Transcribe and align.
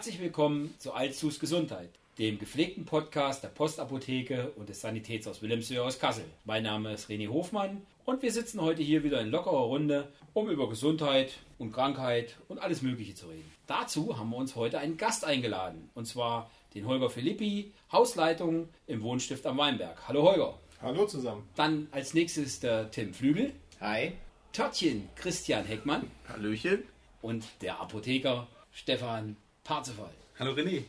Herzlich 0.00 0.20
willkommen 0.22 0.74
zu 0.78 0.94
Altsus 0.94 1.38
Gesundheit, 1.38 1.90
dem 2.16 2.38
gepflegten 2.38 2.86
Podcast 2.86 3.44
der 3.44 3.48
Postapotheke 3.48 4.50
und 4.56 4.70
des 4.70 4.80
Sanitätshaus 4.80 5.42
Wilhelmshöhe 5.42 5.82
aus 5.82 5.98
Kassel. 5.98 6.24
Mein 6.46 6.62
Name 6.62 6.94
ist 6.94 7.10
René 7.10 7.28
Hofmann 7.28 7.82
und 8.06 8.22
wir 8.22 8.32
sitzen 8.32 8.62
heute 8.62 8.82
hier 8.82 9.04
wieder 9.04 9.20
in 9.20 9.28
lockerer 9.28 9.64
Runde, 9.64 10.08
um 10.32 10.48
über 10.48 10.70
Gesundheit 10.70 11.34
und 11.58 11.72
Krankheit 11.72 12.38
und 12.48 12.62
alles 12.62 12.80
Mögliche 12.80 13.14
zu 13.14 13.26
reden. 13.26 13.44
Dazu 13.66 14.18
haben 14.18 14.30
wir 14.30 14.38
uns 14.38 14.56
heute 14.56 14.78
einen 14.78 14.96
Gast 14.96 15.26
eingeladen, 15.26 15.90
und 15.92 16.06
zwar 16.06 16.50
den 16.74 16.86
Holger 16.86 17.10
Philippi, 17.10 17.70
Hausleitung 17.92 18.70
im 18.86 19.02
Wohnstift 19.02 19.44
am 19.44 19.58
Weinberg. 19.58 20.08
Hallo 20.08 20.22
Holger. 20.22 20.58
Hallo 20.80 21.04
zusammen. 21.04 21.46
Dann 21.56 21.88
als 21.90 22.14
nächstes 22.14 22.58
der 22.58 22.90
Tim 22.90 23.12
Flügel. 23.12 23.52
Hi. 23.82 24.12
Törtchen 24.54 25.10
Christian 25.14 25.66
Heckmann. 25.66 26.10
Hallöchen. 26.26 26.84
Und 27.20 27.44
der 27.60 27.82
Apotheker 27.82 28.46
Stefan 28.72 29.36
Parzefall. 29.70 30.10
Hallo 30.36 30.50
René. 30.50 30.82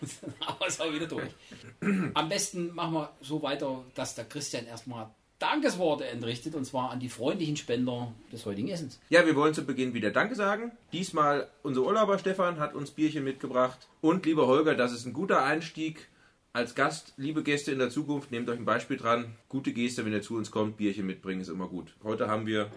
Aber 0.46 0.68
ist 0.68 0.80
auch 0.80 0.92
wieder 0.92 1.08
durch. 1.08 1.28
Am 2.14 2.28
besten 2.28 2.72
machen 2.72 2.94
wir 2.94 3.10
so 3.20 3.42
weiter, 3.42 3.82
dass 3.96 4.14
der 4.14 4.26
Christian 4.26 4.64
erstmal 4.64 5.10
Dankesworte 5.40 6.06
entrichtet 6.06 6.54
und 6.54 6.64
zwar 6.64 6.92
an 6.92 7.00
die 7.00 7.08
freundlichen 7.08 7.56
Spender 7.56 8.14
des 8.30 8.46
heutigen 8.46 8.68
Essens. 8.68 9.00
Ja, 9.08 9.26
wir 9.26 9.34
wollen 9.34 9.54
zu 9.54 9.66
Beginn 9.66 9.92
wieder 9.92 10.12
Danke 10.12 10.36
sagen. 10.36 10.70
Diesmal 10.92 11.48
unser 11.64 11.82
Urlauber 11.82 12.20
Stefan 12.20 12.60
hat 12.60 12.76
uns 12.76 12.92
Bierchen 12.92 13.24
mitgebracht. 13.24 13.88
Und 14.00 14.24
lieber 14.24 14.46
Holger, 14.46 14.76
das 14.76 14.92
ist 14.92 15.04
ein 15.04 15.12
guter 15.12 15.42
Einstieg 15.42 16.06
als 16.52 16.76
Gast. 16.76 17.12
Liebe 17.16 17.42
Gäste 17.42 17.72
in 17.72 17.80
der 17.80 17.90
Zukunft, 17.90 18.30
nehmt 18.30 18.48
euch 18.48 18.60
ein 18.60 18.64
Beispiel 18.64 18.98
dran. 18.98 19.34
Gute 19.48 19.72
Geste, 19.72 20.04
wenn 20.04 20.12
ihr 20.12 20.22
zu 20.22 20.36
uns 20.36 20.52
kommt, 20.52 20.76
Bierchen 20.76 21.06
mitbringen 21.06 21.40
ist 21.40 21.48
immer 21.48 21.66
gut. 21.66 21.96
Heute 22.04 22.28
haben 22.28 22.46
wir 22.46 22.70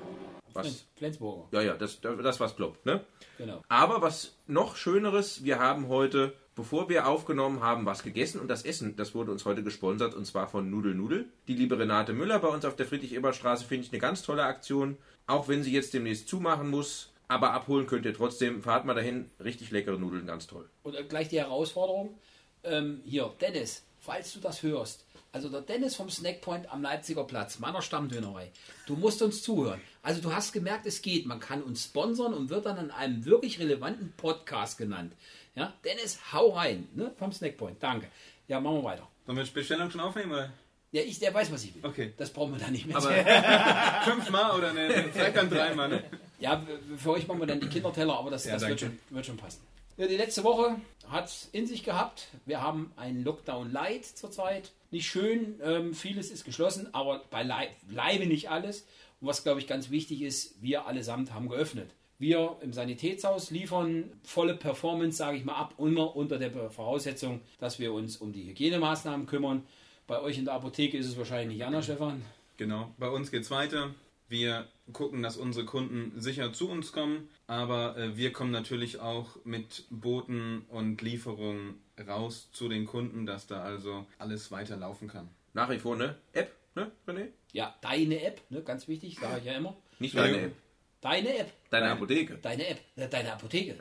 was? 0.53 0.85
Flensburger. 0.95 1.47
Ja, 1.51 1.61
ja, 1.61 1.73
das, 1.75 1.99
das 2.01 2.39
was 2.39 2.55
kloppt, 2.55 2.85
ne? 2.85 3.01
Genau. 3.37 3.61
Aber 3.69 4.01
was 4.01 4.35
noch 4.47 4.75
Schöneres, 4.75 5.43
wir 5.43 5.59
haben 5.59 5.87
heute, 5.87 6.33
bevor 6.55 6.89
wir 6.89 7.07
aufgenommen 7.07 7.61
haben, 7.61 7.85
was 7.85 8.03
gegessen 8.03 8.39
und 8.39 8.47
das 8.47 8.63
Essen, 8.63 8.95
das 8.95 9.15
wurde 9.15 9.31
uns 9.31 9.45
heute 9.45 9.63
gesponsert 9.63 10.13
und 10.13 10.25
zwar 10.25 10.47
von 10.47 10.69
Nudel 10.69 10.95
Nudel. 10.95 11.27
Die 11.47 11.55
liebe 11.55 11.77
Renate 11.77 12.13
Müller 12.13 12.39
bei 12.39 12.49
uns 12.49 12.65
auf 12.65 12.75
der 12.75 12.85
Friedrich-Ebert-Straße 12.85 13.65
finde 13.65 13.85
ich 13.85 13.91
eine 13.91 13.99
ganz 13.99 14.21
tolle 14.21 14.43
Aktion, 14.43 14.97
auch 15.27 15.47
wenn 15.47 15.63
sie 15.63 15.71
jetzt 15.71 15.93
demnächst 15.93 16.27
zumachen 16.27 16.69
muss. 16.69 17.11
Aber 17.27 17.53
abholen 17.53 17.85
könnt 17.85 18.05
ihr 18.05 18.13
trotzdem. 18.13 18.63
Fahrt 18.63 18.85
mal 18.85 18.95
dahin. 18.95 19.29
Richtig 19.41 19.69
leckere 19.69 19.99
Nudeln, 19.99 20.25
ganz 20.25 20.47
toll. 20.47 20.67
Und 20.81 20.97
gleich 21.09 21.29
die 21.29 21.37
Herausforderung. 21.37 22.17
Ähm, 22.63 23.01
hier, 23.05 23.31
Dennis, 23.39 23.83
falls 23.99 24.33
du 24.33 24.39
das 24.39 24.63
hörst, 24.63 25.05
also 25.31 25.47
der 25.47 25.61
Dennis 25.61 25.95
vom 25.95 26.09
Snackpoint 26.09 26.71
am 26.73 26.81
Leipziger 26.81 27.23
Platz, 27.23 27.59
meiner 27.59 27.81
Stammdönerei. 27.81 28.51
Du 28.87 28.95
musst 28.95 29.21
uns 29.21 29.43
zuhören. 29.43 29.79
Also 30.01 30.21
du 30.21 30.33
hast 30.33 30.53
gemerkt, 30.53 30.85
es 30.85 31.01
geht. 31.01 31.25
Man 31.25 31.39
kann 31.39 31.61
uns 31.61 31.85
sponsern 31.85 32.33
und 32.33 32.49
wird 32.49 32.65
dann 32.65 32.77
in 32.77 32.91
einem 32.91 33.25
wirklich 33.25 33.59
relevanten 33.59 34.13
Podcast 34.15 34.77
genannt. 34.77 35.13
Ja, 35.55 35.73
Dennis, 35.83 36.19
hau 36.31 36.49
rein, 36.51 36.87
ne? 36.95 37.11
Vom 37.17 37.31
Snackpoint. 37.31 37.81
Danke. 37.83 38.07
Ja, 38.47 38.59
machen 38.59 38.77
wir 38.77 38.83
weiter. 38.83 39.07
Sollen 39.25 39.37
wir 39.37 39.43
die 39.43 39.51
Bestellung 39.51 39.91
schon 39.91 40.01
aufnehmen? 40.01 40.31
Oder? 40.31 40.51
Ja, 40.91 41.01
ich, 41.03 41.19
der 41.19 41.33
weiß, 41.33 41.51
was 41.51 41.63
ich 41.63 41.75
will. 41.75 41.85
Okay. 41.85 42.13
Das 42.17 42.31
brauchen 42.31 42.53
wir 42.53 42.59
dann 42.59 42.71
nicht 42.71 42.87
mehr. 42.87 42.97
Aber 42.97 43.11
fünfmal 44.11 44.57
oder 44.57 44.73
ne, 44.73 45.09
vielleicht 45.13 45.35
dann 45.35 45.49
dreimal, 45.49 45.89
ne? 45.89 46.03
Ja, 46.39 46.63
für 46.97 47.11
euch 47.11 47.27
machen 47.27 47.41
wir 47.41 47.47
dann 47.47 47.59
die 47.59 47.67
Kinderteller, 47.67 48.17
aber 48.17 48.31
das, 48.31 48.45
Ja, 48.45 48.53
das 48.53 48.67
wird, 48.67 48.79
schon, 48.79 48.97
wird 49.09 49.25
schon 49.25 49.37
passen. 49.37 49.61
Ja, 49.97 50.07
die 50.07 50.15
letzte 50.15 50.43
Woche 50.43 50.77
hat 51.09 51.25
es 51.25 51.49
in 51.51 51.67
sich 51.67 51.83
gehabt. 51.83 52.29
Wir 52.45 52.61
haben 52.61 52.91
einen 52.95 53.23
Lockdown 53.23 53.71
Light 53.71 54.05
zurzeit. 54.05 54.71
Nicht 54.91 55.07
schön, 55.07 55.59
ähm, 55.61 55.93
vieles 55.93 56.31
ist 56.31 56.45
geschlossen, 56.45 56.87
aber 56.93 57.23
beileibe 57.29 58.25
nicht 58.25 58.49
alles. 58.49 58.87
Und 59.21 59.27
was, 59.27 59.43
glaube 59.43 59.59
ich, 59.59 59.67
ganz 59.67 59.89
wichtig 59.89 60.21
ist, 60.21 60.61
wir 60.61 60.87
allesamt 60.87 61.33
haben 61.33 61.49
geöffnet. 61.49 61.91
Wir 62.19 62.57
im 62.61 62.73
Sanitätshaus 62.73 63.49
liefern 63.49 64.11
volle 64.23 64.53
Performance, 64.53 65.17
sage 65.17 65.37
ich 65.37 65.45
mal, 65.45 65.55
ab, 65.55 65.75
immer 65.77 66.15
unter 66.15 66.37
der 66.37 66.51
Voraussetzung, 66.69 67.39
dass 67.59 67.79
wir 67.79 67.93
uns 67.93 68.17
um 68.17 68.33
die 68.33 68.47
Hygienemaßnahmen 68.47 69.25
kümmern. 69.25 69.63
Bei 70.05 70.21
euch 70.21 70.37
in 70.37 70.45
der 70.45 70.55
Apotheke 70.55 70.97
ist 70.97 71.07
es 71.07 71.17
wahrscheinlich 71.17 71.57
nicht 71.57 71.65
anders, 71.65 71.85
Stefan. 71.85 72.21
Genau. 72.57 72.91
Bei 72.97 73.09
uns 73.09 73.31
geht's 73.31 73.51
weiter. 73.51 73.91
Wir 74.27 74.67
gucken, 74.91 75.23
dass 75.23 75.37
unsere 75.37 75.65
Kunden 75.65 76.19
sicher 76.19 76.51
zu 76.53 76.69
uns 76.69 76.91
kommen, 76.91 77.29
aber 77.47 77.97
äh, 77.97 78.17
wir 78.17 78.31
kommen 78.31 78.51
natürlich 78.51 78.99
auch 78.99 79.37
mit 79.43 79.85
Booten 79.89 80.65
und 80.69 81.01
Lieferungen 81.01 81.75
raus 82.07 82.49
zu 82.51 82.69
den 82.69 82.85
Kunden, 82.85 83.25
dass 83.25 83.47
da 83.47 83.63
also 83.63 84.05
alles 84.17 84.51
weiterlaufen 84.51 85.07
kann. 85.07 85.29
Nach 85.53 85.69
wie 85.69 85.79
vor, 85.79 85.95
ne? 85.95 86.15
App, 86.33 86.53
ne, 86.79 86.91
René? 87.07 87.27
Ja, 87.51 87.75
deine 87.81 88.21
App, 88.23 88.41
ne, 88.49 88.61
ganz 88.61 88.87
wichtig, 88.87 89.17
sage 89.19 89.39
ich 89.39 89.45
ja 89.45 89.53
immer. 89.53 89.75
Nicht 89.99 90.13
Ja, 90.13 90.23
deine 90.23 90.37
ja. 90.37 90.43
App. 90.45 90.53
Deine 91.01 91.37
App. 91.37 91.51
Deine 91.69 91.85
Deine- 91.85 91.95
Apotheke. 91.95 92.37
Deine 92.41 92.67
App, 92.67 92.79
deine 93.09 93.31
Apotheke. 93.33 93.75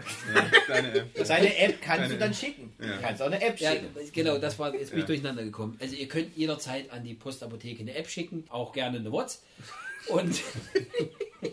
Deine 0.68 0.94
App. 0.94 1.26
Seine 1.26 1.56
App 1.58 1.82
kannst 1.82 2.02
Deine 2.04 2.14
du 2.14 2.20
dann 2.20 2.30
App. 2.30 2.36
schicken. 2.36 2.72
Ja. 2.80 2.86
Du 2.94 3.00
kannst 3.02 3.22
auch 3.22 3.26
eine 3.26 3.42
App 3.42 3.58
Ja, 3.58 3.72
schicken. 3.72 3.88
genau, 4.12 4.38
das 4.38 4.56
war 4.58 4.72
jetzt 4.74 4.90
bin 4.90 5.00
ich 5.00 5.02
Ja. 5.02 5.06
durcheinander 5.06 5.42
gekommen. 5.42 5.76
Also 5.80 5.96
ihr 5.96 6.06
könnt 6.06 6.36
jederzeit 6.36 6.90
an 6.92 7.02
die 7.02 7.14
Postapotheke 7.14 7.80
eine 7.82 7.94
App 7.96 8.08
schicken, 8.08 8.44
auch 8.50 8.72
gerne 8.72 8.98
eine 8.98 9.10
WhatsApp. 9.10 9.42
Und 10.10 10.40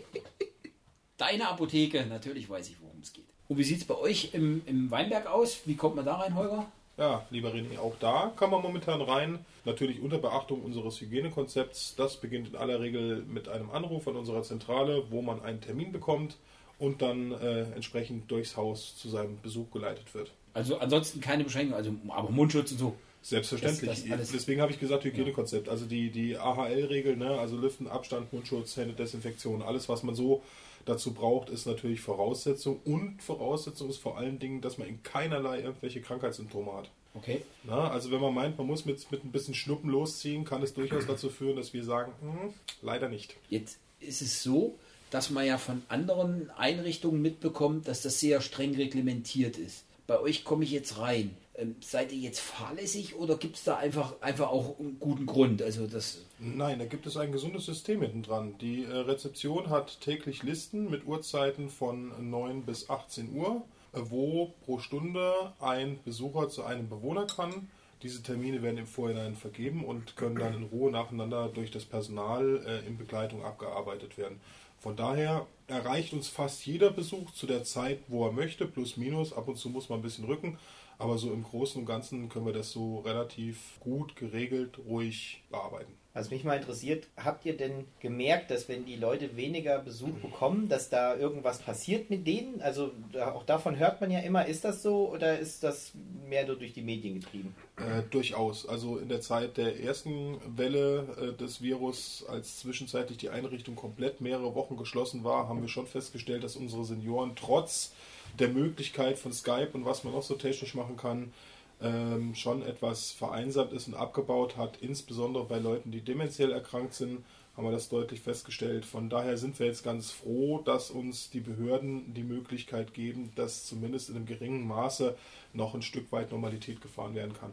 deine 1.16 1.48
Apotheke, 1.48 2.06
natürlich 2.06 2.48
weiß 2.48 2.68
ich, 2.68 2.80
worum 2.80 3.00
es 3.00 3.12
geht. 3.12 3.24
Und 3.48 3.58
wie 3.58 3.64
sieht 3.64 3.78
es 3.78 3.84
bei 3.86 3.94
euch 3.96 4.34
im, 4.34 4.62
im 4.66 4.90
Weinberg 4.90 5.26
aus? 5.26 5.60
Wie 5.66 5.76
kommt 5.76 5.96
man 5.96 6.04
da 6.04 6.16
rein, 6.16 6.34
Holger? 6.34 6.70
Ja, 6.98 7.26
lieber 7.30 7.50
René, 7.52 7.78
auch 7.78 7.94
da 8.00 8.32
kann 8.36 8.50
man 8.50 8.62
momentan 8.62 9.02
rein. 9.02 9.44
Natürlich 9.66 10.00
unter 10.00 10.16
Beachtung 10.18 10.62
unseres 10.62 11.00
Hygienekonzepts. 11.00 11.94
Das 11.96 12.16
beginnt 12.16 12.48
in 12.48 12.56
aller 12.56 12.80
Regel 12.80 13.22
mit 13.28 13.48
einem 13.48 13.70
Anruf 13.70 14.08
an 14.08 14.16
unserer 14.16 14.42
Zentrale, 14.42 15.04
wo 15.10 15.20
man 15.20 15.42
einen 15.42 15.60
Termin 15.60 15.92
bekommt 15.92 16.36
und 16.78 17.02
dann 17.02 17.32
äh, 17.32 17.62
entsprechend 17.74 18.30
durchs 18.30 18.56
Haus 18.56 18.96
zu 18.96 19.08
seinem 19.10 19.38
Besuch 19.42 19.70
geleitet 19.72 20.14
wird. 20.14 20.30
Also 20.54 20.78
ansonsten 20.78 21.20
keine 21.20 21.44
Beschränkung, 21.44 21.74
also 21.76 21.90
aber 22.08 22.30
Mundschutz 22.30 22.72
und 22.72 22.78
so. 22.78 22.94
Selbstverständlich. 23.20 23.90
Das- 24.08 24.18
das 24.20 24.30
Deswegen 24.32 24.60
habe 24.62 24.70
ich 24.72 24.78
gesagt 24.78 25.04
Hygienekonzept. 25.04 25.68
Also 25.68 25.84
die, 25.84 26.10
die 26.10 26.38
AHL-Regeln, 26.38 27.18
ne? 27.18 27.38
also 27.38 27.56
Lüften, 27.56 27.88
Abstand, 27.88 28.32
Mundschutz, 28.32 28.76
Händedesinfektion, 28.76 29.62
alles, 29.62 29.88
was 29.88 30.02
man 30.02 30.14
so 30.14 30.42
dazu 30.86 31.12
braucht, 31.12 31.50
ist 31.50 31.66
natürlich 31.66 32.00
Voraussetzung. 32.00 32.80
Und 32.84 33.22
Voraussetzung 33.22 33.90
ist 33.90 33.98
vor 33.98 34.16
allen 34.16 34.38
Dingen, 34.38 34.62
dass 34.62 34.78
man 34.78 34.88
in 34.88 35.02
keinerlei 35.02 35.60
irgendwelche 35.60 36.00
Krankheitssymptome 36.00 36.72
hat. 36.72 36.90
Okay. 37.14 37.42
Na, 37.64 37.90
also 37.90 38.10
wenn 38.10 38.20
man 38.20 38.34
meint, 38.34 38.58
man 38.58 38.66
muss 38.66 38.84
mit, 38.84 39.10
mit 39.10 39.24
ein 39.24 39.32
bisschen 39.32 39.54
Schnuppen 39.54 39.90
losziehen, 39.90 40.44
kann 40.44 40.62
es 40.62 40.74
durchaus 40.74 41.06
dazu 41.06 41.28
führen, 41.30 41.56
dass 41.56 41.72
wir 41.72 41.84
sagen, 41.84 42.12
hm, 42.20 42.54
leider 42.82 43.08
nicht. 43.08 43.36
Jetzt 43.48 43.78
ist 44.00 44.22
es 44.22 44.42
so, 44.42 44.78
dass 45.10 45.30
man 45.30 45.46
ja 45.46 45.56
von 45.58 45.82
anderen 45.88 46.50
Einrichtungen 46.50 47.22
mitbekommt, 47.22 47.88
dass 47.88 48.02
das 48.02 48.20
sehr 48.20 48.40
streng 48.40 48.74
reglementiert 48.74 49.56
ist. 49.56 49.84
Bei 50.06 50.20
euch 50.20 50.44
komme 50.44 50.64
ich 50.64 50.70
jetzt 50.70 50.98
rein. 50.98 51.36
Ähm, 51.58 51.76
seid 51.80 52.12
ihr 52.12 52.18
jetzt 52.18 52.40
fahrlässig 52.40 53.16
oder 53.16 53.36
gibt 53.36 53.56
es 53.56 53.64
da 53.64 53.76
einfach, 53.76 54.20
einfach 54.20 54.48
auch 54.48 54.78
einen 54.78 54.98
guten 55.00 55.26
Grund? 55.26 55.62
Also 55.62 55.86
das 55.86 56.18
Nein, 56.38 56.78
da 56.78 56.84
gibt 56.84 57.06
es 57.06 57.16
ein 57.16 57.32
gesundes 57.32 57.64
System 57.64 58.02
hinten 58.02 58.22
dran. 58.22 58.58
Die 58.60 58.84
äh, 58.84 58.92
Rezeption 58.92 59.70
hat 59.70 60.00
täglich 60.02 60.42
Listen 60.42 60.90
mit 60.90 61.06
Uhrzeiten 61.06 61.70
von 61.70 62.12
9 62.30 62.62
bis 62.62 62.90
18 62.90 63.34
Uhr, 63.34 63.62
äh, 63.94 64.00
wo 64.04 64.52
pro 64.64 64.78
Stunde 64.78 65.32
ein 65.60 65.98
Besucher 66.04 66.50
zu 66.50 66.64
einem 66.64 66.90
Bewohner 66.90 67.26
kann. 67.26 67.70
Diese 68.02 68.22
Termine 68.22 68.62
werden 68.62 68.76
im 68.76 68.86
Vorhinein 68.86 69.34
vergeben 69.34 69.82
und 69.82 70.16
können 70.16 70.36
dann 70.36 70.52
in 70.52 70.64
Ruhe 70.64 70.90
nacheinander 70.90 71.48
durch 71.48 71.70
das 71.70 71.86
Personal 71.86 72.62
äh, 72.66 72.86
in 72.86 72.98
Begleitung 72.98 73.42
abgearbeitet 73.42 74.18
werden. 74.18 74.38
Von 74.78 74.94
daher 74.94 75.46
erreicht 75.68 76.12
uns 76.12 76.28
fast 76.28 76.66
jeder 76.66 76.90
Besuch 76.90 77.32
zu 77.32 77.46
der 77.46 77.64
Zeit, 77.64 78.00
wo 78.08 78.26
er 78.26 78.32
möchte, 78.32 78.66
plus 78.66 78.98
minus. 78.98 79.32
Ab 79.32 79.48
und 79.48 79.56
zu 79.56 79.70
muss 79.70 79.88
man 79.88 80.00
ein 80.00 80.02
bisschen 80.02 80.26
rücken, 80.26 80.58
aber 80.98 81.18
so 81.18 81.32
im 81.32 81.42
Großen 81.42 81.80
und 81.80 81.86
Ganzen 81.86 82.28
können 82.28 82.46
wir 82.46 82.52
das 82.52 82.72
so 82.72 83.00
relativ 83.00 83.78
gut 83.80 84.16
geregelt, 84.16 84.78
ruhig 84.86 85.42
bearbeiten. 85.50 85.92
Was 86.16 86.30
mich 86.30 86.44
mal 86.44 86.56
interessiert, 86.56 87.08
habt 87.22 87.44
ihr 87.44 87.58
denn 87.58 87.84
gemerkt, 88.00 88.50
dass 88.50 88.70
wenn 88.70 88.86
die 88.86 88.96
Leute 88.96 89.36
weniger 89.36 89.78
Besuch 89.80 90.14
bekommen, 90.22 90.66
dass 90.66 90.88
da 90.88 91.14
irgendwas 91.14 91.58
passiert 91.58 92.08
mit 92.08 92.26
denen? 92.26 92.62
Also 92.62 92.92
auch 93.20 93.44
davon 93.44 93.78
hört 93.78 94.00
man 94.00 94.10
ja 94.10 94.20
immer, 94.20 94.46
ist 94.46 94.64
das 94.64 94.82
so 94.82 95.10
oder 95.12 95.38
ist 95.38 95.62
das 95.62 95.92
mehr 96.26 96.46
nur 96.46 96.56
durch 96.56 96.72
die 96.72 96.80
Medien 96.80 97.20
getrieben? 97.20 97.54
Äh, 97.76 98.00
durchaus. 98.10 98.66
Also 98.66 98.96
in 98.96 99.10
der 99.10 99.20
Zeit 99.20 99.58
der 99.58 99.78
ersten 99.78 100.38
Welle 100.56 101.06
äh, 101.20 101.36
des 101.36 101.60
Virus, 101.60 102.24
als 102.26 102.60
zwischenzeitlich 102.60 103.18
die 103.18 103.28
Einrichtung 103.28 103.76
komplett 103.76 104.22
mehrere 104.22 104.54
Wochen 104.54 104.78
geschlossen 104.78 105.22
war, 105.22 105.50
haben 105.50 105.60
wir 105.60 105.68
schon 105.68 105.86
festgestellt, 105.86 106.44
dass 106.44 106.56
unsere 106.56 106.86
Senioren 106.86 107.36
trotz 107.36 107.92
der 108.38 108.48
Möglichkeit 108.48 109.18
von 109.18 109.32
Skype 109.32 109.70
und 109.72 109.84
was 109.84 110.04
man 110.04 110.12
noch 110.12 110.22
so 110.22 110.34
technisch 110.34 110.74
machen 110.74 110.96
kann, 110.96 111.32
ähm, 111.80 112.34
schon 112.34 112.62
etwas 112.62 113.12
vereinsamt 113.12 113.72
ist 113.72 113.88
und 113.88 113.94
abgebaut 113.94 114.56
hat. 114.56 114.78
Insbesondere 114.80 115.44
bei 115.44 115.58
Leuten, 115.58 115.90
die 115.90 116.00
dementiell 116.00 116.52
erkrankt 116.52 116.94
sind, 116.94 117.24
haben 117.56 117.66
wir 117.66 117.72
das 117.72 117.88
deutlich 117.88 118.20
festgestellt. 118.20 118.84
Von 118.84 119.08
daher 119.08 119.38
sind 119.38 119.58
wir 119.58 119.66
jetzt 119.66 119.82
ganz 119.82 120.10
froh, 120.10 120.60
dass 120.64 120.90
uns 120.90 121.30
die 121.30 121.40
Behörden 121.40 122.12
die 122.12 122.22
Möglichkeit 122.22 122.92
geben, 122.92 123.30
dass 123.34 123.64
zumindest 123.64 124.10
in 124.10 124.16
einem 124.16 124.26
geringen 124.26 124.66
Maße 124.66 125.16
noch 125.52 125.74
ein 125.74 125.82
Stück 125.82 126.12
weit 126.12 126.32
Normalität 126.32 126.80
gefahren 126.80 127.14
werden 127.14 127.32
kann. 127.38 127.52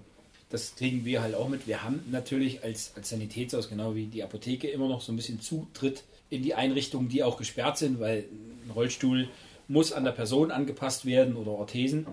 das 0.49 0.75
kriegen 0.75 1.03
wir 1.03 1.21
halt 1.21 1.35
auch 1.35 1.49
mit. 1.49 1.67
Wir 1.67 1.83
haben 1.83 2.03
natürlich 2.11 2.63
als, 2.63 2.93
als 2.95 3.09
Sanitätshaus, 3.09 3.69
genau 3.69 3.95
wie 3.95 4.05
die 4.05 4.23
Apotheke, 4.23 4.67
immer 4.67 4.87
noch 4.87 5.01
so 5.01 5.11
ein 5.11 5.15
bisschen 5.15 5.41
Zutritt 5.41 6.03
in 6.29 6.43
die 6.43 6.53
Einrichtungen, 6.53 7.09
die 7.09 7.23
auch 7.23 7.37
gesperrt 7.37 7.77
sind, 7.77 7.99
weil 7.99 8.25
ein 8.65 8.71
Rollstuhl 8.71 9.29
muss 9.67 9.91
an 9.91 10.03
der 10.03 10.11
Person 10.11 10.51
angepasst 10.51 11.05
werden 11.05 11.35
oder 11.35 11.51
Orthesen. 11.51 12.05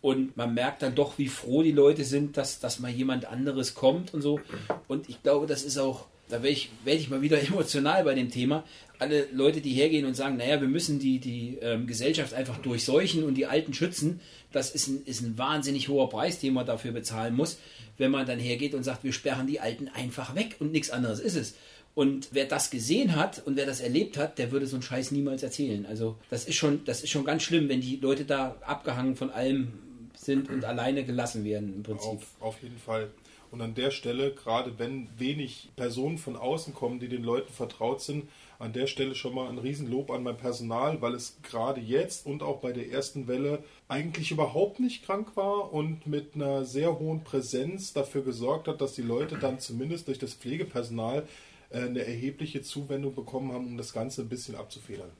Und 0.00 0.36
man 0.36 0.54
merkt 0.54 0.82
dann 0.82 0.94
doch, 0.94 1.18
wie 1.18 1.28
froh 1.28 1.62
die 1.62 1.72
Leute 1.72 2.04
sind, 2.04 2.36
dass, 2.36 2.60
dass 2.60 2.78
mal 2.78 2.90
jemand 2.90 3.26
anderes 3.26 3.74
kommt 3.74 4.14
und 4.14 4.22
so. 4.22 4.40
Und 4.88 5.08
ich 5.08 5.22
glaube, 5.22 5.46
das 5.46 5.64
ist 5.64 5.78
auch, 5.78 6.06
da 6.28 6.36
werde 6.42 6.50
ich, 6.50 6.70
werd 6.84 7.00
ich 7.00 7.10
mal 7.10 7.22
wieder 7.22 7.40
emotional 7.48 8.04
bei 8.04 8.14
dem 8.14 8.30
Thema. 8.30 8.64
Alle 8.98 9.26
Leute, 9.32 9.60
die 9.60 9.72
hergehen 9.72 10.06
und 10.06 10.14
sagen, 10.14 10.36
naja, 10.36 10.60
wir 10.60 10.68
müssen 10.68 10.98
die, 10.98 11.18
die 11.18 11.58
ähm, 11.60 11.86
Gesellschaft 11.86 12.34
einfach 12.34 12.58
durchseuchen 12.58 13.24
und 13.24 13.34
die 13.34 13.46
Alten 13.46 13.74
schützen, 13.74 14.20
das 14.52 14.70
ist 14.70 14.86
ein, 14.88 15.02
ist 15.04 15.22
ein 15.22 15.36
wahnsinnig 15.38 15.88
hoher 15.88 16.08
Preis, 16.08 16.38
den 16.38 16.54
man 16.54 16.66
dafür 16.66 16.92
bezahlen 16.92 17.34
muss, 17.34 17.58
wenn 17.98 18.10
man 18.10 18.26
dann 18.26 18.38
hergeht 18.38 18.74
und 18.74 18.84
sagt, 18.84 19.04
wir 19.04 19.12
sperren 19.12 19.46
die 19.46 19.60
Alten 19.60 19.88
einfach 19.88 20.34
weg 20.34 20.56
und 20.60 20.72
nichts 20.72 20.90
anderes 20.90 21.20
ist 21.20 21.36
es. 21.36 21.54
Und 21.96 22.28
wer 22.32 22.44
das 22.44 22.68
gesehen 22.68 23.16
hat 23.16 23.40
und 23.46 23.56
wer 23.56 23.64
das 23.64 23.80
erlebt 23.80 24.18
hat, 24.18 24.38
der 24.38 24.52
würde 24.52 24.66
so 24.66 24.76
einen 24.76 24.82
Scheiß 24.82 25.12
niemals 25.12 25.42
erzählen. 25.42 25.86
Also 25.86 26.18
das 26.28 26.44
ist 26.44 26.56
schon, 26.56 26.84
das 26.84 27.02
ist 27.02 27.08
schon 27.08 27.24
ganz 27.24 27.42
schlimm, 27.42 27.70
wenn 27.70 27.80
die 27.80 27.96
Leute 27.96 28.26
da 28.26 28.58
abgehangen 28.60 29.16
von 29.16 29.30
allem 29.30 29.72
sind 30.14 30.50
und 30.50 30.62
alleine 30.66 31.04
gelassen 31.06 31.42
werden 31.42 31.72
im 31.74 31.82
Prinzip. 31.82 32.10
Auf, 32.10 32.26
auf 32.40 32.62
jeden 32.62 32.76
Fall. 32.76 33.08
Und 33.50 33.62
an 33.62 33.74
der 33.74 33.90
Stelle, 33.90 34.32
gerade 34.32 34.78
wenn 34.78 35.08
wenig 35.16 35.70
Personen 35.74 36.18
von 36.18 36.36
außen 36.36 36.74
kommen, 36.74 37.00
die 37.00 37.08
den 37.08 37.24
Leuten 37.24 37.50
vertraut 37.50 38.02
sind, 38.02 38.28
an 38.58 38.74
der 38.74 38.88
Stelle 38.88 39.14
schon 39.14 39.34
mal 39.34 39.48
ein 39.48 39.56
Riesenlob 39.56 40.10
an 40.10 40.22
mein 40.22 40.36
Personal, 40.36 41.00
weil 41.00 41.14
es 41.14 41.38
gerade 41.42 41.80
jetzt 41.80 42.26
und 42.26 42.42
auch 42.42 42.60
bei 42.60 42.72
der 42.72 42.90
ersten 42.90 43.26
Welle 43.26 43.64
eigentlich 43.88 44.30
überhaupt 44.32 44.80
nicht 44.80 45.06
krank 45.06 45.34
war 45.34 45.72
und 45.72 46.06
mit 46.06 46.34
einer 46.34 46.66
sehr 46.66 46.98
hohen 46.98 47.24
Präsenz 47.24 47.94
dafür 47.94 48.22
gesorgt 48.22 48.68
hat, 48.68 48.82
dass 48.82 48.92
die 48.92 49.00
Leute 49.00 49.38
dann 49.38 49.60
zumindest 49.60 50.08
durch 50.08 50.18
das 50.18 50.34
Pflegepersonal 50.34 51.26
eine 51.70 52.04
erhebliche 52.04 52.62
Zuwendung 52.62 53.14
bekommen 53.14 53.52
haben, 53.52 53.66
um 53.66 53.76
das 53.76 53.92
Ganze 53.92 54.22
ein 54.22 54.28
bisschen 54.28 54.54
abzufedern. 54.54 55.10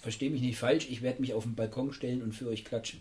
Verstehe 0.00 0.30
mich 0.30 0.42
nicht 0.42 0.58
falsch, 0.58 0.88
ich 0.88 1.02
werde 1.02 1.20
mich 1.20 1.34
auf 1.34 1.42
den 1.42 1.54
Balkon 1.54 1.92
stellen 1.92 2.22
und 2.22 2.32
für 2.32 2.48
euch 2.48 2.64
klatschen. 2.64 3.00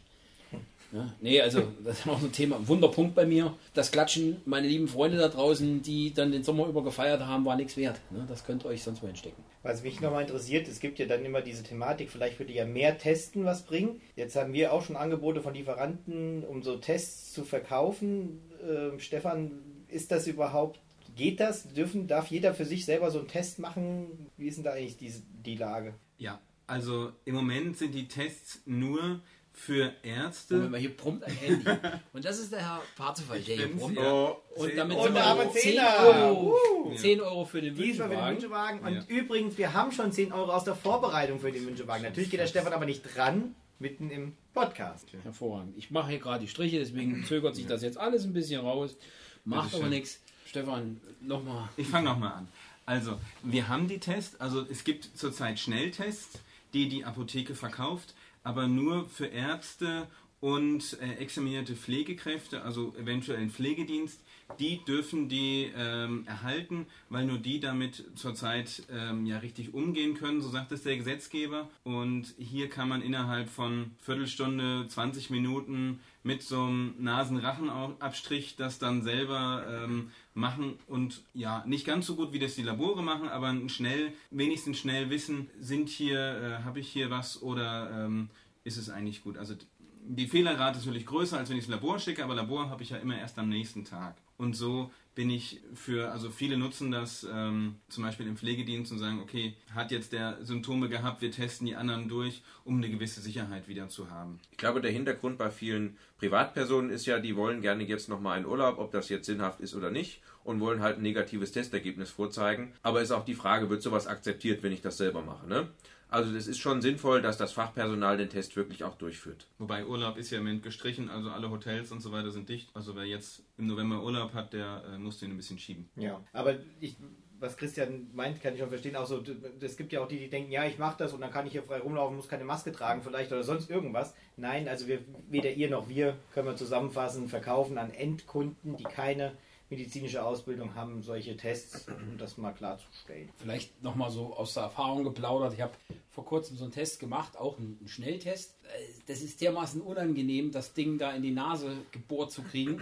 Ja, 0.91 1.13
nee, 1.19 1.41
also 1.41 1.63
das 1.83 1.99
ist 1.99 2.07
auch 2.07 2.19
so 2.19 2.27
ein 2.27 2.31
Thema, 2.31 2.55
ein 2.55 2.67
Wunderpunkt 2.67 3.13
bei 3.13 3.25
mir. 3.25 3.53
Das 3.73 3.91
Klatschen, 3.91 4.37
meine 4.45 4.67
lieben 4.67 4.87
Freunde 4.87 5.17
da 5.17 5.27
draußen, 5.27 5.81
die 5.81 6.13
dann 6.13 6.31
den 6.31 6.43
Sommer 6.43 6.65
über 6.67 6.81
gefeiert 6.81 7.21
haben, 7.25 7.43
war 7.43 7.57
nichts 7.57 7.75
wert. 7.75 7.99
Ne? 8.09 8.25
Das 8.29 8.45
könnt 8.45 8.63
ihr 8.63 8.69
euch 8.69 8.83
sonst 8.83 9.03
wo 9.03 9.07
hinstecken. 9.07 9.43
Was 9.63 9.83
mich 9.83 9.99
nochmal 9.99 10.21
interessiert, 10.21 10.67
es 10.69 10.79
gibt 10.79 10.97
ja 10.97 11.05
dann 11.05 11.25
immer 11.25 11.41
diese 11.41 11.63
Thematik, 11.63 12.09
vielleicht 12.09 12.39
würde 12.39 12.53
ja 12.53 12.65
mehr 12.65 12.97
Testen 12.97 13.43
was 13.43 13.63
bringen. 13.63 14.01
Jetzt 14.15 14.37
haben 14.37 14.53
wir 14.53 14.71
auch 14.71 14.81
schon 14.81 14.95
Angebote 14.95 15.41
von 15.41 15.53
Lieferanten, 15.53 16.45
um 16.45 16.63
so 16.63 16.77
Tests 16.77 17.33
zu 17.33 17.43
verkaufen. 17.43 18.39
Ähm, 18.65 18.99
Stefan, 18.99 19.51
ist 19.89 20.11
das 20.11 20.25
überhaupt 20.27 20.79
Geht 21.17 21.39
das? 21.39 21.67
Dürfen, 21.73 22.07
darf 22.07 22.27
jeder 22.27 22.53
für 22.53 22.65
sich 22.65 22.85
selber 22.85 23.11
so 23.11 23.19
einen 23.19 23.27
Test 23.27 23.59
machen? 23.59 24.29
Wie 24.37 24.47
ist 24.47 24.55
denn 24.57 24.63
da 24.63 24.71
eigentlich 24.73 24.97
die, 24.97 25.11
die 25.45 25.55
Lage? 25.55 25.93
Ja, 26.17 26.39
also 26.67 27.11
im 27.25 27.35
Moment 27.35 27.77
sind 27.77 27.93
die 27.93 28.07
Tests 28.07 28.61
nur 28.65 29.21
für 29.51 29.91
Ärzte. 30.03 30.53
Moment 30.55 30.71
mal, 30.73 30.79
hier 30.79 30.95
brummt 30.95 31.23
ein 31.23 31.33
Handy. 31.33 31.65
Und 32.13 32.23
das 32.23 32.39
ist 32.39 32.51
der 32.51 32.59
Herr 32.59 32.81
Parzefall, 32.95 33.39
der 33.39 33.55
hier 33.55 33.75
brummt. 33.75 33.97
Ja. 33.97 34.35
Und 34.55 34.77
damit 34.77 34.97
Und 34.97 35.03
sind 35.05 35.15
wir 35.15 35.37
wir 35.37 35.51
10 35.51 35.61
Zehner. 35.61 35.95
Euro, 36.05 36.55
Uh. 36.85 36.95
10 36.95 37.21
Euro 37.21 37.45
für 37.45 37.61
den 37.61 37.73
Diesmal 37.75 38.09
für 38.09 38.15
den 38.15 38.25
Wünschewagen. 38.27 38.35
Wünschewagen. 38.35 38.79
Und 38.81 38.93
Ja. 38.93 39.03
übrigens, 39.17 39.57
wir 39.57 39.73
haben 39.73 39.91
schon 39.91 40.11
10 40.11 40.31
Euro 40.31 40.51
aus 40.51 40.63
der 40.63 40.75
Vorbereitung 40.75 41.39
für 41.39 41.51
den 41.51 41.65
Wünschewagen. 41.65 42.03
Natürlich 42.03 42.29
geht 42.29 42.39
der 42.39 42.47
Stefan 42.47 42.71
aber 42.73 42.85
nicht 42.85 43.01
dran, 43.15 43.55
mitten 43.79 44.11
im 44.11 44.33
Podcast. 44.53 45.07
Hervorragend. 45.23 45.75
Ich 45.77 45.89
mache 45.89 46.11
hier 46.11 46.19
gerade 46.19 46.41
die 46.41 46.47
Striche, 46.47 46.77
deswegen 46.77 47.23
zögert 47.27 47.55
sich 47.55 47.65
das 47.65 47.81
jetzt 47.81 47.97
alles 47.97 48.25
ein 48.25 48.33
bisschen 48.33 48.61
raus. 48.61 48.95
Macht 49.43 49.73
aber 49.73 49.87
nichts. 49.87 50.19
Stefan, 50.47 50.99
nochmal. 51.21 51.67
Ich 51.75 51.87
fange 51.87 52.05
nochmal 52.05 52.33
an. 52.33 52.47
Also, 52.85 53.19
wir 53.43 53.67
haben 53.67 53.89
die 53.89 53.99
Tests, 53.99 54.39
also 54.39 54.65
es 54.69 54.85
gibt 54.85 55.09
zurzeit 55.17 55.59
Schnelltests, 55.59 56.39
die 56.73 56.87
die 56.87 57.03
Apotheke 57.03 57.53
verkauft, 57.53 58.13
aber 58.43 58.67
nur 58.67 59.09
für 59.09 59.25
Ärzte 59.25 60.07
und 60.39 60.97
äh, 61.01 61.15
examinierte 61.15 61.75
Pflegekräfte, 61.75 62.61
also 62.61 62.95
eventuell 62.97 63.39
einen 63.39 63.49
Pflegedienst, 63.49 64.21
die 64.59 64.83
dürfen 64.85 65.27
die 65.27 65.69
ähm, 65.75 66.23
erhalten, 66.25 66.85
weil 67.09 67.25
nur 67.25 67.37
die 67.37 67.59
damit 67.59 68.05
zurzeit 68.15 68.83
ähm, 68.89 69.25
ja 69.25 69.39
richtig 69.39 69.73
umgehen 69.73 70.13
können, 70.13 70.41
so 70.41 70.49
sagt 70.49 70.71
es 70.71 70.83
der 70.83 70.95
Gesetzgeber. 70.95 71.67
Und 71.83 72.33
hier 72.37 72.69
kann 72.69 72.87
man 72.87 73.01
innerhalb 73.01 73.49
von 73.49 73.91
Viertelstunde, 73.99 74.87
20 74.87 75.29
Minuten 75.29 75.99
mit 76.27 76.43
so 76.43 76.61
einem 76.61 76.93
Nasenrachenabstrich 76.99 78.57
das 78.57 78.79
dann 78.79 79.01
selber 79.01 79.65
ähm, 79.67 80.11
machen 80.33 80.77
und 80.87 81.23
ja, 81.33 81.63
nicht 81.65 81.87
ganz 81.87 82.05
so 82.05 82.15
gut, 82.15 82.33
wie 82.33 82.39
das 82.39 82.55
die 82.55 82.63
Labore 82.63 83.01
machen, 83.01 83.29
aber 83.29 83.55
schnell, 83.69 84.11
wenigstens 84.29 84.77
schnell 84.77 85.09
wissen, 85.09 85.49
sind 85.59 85.87
hier, 85.87 86.19
äh, 86.19 86.63
habe 86.63 86.81
ich 86.81 86.89
hier 86.89 87.09
was 87.09 87.41
oder 87.41 88.05
ähm, 88.05 88.29
ist 88.65 88.75
es 88.75 88.89
eigentlich 88.89 89.23
gut. 89.23 89.37
Also 89.37 89.55
die 90.03 90.27
Fehlerrate 90.27 90.79
ist 90.79 90.85
natürlich 90.85 91.05
größer, 91.05 91.37
als 91.37 91.49
wenn 91.49 91.57
ich 91.57 91.65
das 91.65 91.71
Labor 91.71 91.97
schicke, 91.97 92.23
aber 92.23 92.35
Labor 92.35 92.69
habe 92.69 92.83
ich 92.83 92.89
ja 92.89 92.97
immer 92.97 93.17
erst 93.17 93.39
am 93.39 93.47
nächsten 93.47 93.85
Tag. 93.85 94.17
Und 94.37 94.53
so 94.53 94.91
bin 95.17 95.31
ich 95.31 95.59
für, 95.73 96.11
also 96.11 96.29
viele 96.29 96.57
nutzen 96.57 96.91
das 96.91 97.25
ähm, 97.33 97.77
zum 97.89 98.03
Beispiel 98.03 98.27
im 98.27 98.37
Pflegedienst 98.37 98.91
und 98.91 98.99
sagen, 98.99 99.19
okay, 99.19 99.55
hat 99.73 99.89
jetzt 99.89 100.13
der 100.13 100.37
Symptome 100.45 100.89
gehabt, 100.89 101.23
wir 101.23 101.31
testen 101.31 101.65
die 101.65 101.75
anderen 101.75 102.07
durch, 102.07 102.43
um 102.63 102.77
eine 102.77 102.87
gewisse 102.87 103.19
Sicherheit 103.19 103.67
wieder 103.67 103.89
zu 103.89 104.11
haben. 104.11 104.39
Ich 104.51 104.57
glaube, 104.57 104.79
der 104.79 104.91
Hintergrund 104.91 105.39
bei 105.39 105.49
vielen 105.49 105.97
Privatpersonen 106.19 106.91
ist 106.91 107.07
ja, 107.07 107.17
die 107.17 107.35
wollen 107.35 107.61
gerne 107.61 107.83
jetzt 107.83 108.09
nochmal 108.09 108.37
einen 108.37 108.45
Urlaub, 108.45 108.77
ob 108.77 108.91
das 108.91 109.09
jetzt 109.09 109.25
sinnhaft 109.25 109.59
ist 109.59 109.73
oder 109.73 109.89
nicht, 109.89 110.21
und 110.43 110.59
wollen 110.59 110.81
halt 110.81 110.97
ein 110.97 111.01
negatives 111.01 111.51
Testergebnis 111.51 112.11
vorzeigen. 112.11 112.73
Aber 112.83 113.01
ist 113.01 113.09
auch 113.09 113.25
die 113.25 113.33
Frage, 113.33 113.71
wird 113.71 113.81
sowas 113.81 114.05
akzeptiert, 114.05 114.61
wenn 114.61 114.71
ich 114.71 114.81
das 114.81 114.97
selber 114.97 115.23
mache? 115.23 115.47
Ne? 115.47 115.67
Also 116.09 116.33
es 116.35 116.47
ist 116.47 116.59
schon 116.59 116.81
sinnvoll, 116.81 117.21
dass 117.21 117.37
das 117.37 117.51
Fachpersonal 117.51 118.17
den 118.17 118.29
Test 118.29 118.55
wirklich 118.55 118.83
auch 118.83 118.95
durchführt. 118.95 119.47
Wobei 119.57 119.85
Urlaub 119.85 120.17
ist 120.17 120.31
ja 120.31 120.37
im 120.37 120.45
Moment 120.45 120.63
gestrichen, 120.63 121.09
also 121.09 121.29
alle 121.29 121.49
Hotels 121.49 121.91
und 121.91 122.01
so 122.01 122.11
weiter 122.11 122.31
sind 122.31 122.47
dicht. 122.49 122.69
Also 122.73 122.95
wer 122.95 123.05
jetzt 123.05 123.43
im 123.57 123.67
November 123.67 124.01
Urlaub 124.03 124.33
hat, 124.33 124.53
der 124.53 124.83
äh, 124.93 124.97
muss 124.97 125.19
den 125.19 125.31
ein 125.31 125.37
bisschen 125.37 125.59
schieben. 125.59 125.89
Ja. 125.95 126.21
Aber 126.31 126.55
ich, 126.79 126.95
was 127.39 127.57
Christian 127.57 128.07
meint, 128.13 128.41
kann 128.41 128.53
ich 128.53 128.59
schon 128.59 128.69
verstehen. 128.69 128.95
Auch 128.95 129.05
so, 129.05 129.21
es 129.59 129.75
gibt 129.75 129.91
ja 129.91 130.01
auch 130.01 130.07
die, 130.07 130.19
die 130.19 130.29
denken, 130.29 130.51
ja, 130.51 130.65
ich 130.65 130.77
mache 130.77 130.97
das 130.97 131.13
und 131.13 131.21
dann 131.21 131.31
kann 131.31 131.45
ich 131.45 131.51
hier 131.51 131.63
frei 131.63 131.79
rumlaufen, 131.79 132.15
muss 132.15 132.29
keine 132.29 132.45
Maske 132.45 132.71
tragen 132.71 133.01
vielleicht 133.01 133.31
oder 133.31 133.43
sonst 133.43 133.69
irgendwas. 133.69 134.15
Nein, 134.37 134.67
also 134.67 134.87
wir, 134.87 134.99
weder 135.29 135.51
ihr 135.51 135.69
noch 135.69 135.89
wir 135.89 136.17
können 136.33 136.47
wir 136.47 136.55
zusammenfassen, 136.55 137.27
verkaufen 137.27 137.77
an 137.77 137.91
Endkunden, 137.91 138.77
die 138.77 138.83
keine 138.85 139.33
medizinische 139.69 140.23
Ausbildung 140.23 140.75
haben, 140.75 141.01
solche 141.01 141.35
Tests, 141.35 141.87
um 141.89 142.17
das 142.17 142.37
mal 142.37 142.53
klarzustellen. 142.53 143.29
Vielleicht 143.37 143.83
nochmal 143.83 144.11
so 144.11 144.33
aus 144.35 144.53
der 144.53 144.63
Erfahrung 144.63 145.03
geplaudert. 145.03 145.53
Ich 145.53 145.61
habe 145.61 145.73
vor 146.11 146.25
kurzem 146.25 146.57
so 146.57 146.63
einen 146.63 146.73
Test 146.73 146.99
gemacht, 146.99 147.37
auch 147.37 147.57
einen 147.57 147.79
Schnelltest. 147.87 148.55
Äh, 148.63 149.01
Das 149.07 149.21
ist 149.21 149.41
dermaßen 149.41 149.81
unangenehm, 149.81 150.51
das 150.51 150.73
Ding 150.73 150.97
da 150.97 151.11
in 151.11 151.21
die 151.21 151.31
Nase 151.31 151.77
gebohrt 151.91 152.31
zu 152.31 152.41
kriegen. 152.43 152.79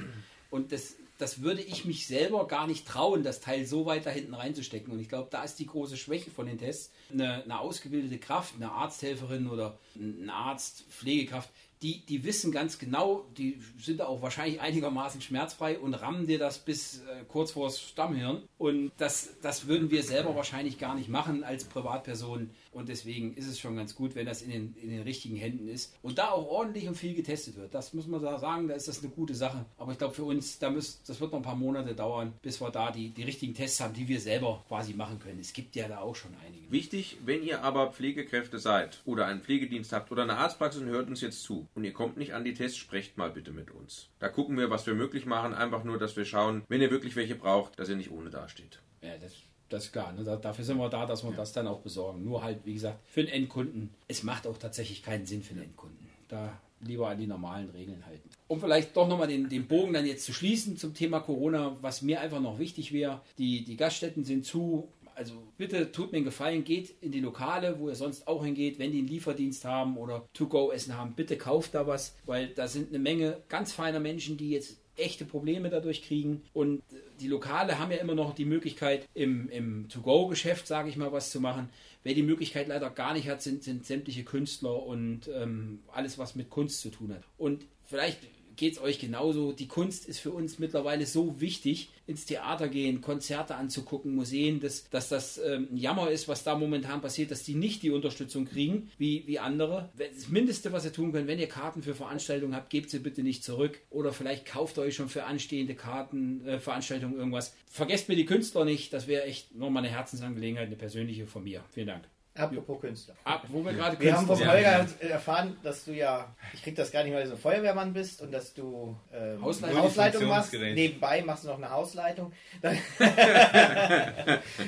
Und 0.51 0.71
das, 0.71 0.95
das 1.17 1.41
würde 1.41 1.61
ich 1.61 1.85
mich 1.85 2.07
selber 2.07 2.47
gar 2.47 2.67
nicht 2.67 2.87
trauen, 2.87 3.23
das 3.23 3.41
Teil 3.41 3.65
so 3.65 3.85
weit 3.85 4.05
da 4.05 4.11
hinten 4.11 4.35
reinzustecken. 4.35 4.93
Und 4.93 4.99
ich 4.99 5.09
glaube, 5.09 5.27
da 5.31 5.43
ist 5.43 5.55
die 5.59 5.65
große 5.65 5.97
Schwäche 5.97 6.29
von 6.29 6.45
den 6.45 6.57
Tests. 6.59 6.91
Eine, 7.11 7.43
eine 7.43 7.59
ausgebildete 7.59 8.19
Kraft, 8.19 8.53
eine 8.55 8.71
Arzthelferin 8.71 9.49
oder 9.49 9.77
ein 9.95 10.29
Arzt, 10.29 10.85
Pflegekraft, 10.89 11.49
die, 11.81 12.05
die 12.05 12.23
wissen 12.23 12.51
ganz 12.51 12.79
genau, 12.79 13.25
die 13.37 13.59
sind 13.79 14.01
auch 14.01 14.21
wahrscheinlich 14.21 14.61
einigermaßen 14.61 15.21
schmerzfrei 15.21 15.77
und 15.77 15.93
rammen 15.93 16.25
dir 16.25 16.39
das 16.39 16.59
bis 16.59 16.99
äh, 16.99 17.23
kurz 17.27 17.51
vors 17.51 17.79
Stammhirn. 17.79 18.43
Und 18.57 18.91
das, 18.97 19.29
das 19.41 19.67
würden 19.67 19.91
wir 19.91 20.03
selber 20.03 20.35
wahrscheinlich 20.35 20.79
gar 20.79 20.95
nicht 20.95 21.09
machen 21.09 21.43
als 21.43 21.65
Privatperson. 21.65 22.49
Und 22.75 22.89
deswegen 22.89 23.33
ist 23.35 23.47
es 23.47 23.57
schon 23.57 23.77
ganz 23.77 23.95
gut, 23.95 24.15
wenn 24.15 24.25
das 24.25 24.41
in 24.41 24.49
den, 24.49 24.75
in 24.75 24.89
den 24.89 25.03
richtigen 25.03 25.37
Händen 25.37 25.69
ist. 25.69 25.95
Und 26.01 26.17
da 26.17 26.31
auch 26.31 26.45
ordentlich 26.45 26.89
und 26.89 26.95
viel 26.95 27.15
getestet 27.15 27.55
wird. 27.55 27.73
Das 27.73 27.93
muss 27.93 28.05
man 28.05 28.21
da 28.21 28.37
sagen, 28.37 28.67
da 28.67 28.75
ist 28.75 28.89
das 28.89 29.01
eine 29.01 29.09
gute 29.09 29.33
Sache. 29.33 29.65
Aber 29.77 29.93
ich 29.93 29.97
glaube 29.97 30.13
für 30.13 30.25
uns, 30.25 30.59
da 30.59 30.69
müsst, 30.69 31.07
das 31.07 31.21
wird 31.21 31.31
noch 31.31 31.39
ein 31.39 31.43
paar 31.43 31.55
Monate 31.55 31.95
dauern, 31.95 32.33
bis 32.41 32.59
wir 32.59 32.69
da 32.71 32.91
die, 32.91 33.11
die 33.11 33.23
richtigen 33.23 33.53
Tests 33.53 33.79
haben, 33.79 33.93
die 33.93 34.09
wir 34.09 34.19
selber 34.19 34.61
quasi 34.67 34.93
machen 34.93 35.19
können. 35.19 35.39
Es 35.39 35.53
gibt 35.53 35.77
ja 35.77 35.87
da 35.87 35.99
auch 35.99 36.15
schon 36.15 36.31
einige. 36.45 36.69
Wichtig, 36.69 37.17
wenn 37.23 37.43
ihr 37.43 37.63
aber 37.63 37.93
Pflegekräfte 37.93 38.59
seid 38.59 39.01
oder 39.05 39.25
einen 39.25 39.41
Pflegedienst 39.41 39.93
habt 39.93 40.11
oder 40.11 40.23
eine 40.23 40.35
Arztpraxis 40.35 40.81
und 40.81 40.89
hört 40.89 41.07
uns 41.07 41.21
jetzt 41.21 41.43
zu 41.43 41.67
und 41.75 41.85
ihr 41.85 41.93
kommt 41.93 42.17
nicht 42.17 42.33
an 42.33 42.43
die 42.43 42.53
Tests, 42.53 42.77
sprecht 42.77 43.17
mal 43.17 43.29
bitte 43.29 43.53
mit 43.53 43.71
uns. 43.71 44.09
Da 44.19 44.27
gucken 44.27 44.57
wir, 44.57 44.69
was 44.69 44.85
wir 44.85 44.95
möglich 44.95 45.25
machen. 45.25 45.53
Einfach 45.53 45.85
nur, 45.85 45.97
dass 45.97 46.17
wir 46.17 46.25
schauen, 46.25 46.63
wenn 46.67 46.81
ihr 46.81 46.91
wirklich 46.91 47.15
welche 47.15 47.35
braucht, 47.35 47.79
dass 47.79 47.87
ihr 47.87 47.95
nicht 47.95 48.11
ohne 48.11 48.29
dasteht. 48.31 48.81
Ja, 49.01 49.17
das, 49.17 49.33
das 49.69 49.85
ist 49.85 49.91
klar. 49.91 50.11
Ne? 50.13 50.23
Da, 50.23 50.35
dafür 50.35 50.63
sind 50.63 50.77
wir 50.77 50.89
da, 50.89 51.05
dass 51.05 51.23
wir 51.23 51.31
das 51.31 51.53
dann 51.53 51.67
auch 51.67 51.79
besorgen. 51.79 52.23
Nur 52.23 52.43
halt, 52.43 52.59
wie 52.65 52.73
gesagt, 52.73 52.99
für 53.07 53.23
den 53.23 53.33
Endkunden. 53.33 53.89
Es 54.07 54.23
macht 54.23 54.47
auch 54.47 54.57
tatsächlich 54.57 55.03
keinen 55.03 55.25
Sinn 55.25 55.43
für 55.43 55.53
den 55.53 55.63
Endkunden. 55.63 56.07
Da 56.27 56.59
lieber 56.81 57.09
an 57.09 57.17
die 57.17 57.27
normalen 57.27 57.69
Regeln 57.69 58.05
halten. 58.05 58.29
Um 58.47 58.59
vielleicht 58.59 58.95
doch 58.95 59.07
nochmal 59.07 59.27
den, 59.27 59.49
den 59.49 59.67
Bogen 59.67 59.93
dann 59.93 60.05
jetzt 60.05 60.25
zu 60.25 60.33
schließen 60.33 60.77
zum 60.77 60.93
Thema 60.93 61.19
Corona, 61.19 61.77
was 61.81 62.01
mir 62.01 62.21
einfach 62.21 62.41
noch 62.41 62.59
wichtig 62.59 62.91
wäre, 62.91 63.21
die, 63.37 63.63
die 63.63 63.77
Gaststätten 63.77 64.23
sind 64.23 64.45
zu. 64.45 64.87
Also 65.15 65.33
bitte 65.57 65.91
tut 65.91 66.11
mir 66.11 66.17
einen 66.17 66.25
Gefallen, 66.25 66.63
geht 66.63 66.93
in 67.01 67.11
die 67.11 67.21
Lokale, 67.21 67.79
wo 67.79 67.87
ihr 67.87 67.95
sonst 67.95 68.27
auch 68.27 68.43
hingeht, 68.43 68.79
wenn 68.79 68.91
die 68.91 68.99
einen 68.99 69.07
Lieferdienst 69.07 69.63
haben 69.63 69.97
oder 69.97 70.27
To-Go-Essen 70.33 70.97
haben, 70.97 71.13
bitte 71.13 71.37
kauft 71.37 71.73
da 71.73 71.87
was, 71.87 72.15
weil 72.25 72.49
da 72.49 72.67
sind 72.67 72.89
eine 72.89 72.99
Menge 72.99 73.41
ganz 73.47 73.71
feiner 73.71 74.01
Menschen, 74.01 74.35
die 74.35 74.49
jetzt 74.49 74.77
echte 74.97 75.25
Probleme 75.25 75.69
dadurch 75.69 76.03
kriegen. 76.03 76.41
Und 76.53 76.81
die 77.19 77.27
Lokale 77.27 77.79
haben 77.79 77.91
ja 77.91 77.97
immer 77.97 78.15
noch 78.15 78.35
die 78.35 78.45
Möglichkeit, 78.45 79.07
im, 79.13 79.49
im 79.49 79.89
To-Go-Geschäft, 79.89 80.67
sage 80.67 80.89
ich 80.89 80.97
mal, 80.97 81.11
was 81.11 81.31
zu 81.31 81.39
machen. 81.39 81.69
Wer 82.03 82.13
die 82.13 82.23
Möglichkeit 82.23 82.67
leider 82.67 82.89
gar 82.89 83.13
nicht 83.13 83.27
hat, 83.27 83.41
sind, 83.41 83.63
sind 83.63 83.85
sämtliche 83.85 84.23
Künstler 84.23 84.83
und 84.83 85.27
ähm, 85.33 85.79
alles, 85.91 86.17
was 86.17 86.35
mit 86.35 86.49
Kunst 86.49 86.81
zu 86.81 86.89
tun 86.89 87.13
hat. 87.13 87.23
Und 87.37 87.65
vielleicht 87.83 88.19
geht 88.55 88.73
es 88.73 88.81
euch 88.81 88.99
genauso. 88.99 89.51
Die 89.51 89.67
Kunst 89.67 90.07
ist 90.07 90.19
für 90.19 90.31
uns 90.31 90.59
mittlerweile 90.59 91.05
so 91.05 91.39
wichtig, 91.39 91.89
ins 92.07 92.25
Theater 92.25 92.67
gehen, 92.67 93.01
Konzerte 93.01 93.55
anzugucken, 93.55 94.13
Museen, 94.13 94.59
dass, 94.59 94.89
dass 94.89 95.09
das 95.09 95.39
ähm, 95.39 95.69
ein 95.71 95.77
Jammer 95.77 96.11
ist, 96.11 96.27
was 96.27 96.43
da 96.43 96.55
momentan 96.55 97.01
passiert, 97.01 97.31
dass 97.31 97.43
die 97.43 97.55
nicht 97.55 97.81
die 97.83 97.89
Unterstützung 97.89 98.45
kriegen 98.45 98.91
wie, 98.97 99.23
wie 99.25 99.39
andere. 99.39 99.89
Das 99.97 100.29
Mindeste, 100.29 100.71
was 100.71 100.85
ihr 100.85 100.93
tun 100.93 101.11
könnt, 101.11 101.27
wenn 101.27 101.39
ihr 101.39 101.47
Karten 101.47 101.81
für 101.81 101.95
Veranstaltungen 101.95 102.55
habt, 102.55 102.69
gebt 102.69 102.89
sie 102.89 102.99
bitte 102.99 103.23
nicht 103.23 103.43
zurück 103.43 103.79
oder 103.89 104.13
vielleicht 104.13 104.45
kauft 104.45 104.77
euch 104.77 104.95
schon 104.95 105.09
für 105.09 105.23
anstehende 105.23 105.75
Karten, 105.75 106.45
äh, 106.45 106.59
Veranstaltungen 106.59 107.17
irgendwas. 107.17 107.55
Vergesst 107.67 108.07
mir 108.07 108.15
die 108.15 108.25
Künstler 108.25 108.65
nicht, 108.65 108.93
das 108.93 109.07
wäre 109.07 109.23
echt 109.23 109.55
nochmal 109.55 109.83
eine 109.83 109.93
Herzensangelegenheit, 109.93 110.67
eine 110.67 110.75
persönliche 110.75 111.25
von 111.25 111.43
mir. 111.43 111.63
Vielen 111.71 111.87
Dank. 111.87 112.14
Apropos 112.37 112.81
Künstler. 112.81 113.15
Ab, 113.23 113.43
wo 113.47 113.63
wir 113.63 113.71
gerade 113.73 113.97
Wir 113.99 114.13
haben 114.13 114.27
vom 114.27 114.35
Künstler 114.37 114.53
Holger 114.53 114.85
erfahren, 115.09 115.57
dass 115.63 115.85
du 115.85 115.93
ja, 115.93 116.35
ich 116.53 116.63
krieg 116.63 116.75
das 116.75 116.91
gar 116.91 117.03
nicht 117.03 117.13
du 117.13 117.19
ein 117.19 117.37
Feuerwehrmann 117.37 117.93
bist 117.93 118.21
und 118.21 118.31
dass 118.33 118.53
du 118.53 118.95
ähm, 119.13 119.41
Hausleitung. 119.41 119.79
Hausleitung 119.81 120.25
machst. 120.25 120.53
Nebenbei 120.53 121.21
machst 121.23 121.45
du 121.45 121.47
noch 121.47 121.57
eine 121.57 121.69
Hausleitung. 121.69 122.33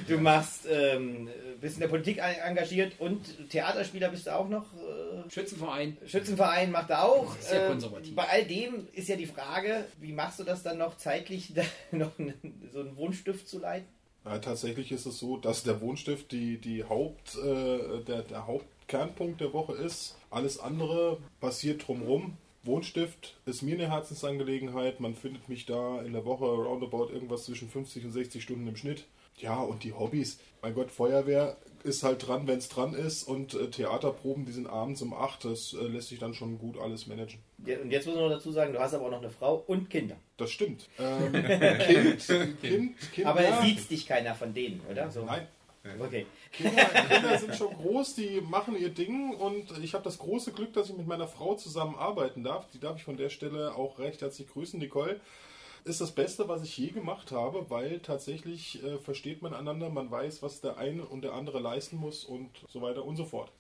Du 0.07 0.17
machst, 0.17 0.65
ähm, 0.69 1.29
bist 1.59 1.75
in 1.75 1.81
der 1.81 1.87
Politik 1.87 2.17
en- 2.19 2.39
engagiert 2.49 2.93
und 2.99 3.49
Theaterspieler 3.49 4.09
bist 4.09 4.27
du 4.27 4.35
auch 4.35 4.47
noch. 4.47 4.65
Äh, 4.73 5.29
Schützenverein. 5.29 5.97
Schützenverein 6.05 6.71
macht 6.71 6.89
er 6.89 7.03
auch. 7.03 7.35
Sehr 7.39 7.65
Äh, 7.65 7.67
konservativ. 7.69 8.15
Bei 8.15 8.27
all 8.29 8.45
dem 8.45 8.87
ist 8.93 9.09
ja 9.09 9.15
die 9.15 9.25
Frage, 9.25 9.85
wie 9.99 10.13
machst 10.13 10.39
du 10.39 10.43
das 10.43 10.63
dann 10.63 10.77
noch 10.77 10.97
zeitlich, 10.97 11.53
da 11.53 11.63
noch 11.91 12.17
einen, 12.19 12.69
so 12.71 12.79
einen 12.79 12.95
Wohnstift 12.95 13.47
zu 13.47 13.59
leiten? 13.59 13.87
Ja, 14.27 14.39
tatsächlich 14.39 14.91
ist 14.91 15.05
es 15.05 15.19
so, 15.19 15.37
dass 15.37 15.63
der 15.63 15.79
Wohnstift 15.79 16.33
die, 16.33 16.57
die 16.57 16.83
Haupt, 16.83 17.37
äh, 17.37 18.03
der, 18.03 18.23
der 18.23 18.45
Hauptkernpunkt 18.45 19.39
der 19.39 19.53
Woche 19.53 19.73
ist. 19.73 20.17
Alles 20.29 20.59
andere 20.59 21.17
passiert 21.39 21.87
drumherum. 21.87 22.35
Wohnstift 22.63 23.37
ist 23.45 23.61
mir 23.61 23.75
eine 23.75 23.89
Herzensangelegenheit. 23.89 24.99
Man 24.99 25.15
findet 25.15 25.47
mich 25.47 25.65
da 25.65 26.01
in 26.01 26.11
der 26.11 26.25
Woche 26.25 26.43
roundabout 26.43 27.09
irgendwas 27.09 27.45
zwischen 27.45 27.69
50 27.69 28.03
und 28.03 28.11
60 28.11 28.43
Stunden 28.43 28.67
im 28.67 28.75
Schnitt. 28.75 29.05
Ja, 29.37 29.61
und 29.61 29.85
die 29.85 29.93
Hobbys. 29.93 30.39
Mein 30.61 30.73
Gott, 30.73 30.91
Feuerwehr 30.91 31.55
ist 31.83 32.03
halt 32.03 32.27
dran, 32.27 32.47
wenn 32.47 32.57
es 32.57 32.69
dran 32.69 32.93
ist. 32.93 33.23
Und 33.23 33.53
äh, 33.53 33.69
Theaterproben, 33.69 34.45
die 34.45 34.51
sind 34.51 34.67
abends 34.67 35.01
um 35.01 35.13
8. 35.13 35.45
Das 35.45 35.73
äh, 35.73 35.87
lässt 35.87 36.09
sich 36.09 36.19
dann 36.19 36.33
schon 36.33 36.57
gut 36.57 36.77
alles 36.79 37.07
managen. 37.07 37.39
Ja, 37.65 37.79
Und 37.79 37.91
jetzt 37.91 38.05
muss 38.05 38.15
man 38.15 38.25
noch 38.25 38.35
dazu 38.35 38.51
sagen, 38.51 38.73
du 38.73 38.79
hast 38.79 38.93
aber 38.93 39.05
auch 39.05 39.11
noch 39.11 39.21
eine 39.21 39.29
Frau 39.29 39.63
und 39.67 39.89
Kinder. 39.89 40.15
Das 40.37 40.51
stimmt. 40.51 40.87
Ähm, 40.99 41.31
kind, 41.87 42.27
kind, 42.61 43.11
Kinder. 43.13 43.29
Aber 43.29 43.61
sieht 43.63 43.89
dich 43.89 44.05
keiner 44.05 44.35
von 44.35 44.53
denen, 44.53 44.81
oder? 44.89 45.09
So. 45.09 45.25
Nein, 45.25 45.47
Okay. 45.99 46.25
Kinder, 46.51 46.85
Kinder 47.09 47.37
sind 47.37 47.55
schon 47.55 47.73
groß, 47.73 48.15
die 48.15 48.41
machen 48.41 48.77
ihr 48.77 48.89
Ding 48.89 49.33
und 49.35 49.77
ich 49.81 49.93
habe 49.93 50.03
das 50.03 50.17
große 50.17 50.51
Glück, 50.51 50.73
dass 50.73 50.89
ich 50.89 50.97
mit 50.97 51.07
meiner 51.07 51.27
Frau 51.27 51.55
zusammen 51.55 51.95
arbeiten 51.95 52.43
darf. 52.43 52.65
Die 52.73 52.79
darf 52.79 52.97
ich 52.97 53.03
von 53.03 53.17
der 53.17 53.29
Stelle 53.29 53.75
auch 53.75 53.99
recht 53.99 54.21
herzlich 54.21 54.47
grüßen, 54.49 54.79
Nicole. 54.79 55.19
Ist 55.83 56.01
das 56.01 56.11
Beste, 56.11 56.47
was 56.47 56.63
ich 56.63 56.77
je 56.77 56.89
gemacht 56.89 57.31
habe, 57.31 57.69
weil 57.69 57.99
tatsächlich 57.99 58.83
äh, 58.83 58.97
versteht 58.97 59.41
man 59.41 59.53
einander, 59.53 59.89
man 59.89 60.11
weiß, 60.11 60.41
was 60.41 60.61
der 60.61 60.77
eine 60.77 61.05
und 61.05 61.21
der 61.21 61.33
andere 61.33 61.59
leisten 61.59 61.97
muss 61.97 62.23
und 62.25 62.49
so 62.69 62.81
weiter 62.81 63.05
und 63.05 63.15
so 63.15 63.25
fort. 63.25 63.51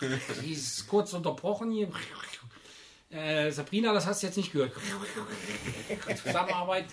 Die 0.42 0.52
ist 0.52 0.88
kurz 0.88 1.12
unterbrochen 1.12 1.70
hier. 1.70 1.90
Äh, 3.10 3.50
Sabrina, 3.50 3.92
das 3.92 4.06
hast 4.06 4.22
du 4.22 4.26
jetzt 4.28 4.36
nicht 4.36 4.52
gehört. 4.52 4.72
Zusammenarbeit. 6.24 6.86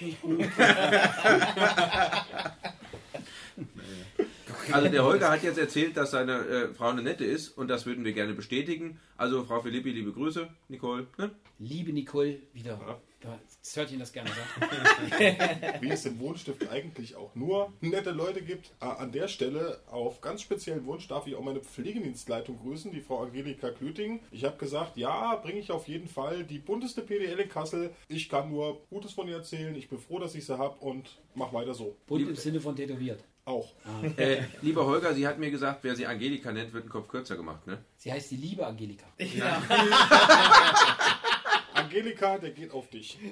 Nicht 0.00 0.22
gut. 0.22 0.44
Also 4.70 4.88
der 4.88 5.04
Holger 5.04 5.30
hat 5.30 5.42
jetzt 5.42 5.58
erzählt, 5.58 5.96
dass 5.96 6.10
seine 6.10 6.32
äh, 6.46 6.74
Frau 6.74 6.88
eine 6.88 7.02
nette 7.02 7.24
ist 7.24 7.48
und 7.56 7.68
das 7.68 7.86
würden 7.86 8.04
wir 8.04 8.12
gerne 8.12 8.34
bestätigen. 8.34 9.00
Also 9.16 9.44
Frau 9.44 9.60
Philippi, 9.60 9.90
liebe 9.90 10.12
Grüße, 10.12 10.48
Nicole. 10.68 11.06
Ne? 11.16 11.30
Liebe 11.58 11.92
Nicole, 11.92 12.40
wieder. 12.52 13.00
Das 13.20 13.76
hört 13.76 13.90
Ihnen 13.90 14.00
das 14.00 14.12
gerne 14.12 14.30
sagen. 14.30 15.36
Wie 15.80 15.90
es 15.90 16.06
im 16.06 16.20
Wohnstift 16.20 16.68
eigentlich 16.70 17.16
auch 17.16 17.34
nur 17.34 17.72
nette 17.80 18.10
Leute 18.12 18.42
gibt. 18.42 18.70
Ah, 18.78 18.92
An 18.92 19.10
der 19.12 19.26
Stelle, 19.28 19.80
auf 19.90 20.20
ganz 20.20 20.42
speziellen 20.42 20.86
Wunsch, 20.86 21.08
darf 21.08 21.26
ich 21.26 21.34
auch 21.34 21.42
meine 21.42 21.60
Pflegedienstleitung 21.60 22.58
grüßen, 22.60 22.92
die 22.92 23.00
Frau 23.00 23.22
Angelika 23.24 23.70
Klüting. 23.70 24.20
Ich 24.30 24.44
habe 24.44 24.56
gesagt, 24.56 24.96
ja, 24.96 25.34
bringe 25.36 25.58
ich 25.58 25.72
auf 25.72 25.88
jeden 25.88 26.08
Fall 26.08 26.44
die 26.44 26.58
bunteste 26.58 27.02
PDL 27.02 27.40
in 27.40 27.48
Kassel. 27.48 27.90
Ich 28.08 28.28
kann 28.28 28.50
nur 28.50 28.80
Gutes 28.88 29.12
von 29.12 29.26
ihr 29.26 29.36
erzählen. 29.36 29.74
Ich 29.74 29.88
bin 29.88 29.98
froh, 29.98 30.18
dass 30.20 30.34
ich 30.34 30.46
sie 30.46 30.56
habe 30.56 30.76
und 30.78 31.18
mach 31.34 31.52
weiter 31.52 31.74
so. 31.74 31.96
Bunt 32.06 32.28
im 32.28 32.36
Sinne 32.36 32.60
von 32.60 32.76
tätowiert. 32.76 33.24
Auch. 33.44 33.72
Äh, 34.18 34.42
lieber 34.60 34.84
Holger, 34.84 35.14
sie 35.14 35.26
hat 35.26 35.38
mir 35.38 35.50
gesagt, 35.50 35.78
wer 35.82 35.96
sie 35.96 36.06
Angelika 36.06 36.52
nennt, 36.52 36.74
wird 36.74 36.84
ein 36.84 36.90
Kopf 36.90 37.08
kürzer 37.08 37.34
gemacht. 37.34 37.66
Ne? 37.66 37.78
Sie 37.96 38.12
heißt 38.12 38.30
die 38.30 38.36
liebe 38.36 38.66
Angelika. 38.66 39.06
Angelika, 41.88 42.38
der 42.38 42.50
geht 42.50 42.70
auf 42.72 42.88
dich. 42.88 43.18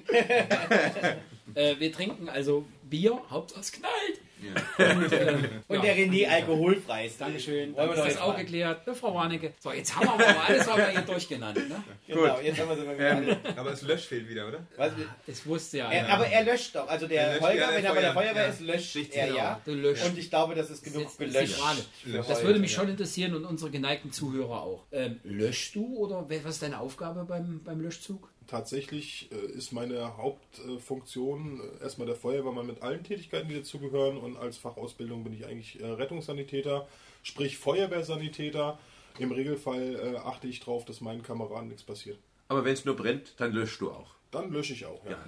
Äh, 1.54 1.76
wir 1.78 1.90
trinken 1.92 2.28
also 2.28 2.66
Bier, 2.82 3.18
Hauptsache 3.30 3.60
es 3.60 3.72
knallt. 3.72 4.20
Ja. 4.42 4.90
Und, 4.94 5.12
äh, 5.12 5.38
Und 5.68 5.76
ja. 5.76 5.82
der 5.82 5.96
René 5.96 6.26
alkoholfrei 6.28 7.06
ist. 7.06 7.18
Dankeschön. 7.20 7.74
Wollen 7.74 7.88
wir 7.88 7.94
ist 7.94 7.98
das 8.00 8.08
jetzt 8.08 8.20
auch 8.20 8.32
mal. 8.34 8.40
geklärt. 8.44 8.86
Ne, 8.86 8.94
Frau 8.94 9.14
Warnecke. 9.14 9.54
So, 9.60 9.72
jetzt 9.72 9.96
haben 9.96 10.06
wir 10.06 10.28
aber 10.28 10.44
alles 10.44 10.68
haben 10.70 10.76
wir 10.78 10.88
hier 10.88 11.00
durchgenannt. 11.02 11.56
Ne? 11.68 11.82
Genau, 12.08 12.40
jetzt 12.40 12.60
haben 12.60 12.68
wir 12.68 12.76
sie 12.76 12.82
mal 12.82 12.98
wieder. 12.98 13.38
Aber 13.56 13.72
es 13.72 13.80
löscht 13.82 14.06
fehlt 14.06 14.28
wieder, 14.28 14.48
oder? 14.48 14.66
Was, 14.76 14.92
Das 15.26 15.46
wusste 15.46 15.78
ja 15.78 15.90
er, 15.90 16.08
aber 16.10 16.26
er 16.26 16.44
löscht 16.44 16.74
doch. 16.74 16.88
Also 16.88 17.06
der 17.06 17.22
Er 17.22 17.28
löscht 17.34 17.42
Holger, 17.42 17.58
ja 17.60 17.66
der 17.70 17.76
wenn 17.76 17.84
er 17.84 17.94
bei 17.94 18.00
der 18.02 18.12
Feuer- 18.12 18.22
Feuerwehr 18.24 18.42
ja. 18.42 18.48
ist, 18.50 18.60
löscht 18.60 18.96
er 19.14 19.26
genau. 19.28 19.38
ja. 19.38 19.60
Und 19.64 20.18
ich 20.18 20.28
glaube, 20.28 20.54
das 20.56 20.68
ist 20.70 20.82
genug 20.84 21.02
Jetzt 21.02 21.10
ist 21.12 21.20
die 21.20 21.24
gelöscht. 21.26 21.60
Für 22.04 22.18
Das 22.18 22.42
würde 22.44 22.58
mich 22.58 22.72
schon 22.72 22.88
interessieren 22.90 23.34
und 23.34 23.46
unsere 23.46 23.70
geneigten 23.70 24.10
Zuhörer 24.12 24.60
auch. 24.62 24.84
Ähm, 24.92 25.20
löschst 25.24 25.74
du 25.76 25.96
oder 25.96 26.28
was 26.28 26.54
ist 26.56 26.62
deine 26.62 26.80
Aufgabe 26.80 27.24
beim, 27.24 27.62
beim 27.64 27.80
Löschzug? 27.80 28.30
Tatsächlich 28.46 29.30
äh, 29.32 29.52
ist 29.52 29.72
meine 29.72 30.16
Hauptfunktion 30.16 31.60
äh, 31.60 31.82
erstmal 31.82 32.06
der 32.06 32.16
Feuerwehrmann 32.16 32.66
mit 32.66 32.82
allen 32.82 33.02
Tätigkeiten, 33.02 33.48
die 33.48 33.56
dazugehören. 33.56 34.16
Und 34.16 34.36
als 34.36 34.56
Fachausbildung 34.56 35.24
bin 35.24 35.32
ich 35.32 35.46
eigentlich 35.46 35.80
äh, 35.80 35.86
Rettungssanitäter, 35.86 36.86
sprich 37.22 37.58
Feuerwehrsanitäter. 37.58 38.78
Im 39.18 39.32
Regelfall 39.32 39.96
äh, 39.96 40.16
achte 40.18 40.46
ich 40.46 40.60
darauf, 40.60 40.84
dass 40.84 41.00
meinen 41.00 41.22
Kameraden 41.22 41.68
nichts 41.68 41.82
passiert. 41.82 42.18
Aber 42.48 42.64
wenn 42.64 42.74
es 42.74 42.84
nur 42.84 42.94
brennt, 42.94 43.34
dann 43.38 43.52
löschst 43.52 43.80
du 43.80 43.90
auch. 43.90 44.14
Dann 44.30 44.52
lösche 44.52 44.74
ich 44.74 44.86
auch. 44.86 45.04
Ja. 45.06 45.18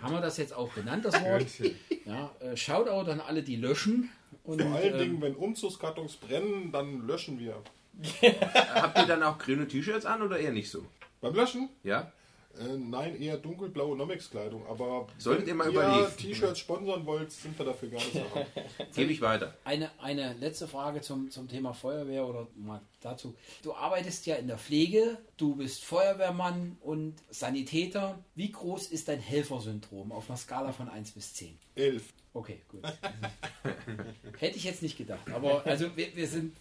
Haben 0.00 0.14
wir 0.14 0.20
das 0.20 0.36
jetzt 0.38 0.54
auch 0.54 0.74
genannt, 0.74 1.04
das 1.04 1.14
Wort? 1.22 1.46
Ja, 2.04 2.30
äh, 2.40 2.56
Shoutout 2.56 3.10
an 3.10 3.20
alle, 3.20 3.42
die 3.42 3.56
löschen. 3.56 4.10
Und, 4.42 4.60
Vor 4.60 4.74
allen 4.74 4.94
ähm, 4.94 4.98
Dingen, 4.98 5.22
wenn 5.22 5.34
Umzugskartons 5.34 6.16
brennen, 6.16 6.72
dann 6.72 7.06
löschen 7.06 7.38
wir. 7.38 7.62
Habt 8.74 8.98
ihr 8.98 9.06
dann 9.06 9.22
auch 9.22 9.38
grüne 9.38 9.68
T-Shirts 9.68 10.04
an 10.04 10.22
oder 10.22 10.38
eher 10.38 10.52
nicht 10.52 10.70
so? 10.70 10.84
Beim 11.20 11.34
Löschen? 11.34 11.68
Ja? 11.84 12.12
Äh, 12.58 12.76
nein, 12.78 13.20
eher 13.20 13.36
dunkelblaue 13.36 13.96
Nomex-Kleidung. 13.96 14.66
Aber 14.66 15.06
Solltet 15.18 15.48
ihr 15.48 15.54
mal 15.54 15.66
wenn 15.66 15.72
überlegen. 15.74 16.16
T-Shirts 16.16 16.60
sponsern 16.60 17.04
wollt, 17.06 17.32
sind 17.32 17.58
wir 17.58 17.66
dafür 17.66 17.88
gar 17.90 17.98
nicht 17.98 18.12
so. 18.12 18.20
Gebe 18.94 19.12
ich 19.12 19.20
weiter. 19.20 19.54
Eine, 19.64 19.90
eine 20.00 20.34
letzte 20.34 20.68
Frage 20.68 21.00
zum, 21.00 21.30
zum 21.30 21.48
Thema 21.48 21.72
Feuerwehr 21.72 22.26
oder 22.26 22.46
mal 22.56 22.80
dazu. 23.00 23.34
Du 23.62 23.74
arbeitest 23.74 24.26
ja 24.26 24.36
in 24.36 24.46
der 24.46 24.58
Pflege, 24.58 25.18
du 25.36 25.56
bist 25.56 25.84
Feuerwehrmann 25.84 26.76
und 26.80 27.14
Sanitäter. 27.30 28.18
Wie 28.34 28.52
groß 28.52 28.88
ist 28.88 29.08
dein 29.08 29.20
Helfersyndrom 29.20 30.12
auf 30.12 30.28
einer 30.30 30.36
Skala 30.36 30.72
von 30.72 30.88
1 30.88 31.12
bis 31.12 31.34
10? 31.34 31.58
Elf. 31.74 32.12
Okay, 32.32 32.60
gut. 32.68 32.82
Hätte 34.38 34.56
ich 34.56 34.64
jetzt 34.64 34.82
nicht 34.82 34.98
gedacht. 34.98 35.30
Aber 35.32 35.64
also 35.66 35.96
wir, 35.96 36.16
wir 36.16 36.26
sind 36.26 36.56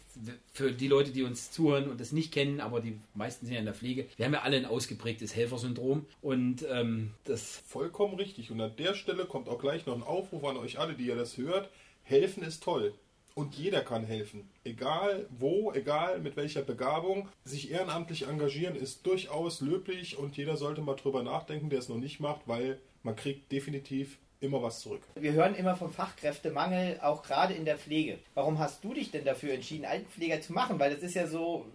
für 0.52 0.72
die 0.72 0.88
Leute, 0.88 1.12
die 1.12 1.24
uns 1.24 1.52
zuhören 1.52 1.90
und 1.90 2.00
das 2.00 2.12
nicht 2.12 2.32
kennen, 2.32 2.60
aber 2.60 2.82
die 2.82 3.00
meisten 3.14 3.46
sind 3.46 3.54
ja 3.54 3.60
in 3.60 3.66
der 3.66 3.74
Pflege, 3.74 4.08
wir 4.16 4.26
haben 4.26 4.34
ja 4.34 4.42
alle 4.42 4.58
ein 4.58 4.66
ausgeprägtes 4.66 5.36
Helfersyndrom 5.36 6.06
und 6.22 6.66
ähm, 6.70 7.12
das 7.24 7.64
Vollkommen 7.68 8.16
richtig. 8.16 8.52
Und 8.52 8.62
an 8.62 8.76
der 8.78 8.94
Stelle 8.94 9.26
kommt 9.26 9.50
auch 9.50 9.60
gleich 9.60 9.86
noch 9.86 9.96
ein 9.96 10.04
Aufruf 10.04 10.44
an 10.44 10.58
euch 10.58 10.80
alle, 10.80 10.94
die 10.94 11.08
ihr 11.08 11.16
das 11.16 11.38
hört. 11.38 11.70
Helfen 12.04 12.44
ist 12.44 12.64
toll. 12.64 12.94
Und 13.36 13.56
jeder 13.56 13.82
kann 13.82 14.04
helfen. 14.04 14.48
Egal 14.64 15.26
wo, 15.32 15.72
egal 15.74 16.20
mit 16.20 16.36
welcher 16.36 16.62
Begabung. 16.62 17.30
Sich 17.44 17.72
ehrenamtlich 17.72 18.28
engagieren 18.28 18.76
ist 18.76 19.08
durchaus 19.08 19.62
löblich 19.62 20.18
und 20.18 20.38
jeder 20.38 20.56
sollte 20.56 20.82
mal 20.82 20.96
drüber 20.96 21.24
nachdenken, 21.24 21.70
der 21.70 21.80
es 21.80 21.90
noch 21.90 21.98
nicht 21.98 22.20
macht, 22.20 22.42
weil 22.48 22.80
man 23.02 23.16
kriegt 23.16 23.52
definitiv 23.52 24.20
immer 24.44 24.62
was 24.62 24.82
zurück. 24.82 25.02
Wir 25.16 25.34
hören 25.34 25.56
immer 25.56 25.76
vom 25.76 25.92
Fachkräftemangel, 25.92 27.00
auch 27.02 27.24
gerade 27.24 27.54
in 27.54 27.66
der 27.66 27.78
Pflege. 27.78 28.20
Warum 28.34 28.60
hast 28.60 28.84
du 28.84 28.94
dich 28.94 29.12
denn 29.12 29.26
dafür 29.26 29.54
entschieden, 29.54 29.86
Altenpfleger 29.86 30.42
zu 30.42 30.54
machen? 30.54 30.80
Weil 30.80 30.94
das 30.94 31.04
ist 31.04 31.16
ja 31.16 31.28
so, 31.28 31.66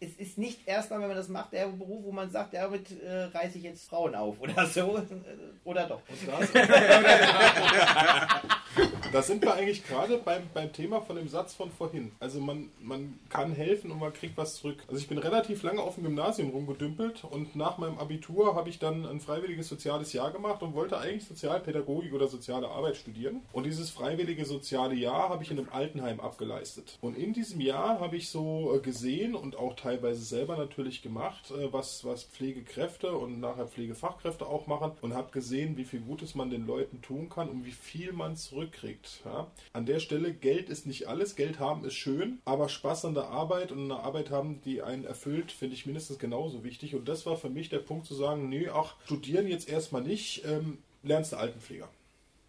es 0.00 0.14
ist 0.14 0.38
nicht 0.38 0.66
erstmal, 0.66 1.00
wenn 1.00 1.08
man 1.08 1.16
das 1.16 1.28
macht, 1.28 1.52
der 1.52 1.66
Beruf, 1.66 2.04
wo 2.04 2.12
man 2.12 2.30
sagt, 2.30 2.54
damit 2.54 2.86
äh, 3.02 3.24
reiße 3.24 3.58
ich 3.58 3.64
jetzt 3.64 3.88
Frauen 3.88 4.14
auf 4.14 4.40
oder 4.40 4.66
so. 4.66 5.02
Oder 5.64 5.86
doch. 5.86 6.00
Da 9.10 9.22
sind 9.22 9.40
wir 9.40 9.54
eigentlich 9.54 9.86
gerade 9.86 10.18
beim, 10.18 10.42
beim 10.52 10.70
Thema 10.70 11.00
von 11.00 11.16
dem 11.16 11.28
Satz 11.28 11.54
von 11.54 11.70
vorhin. 11.70 12.12
Also 12.20 12.40
man, 12.40 12.68
man 12.78 13.18
kann 13.30 13.52
helfen 13.52 13.90
und 13.90 14.00
man 14.00 14.12
kriegt 14.12 14.36
was 14.36 14.56
zurück. 14.56 14.84
Also 14.86 15.00
ich 15.00 15.08
bin 15.08 15.16
relativ 15.16 15.62
lange 15.62 15.80
auf 15.80 15.94
dem 15.94 16.04
Gymnasium 16.04 16.50
rumgedümpelt 16.50 17.24
und 17.24 17.56
nach 17.56 17.78
meinem 17.78 17.96
Abitur 17.96 18.54
habe 18.54 18.68
ich 18.68 18.78
dann 18.78 19.06
ein 19.06 19.20
freiwilliges 19.20 19.68
soziales 19.68 20.12
Jahr 20.12 20.30
gemacht 20.30 20.62
und 20.62 20.74
wollte 20.74 20.98
eigentlich 20.98 21.24
Sozialpädagogik 21.26 22.12
oder 22.12 22.28
soziale 22.28 22.68
Arbeit 22.68 22.96
studieren. 22.96 23.40
Und 23.52 23.64
dieses 23.64 23.88
freiwillige 23.88 24.44
soziale 24.44 24.94
Jahr 24.94 25.30
habe 25.30 25.42
ich 25.42 25.50
in 25.50 25.58
einem 25.58 25.70
Altenheim 25.70 26.20
abgeleistet. 26.20 26.98
Und 27.00 27.16
in 27.16 27.32
diesem 27.32 27.62
Jahr 27.62 28.00
habe 28.00 28.16
ich 28.16 28.28
so 28.28 28.74
äh, 28.76 28.80
gesehen 28.80 29.34
und 29.34 29.56
auch 29.56 29.74
teilweise 29.74 30.22
selber 30.22 30.58
natürlich 30.58 31.00
gemacht, 31.00 31.50
äh, 31.50 31.72
was, 31.72 32.04
was 32.04 32.24
Pflegekräfte 32.24 33.12
und 33.12 33.40
nachher 33.40 33.68
Pflegefachkräfte 33.68 34.46
auch 34.46 34.66
machen 34.66 34.92
und 35.00 35.14
habe 35.14 35.30
gesehen, 35.32 35.78
wie 35.78 35.84
viel 35.84 36.00
Gutes 36.00 36.34
man 36.34 36.50
den 36.50 36.66
Leuten 36.66 37.00
tun 37.00 37.30
kann 37.30 37.48
und 37.48 37.64
wie 37.64 37.72
viel 37.72 38.12
man 38.12 38.36
zurückkriegt. 38.36 38.97
Ja? 39.24 39.50
An 39.72 39.86
der 39.86 40.00
Stelle, 40.00 40.32
Geld 40.32 40.68
ist 40.68 40.86
nicht 40.86 41.08
alles, 41.08 41.36
Geld 41.36 41.58
haben 41.58 41.84
ist 41.84 41.94
schön, 41.94 42.40
aber 42.44 42.68
Spaß 42.68 43.04
an 43.04 43.14
der 43.14 43.28
Arbeit 43.28 43.72
und 43.72 43.84
eine 43.84 44.00
Arbeit 44.00 44.30
haben, 44.30 44.60
die 44.62 44.82
einen 44.82 45.04
erfüllt, 45.04 45.52
finde 45.52 45.74
ich 45.74 45.86
mindestens 45.86 46.18
genauso 46.18 46.64
wichtig. 46.64 46.94
Und 46.94 47.08
das 47.08 47.26
war 47.26 47.36
für 47.36 47.50
mich 47.50 47.68
der 47.68 47.78
Punkt 47.78 48.06
zu 48.06 48.14
sagen, 48.14 48.48
nee, 48.48 48.68
ach, 48.68 48.94
studieren 49.04 49.46
jetzt 49.46 49.68
erstmal 49.68 50.02
nicht, 50.02 50.44
ähm, 50.44 50.78
lernst 51.02 51.32
du 51.32 51.36
Altenpfleger. 51.36 51.88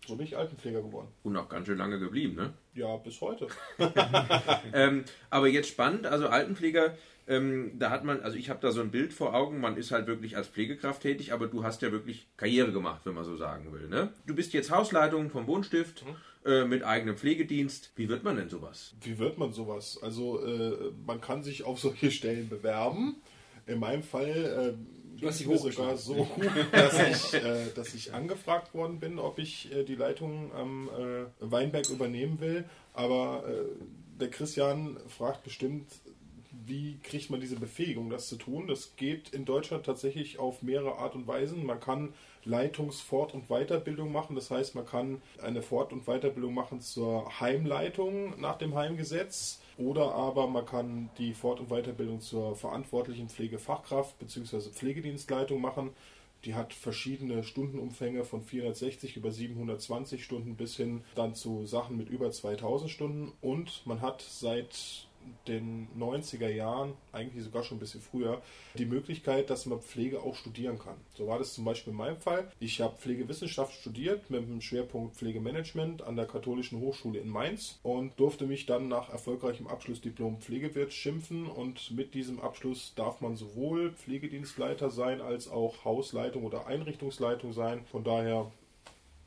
So 0.07 0.15
bin 0.15 0.25
ich 0.25 0.37
Altenpfleger 0.37 0.81
geworden. 0.81 1.07
Und 1.23 1.37
auch 1.37 1.49
ganz 1.49 1.67
schön 1.67 1.77
lange 1.77 1.99
geblieben, 1.99 2.35
ne? 2.35 2.53
Ja, 2.73 2.97
bis 2.97 3.21
heute. 3.21 3.47
ähm, 4.73 5.05
aber 5.29 5.47
jetzt 5.47 5.69
spannend, 5.69 6.07
also 6.07 6.27
Altenpfleger, 6.27 6.95
ähm, 7.29 7.71
da 7.79 7.89
hat 7.91 8.03
man, 8.03 8.19
also 8.21 8.35
ich 8.37 8.49
habe 8.49 8.59
da 8.61 8.71
so 8.71 8.81
ein 8.81 8.91
Bild 8.91 9.13
vor 9.13 9.33
Augen, 9.33 9.61
man 9.61 9.77
ist 9.77 9.91
halt 9.91 10.07
wirklich 10.07 10.35
als 10.35 10.47
Pflegekraft 10.47 11.01
tätig, 11.03 11.31
aber 11.31 11.47
du 11.47 11.63
hast 11.63 11.81
ja 11.81 11.91
wirklich 11.91 12.27
Karriere 12.35 12.71
gemacht, 12.73 13.01
wenn 13.05 13.13
man 13.13 13.23
so 13.23 13.37
sagen 13.37 13.71
will. 13.71 13.87
Ne? 13.87 14.09
Du 14.25 14.35
bist 14.35 14.51
jetzt 14.53 14.71
Hausleitung 14.71 15.29
vom 15.29 15.47
Wohnstift 15.47 16.03
Mhm. 16.05 16.15
äh, 16.51 16.65
mit 16.65 16.83
eigenem 16.83 17.15
Pflegedienst. 17.17 17.91
Wie 17.95 18.09
wird 18.09 18.23
man 18.23 18.35
denn 18.35 18.49
sowas? 18.49 18.95
Wie 19.01 19.17
wird 19.19 19.37
man 19.37 19.53
sowas? 19.53 19.99
Also 20.01 20.43
äh, 20.45 20.91
man 21.05 21.21
kann 21.21 21.43
sich 21.43 21.63
auf 21.63 21.79
solche 21.79 22.11
Stellen 22.11 22.49
bewerben. 22.49 23.15
In 23.67 23.79
meinem 23.79 24.01
Fall 24.03 24.75
äh, 24.75 25.19
ging 25.19 25.29
es 25.29 25.39
sogar 25.61 25.95
so 25.97 26.15
gut, 26.25 26.49
dass 26.71 26.97
ich, 27.33 27.33
äh, 27.43 27.65
dass 27.75 27.93
ich 27.93 28.13
angefragt 28.13 28.73
worden 28.73 28.99
bin, 28.99 29.19
ob 29.19 29.37
ich 29.37 29.71
äh, 29.71 29.83
die 29.83 29.95
Leitung 29.95 30.51
am 30.53 30.89
äh, 30.89 31.25
Weinberg 31.39 31.89
übernehmen 31.89 32.39
will. 32.39 32.63
Aber 32.93 33.43
äh, 33.47 33.65
der 34.19 34.29
Christian 34.29 34.97
fragt 35.07 35.43
bestimmt, 35.43 35.91
wie 36.69 36.99
kriegt 37.03 37.29
man 37.29 37.41
diese 37.41 37.55
Befähigung, 37.57 38.09
das 38.09 38.27
zu 38.27 38.37
tun? 38.37 38.67
Das 38.67 38.95
geht 38.95 39.29
in 39.29 39.45
Deutschland 39.45 39.85
tatsächlich 39.85 40.39
auf 40.39 40.61
mehrere 40.61 40.97
Art 40.97 41.15
und 41.15 41.27
Weisen. 41.27 41.65
Man 41.65 41.79
kann 41.79 42.13
Leitungsfort- 42.45 43.33
und 43.33 43.47
Weiterbildung 43.49 44.11
machen. 44.11 44.35
Das 44.35 44.51
heißt, 44.51 44.75
man 44.75 44.85
kann 44.85 45.21
eine 45.41 45.61
Fort- 45.61 45.91
und 45.91 46.05
Weiterbildung 46.05 46.53
machen 46.53 46.79
zur 46.79 47.39
Heimleitung 47.39 48.39
nach 48.39 48.57
dem 48.57 48.75
Heimgesetz. 48.75 49.59
Oder 49.77 50.13
aber 50.13 50.47
man 50.47 50.65
kann 50.65 51.09
die 51.17 51.33
Fort- 51.33 51.59
und 51.59 51.69
Weiterbildung 51.69 52.21
zur 52.21 52.55
verantwortlichen 52.55 53.29
Pflegefachkraft 53.29 54.17
bzw. 54.19 54.69
Pflegedienstleitung 54.71 55.59
machen. 55.59 55.91
Die 56.45 56.55
hat 56.55 56.73
verschiedene 56.73 57.43
Stundenumfänge 57.43 58.23
von 58.23 58.41
460 58.41 59.17
über 59.17 59.31
720 59.31 60.23
Stunden 60.23 60.55
bis 60.55 60.77
hin 60.77 61.03
dann 61.15 61.35
zu 61.35 61.65
Sachen 61.65 61.97
mit 61.97 62.09
über 62.09 62.31
2000 62.31 62.89
Stunden. 62.89 63.33
Und 63.41 63.85
man 63.85 64.01
hat 64.01 64.21
seit 64.21 65.08
den 65.47 65.87
90er 65.97 66.49
Jahren, 66.49 66.93
eigentlich 67.11 67.43
sogar 67.43 67.63
schon 67.63 67.77
ein 67.77 67.79
bisschen 67.79 68.01
früher, 68.01 68.41
die 68.75 68.85
Möglichkeit, 68.85 69.49
dass 69.49 69.65
man 69.65 69.81
Pflege 69.81 70.21
auch 70.21 70.35
studieren 70.35 70.79
kann. 70.79 70.95
So 71.15 71.27
war 71.27 71.39
das 71.39 71.53
zum 71.53 71.65
Beispiel 71.65 71.91
in 71.91 71.97
meinem 71.97 72.17
Fall. 72.17 72.51
Ich 72.59 72.81
habe 72.81 72.97
Pflegewissenschaft 72.97 73.73
studiert 73.73 74.29
mit 74.29 74.41
dem 74.41 74.61
Schwerpunkt 74.61 75.15
Pflegemanagement 75.15 76.01
an 76.01 76.15
der 76.15 76.25
Katholischen 76.25 76.79
Hochschule 76.79 77.19
in 77.19 77.29
Mainz 77.29 77.79
und 77.83 78.19
durfte 78.19 78.45
mich 78.45 78.65
dann 78.65 78.87
nach 78.87 79.09
erfolgreichem 79.09 79.67
Abschlussdiplom 79.67 80.39
Pflegewirt 80.39 80.93
schimpfen 80.93 81.47
und 81.47 81.91
mit 81.91 82.13
diesem 82.13 82.39
Abschluss 82.39 82.93
darf 82.95 83.21
man 83.21 83.35
sowohl 83.35 83.91
Pflegedienstleiter 83.91 84.89
sein 84.89 85.21
als 85.21 85.49
auch 85.49 85.85
Hausleitung 85.85 86.43
oder 86.43 86.67
Einrichtungsleitung 86.67 87.53
sein. 87.53 87.85
Von 87.85 88.03
daher 88.03 88.51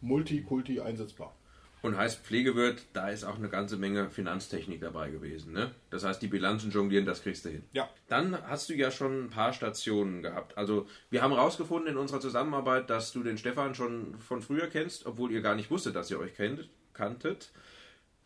multikulti 0.01 0.81
einsetzbar. 0.81 1.35
Und 1.83 1.97
heißt 1.97 2.21
Pflegewirt, 2.21 2.85
da 2.93 3.09
ist 3.09 3.25
auch 3.25 3.37
eine 3.37 3.49
ganze 3.49 3.77
Menge 3.77 4.09
Finanztechnik 4.09 4.81
dabei 4.81 5.11
gewesen. 5.11 5.53
Ne? 5.53 5.73
Das 5.91 6.05
heißt, 6.05 6.23
die 6.23 6.29
Bilanzen 6.29 6.71
jonglieren, 6.71 7.07
das 7.07 7.23
kriegst 7.23 7.45
du 7.45 7.49
hin. 7.49 7.65
Ja, 7.73 7.91
Dann 8.09 8.41
hast 8.49 8.69
du 8.69 8.75
ja 8.75 8.93
schon 8.93 9.25
ein 9.25 9.31
paar 9.31 9.53
Stationen 9.53 10.23
gehabt. 10.23 10.57
Also 10.57 10.87
wir 11.11 11.23
haben 11.23 11.33
herausgefunden 11.33 11.91
in 11.91 11.97
unserer 11.97 12.21
Zusammenarbeit, 12.21 12.89
dass 12.89 13.13
du 13.13 13.25
den 13.25 13.37
Stefan 13.37 13.75
schon 13.75 14.17
von 14.19 14.43
früher 14.43 14.69
kennst, 14.69 15.07
obwohl 15.07 15.33
ihr 15.33 15.43
gar 15.43 15.57
nicht 15.57 15.73
wusstet, 15.73 15.97
dass 15.97 16.11
ihr 16.11 16.21
euch 16.21 16.35
kennt, 16.37 16.69
kanntet. 16.95 17.51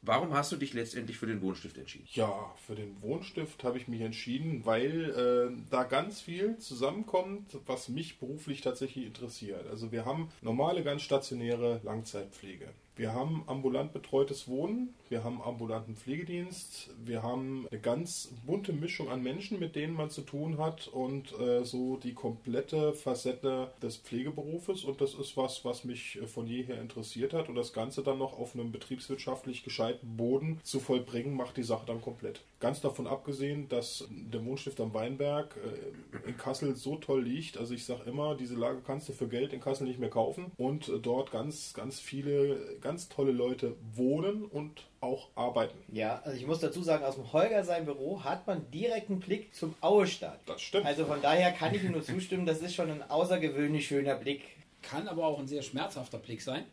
Warum 0.02 0.34
hast 0.34 0.52
du 0.52 0.56
dich 0.56 0.72
letztendlich 0.72 1.18
für 1.18 1.26
den 1.26 1.40
Wohnstift 1.40 1.78
entschieden? 1.78 2.06
Ja, 2.12 2.54
für 2.64 2.76
den 2.76 3.00
Wohnstift 3.02 3.64
habe 3.64 3.78
ich 3.78 3.88
mich 3.88 4.02
entschieden, 4.02 4.64
weil 4.64 5.10
äh, 5.10 5.70
da 5.70 5.82
ganz 5.82 6.20
viel 6.20 6.58
zusammenkommt, 6.58 7.58
was 7.66 7.88
mich 7.88 8.20
beruflich 8.20 8.60
tatsächlich 8.60 9.06
interessiert. 9.06 9.66
Also 9.68 9.90
wir 9.90 10.04
haben 10.04 10.28
normale, 10.42 10.84
ganz 10.84 11.02
stationäre 11.02 11.80
Langzeitpflege. 11.82 12.68
Wir 12.96 13.12
haben 13.12 13.44
ambulant 13.46 13.92
betreutes 13.92 14.48
Wohnen, 14.48 14.94
wir 15.08 15.24
haben 15.24 15.40
ambulanten 15.40 15.94
Pflegedienst, 15.94 16.90
wir 17.04 17.22
haben 17.22 17.66
eine 17.70 17.80
ganz 17.80 18.32
bunte 18.44 18.72
Mischung 18.72 19.08
an 19.08 19.22
Menschen, 19.22 19.60
mit 19.60 19.76
denen 19.76 19.94
man 19.94 20.10
zu 20.10 20.22
tun 20.22 20.58
hat 20.58 20.88
und 20.88 21.38
äh, 21.38 21.64
so 21.64 21.96
die 21.96 22.14
komplette 22.14 22.92
Facette 22.92 23.70
des 23.82 23.96
Pflegeberufes. 23.96 24.84
Und 24.84 25.00
das 25.00 25.14
ist 25.14 25.36
was, 25.36 25.64
was 25.64 25.84
mich 25.84 26.20
äh, 26.20 26.26
von 26.26 26.46
jeher 26.46 26.80
interessiert 26.80 27.32
hat. 27.32 27.48
Und 27.48 27.54
das 27.54 27.72
Ganze 27.72 28.02
dann 28.02 28.18
noch 28.18 28.38
auf 28.38 28.54
einem 28.54 28.72
betriebswirtschaftlich 28.72 29.62
gescheiten 29.62 30.16
Boden 30.16 30.60
zu 30.62 30.80
vollbringen, 30.80 31.34
macht 31.34 31.56
die 31.56 31.62
Sache 31.62 31.86
dann 31.86 32.00
komplett. 32.00 32.42
Ganz 32.58 32.80
davon 32.80 33.06
abgesehen, 33.06 33.68
dass 33.68 34.08
der 34.10 34.44
Wohnstift 34.44 34.80
am 34.80 34.94
Weinberg 34.94 35.56
äh, 35.56 36.28
in 36.28 36.36
Kassel 36.36 36.74
so 36.74 36.96
toll 36.96 37.22
liegt, 37.22 37.58
also 37.58 37.74
ich 37.74 37.84
sage 37.84 38.08
immer, 38.08 38.34
diese 38.34 38.54
Lage 38.54 38.80
kannst 38.84 39.08
du 39.08 39.12
für 39.12 39.28
Geld 39.28 39.52
in 39.52 39.60
Kassel 39.60 39.86
nicht 39.86 39.98
mehr 39.98 40.10
kaufen. 40.10 40.50
Und 40.56 40.88
äh, 40.88 40.98
dort 40.98 41.30
ganz, 41.30 41.74
ganz 41.74 42.00
viele, 42.00 42.76
ganz 42.80 43.08
tolle 43.08 43.32
Leute 43.32 43.76
wohnen 43.94 44.44
und 44.44 44.82
auch 45.06 45.28
arbeiten. 45.34 45.78
Ja, 45.92 46.20
also 46.24 46.36
ich 46.36 46.46
muss 46.46 46.60
dazu 46.60 46.82
sagen, 46.82 47.04
aus 47.04 47.14
dem 47.14 47.32
Holger 47.32 47.64
sein 47.64 47.84
Büro 47.84 48.24
hat 48.24 48.46
man 48.46 48.70
direkten 48.70 49.20
Blick 49.20 49.54
zum 49.54 49.74
Auestadt. 49.80 50.40
Das 50.46 50.60
stimmt. 50.60 50.86
Also 50.86 51.06
von 51.06 51.22
daher 51.22 51.52
kann 51.52 51.74
ich 51.74 51.82
ihm 51.82 51.92
nur 51.92 52.02
zustimmen, 52.02 52.44
das 52.44 52.58
ist 52.58 52.74
schon 52.74 52.90
ein 52.90 53.02
außergewöhnlich 53.08 53.86
schöner 53.86 54.16
Blick. 54.16 54.42
Kann 54.82 55.08
aber 55.08 55.26
auch 55.26 55.38
ein 55.38 55.48
sehr 55.48 55.62
schmerzhafter 55.62 56.18
Blick 56.18 56.42
sein. 56.42 56.64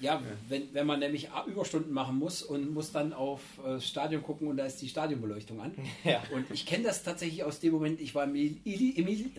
Ja, 0.00 0.22
wenn, 0.48 0.72
wenn 0.74 0.86
man 0.86 1.00
nämlich 1.00 1.28
Überstunden 1.46 1.92
machen 1.92 2.18
muss 2.18 2.42
und 2.42 2.72
muss 2.72 2.92
dann 2.92 3.12
auf 3.12 3.40
äh, 3.66 3.80
Stadion 3.80 4.22
gucken 4.22 4.46
und 4.48 4.56
da 4.56 4.64
ist 4.64 4.80
die 4.80 4.88
Stadionbeleuchtung 4.88 5.60
an. 5.60 5.74
Ja. 6.04 6.22
Und 6.32 6.50
ich 6.52 6.66
kenne 6.66 6.84
das 6.84 7.02
tatsächlich 7.02 7.42
aus 7.42 7.60
dem 7.60 7.72
Moment, 7.72 8.00
ich 8.00 8.14
war 8.14 8.24
im, 8.24 8.34
Eli, 8.36 8.90
im, 8.90 9.08
Eli, 9.08 9.30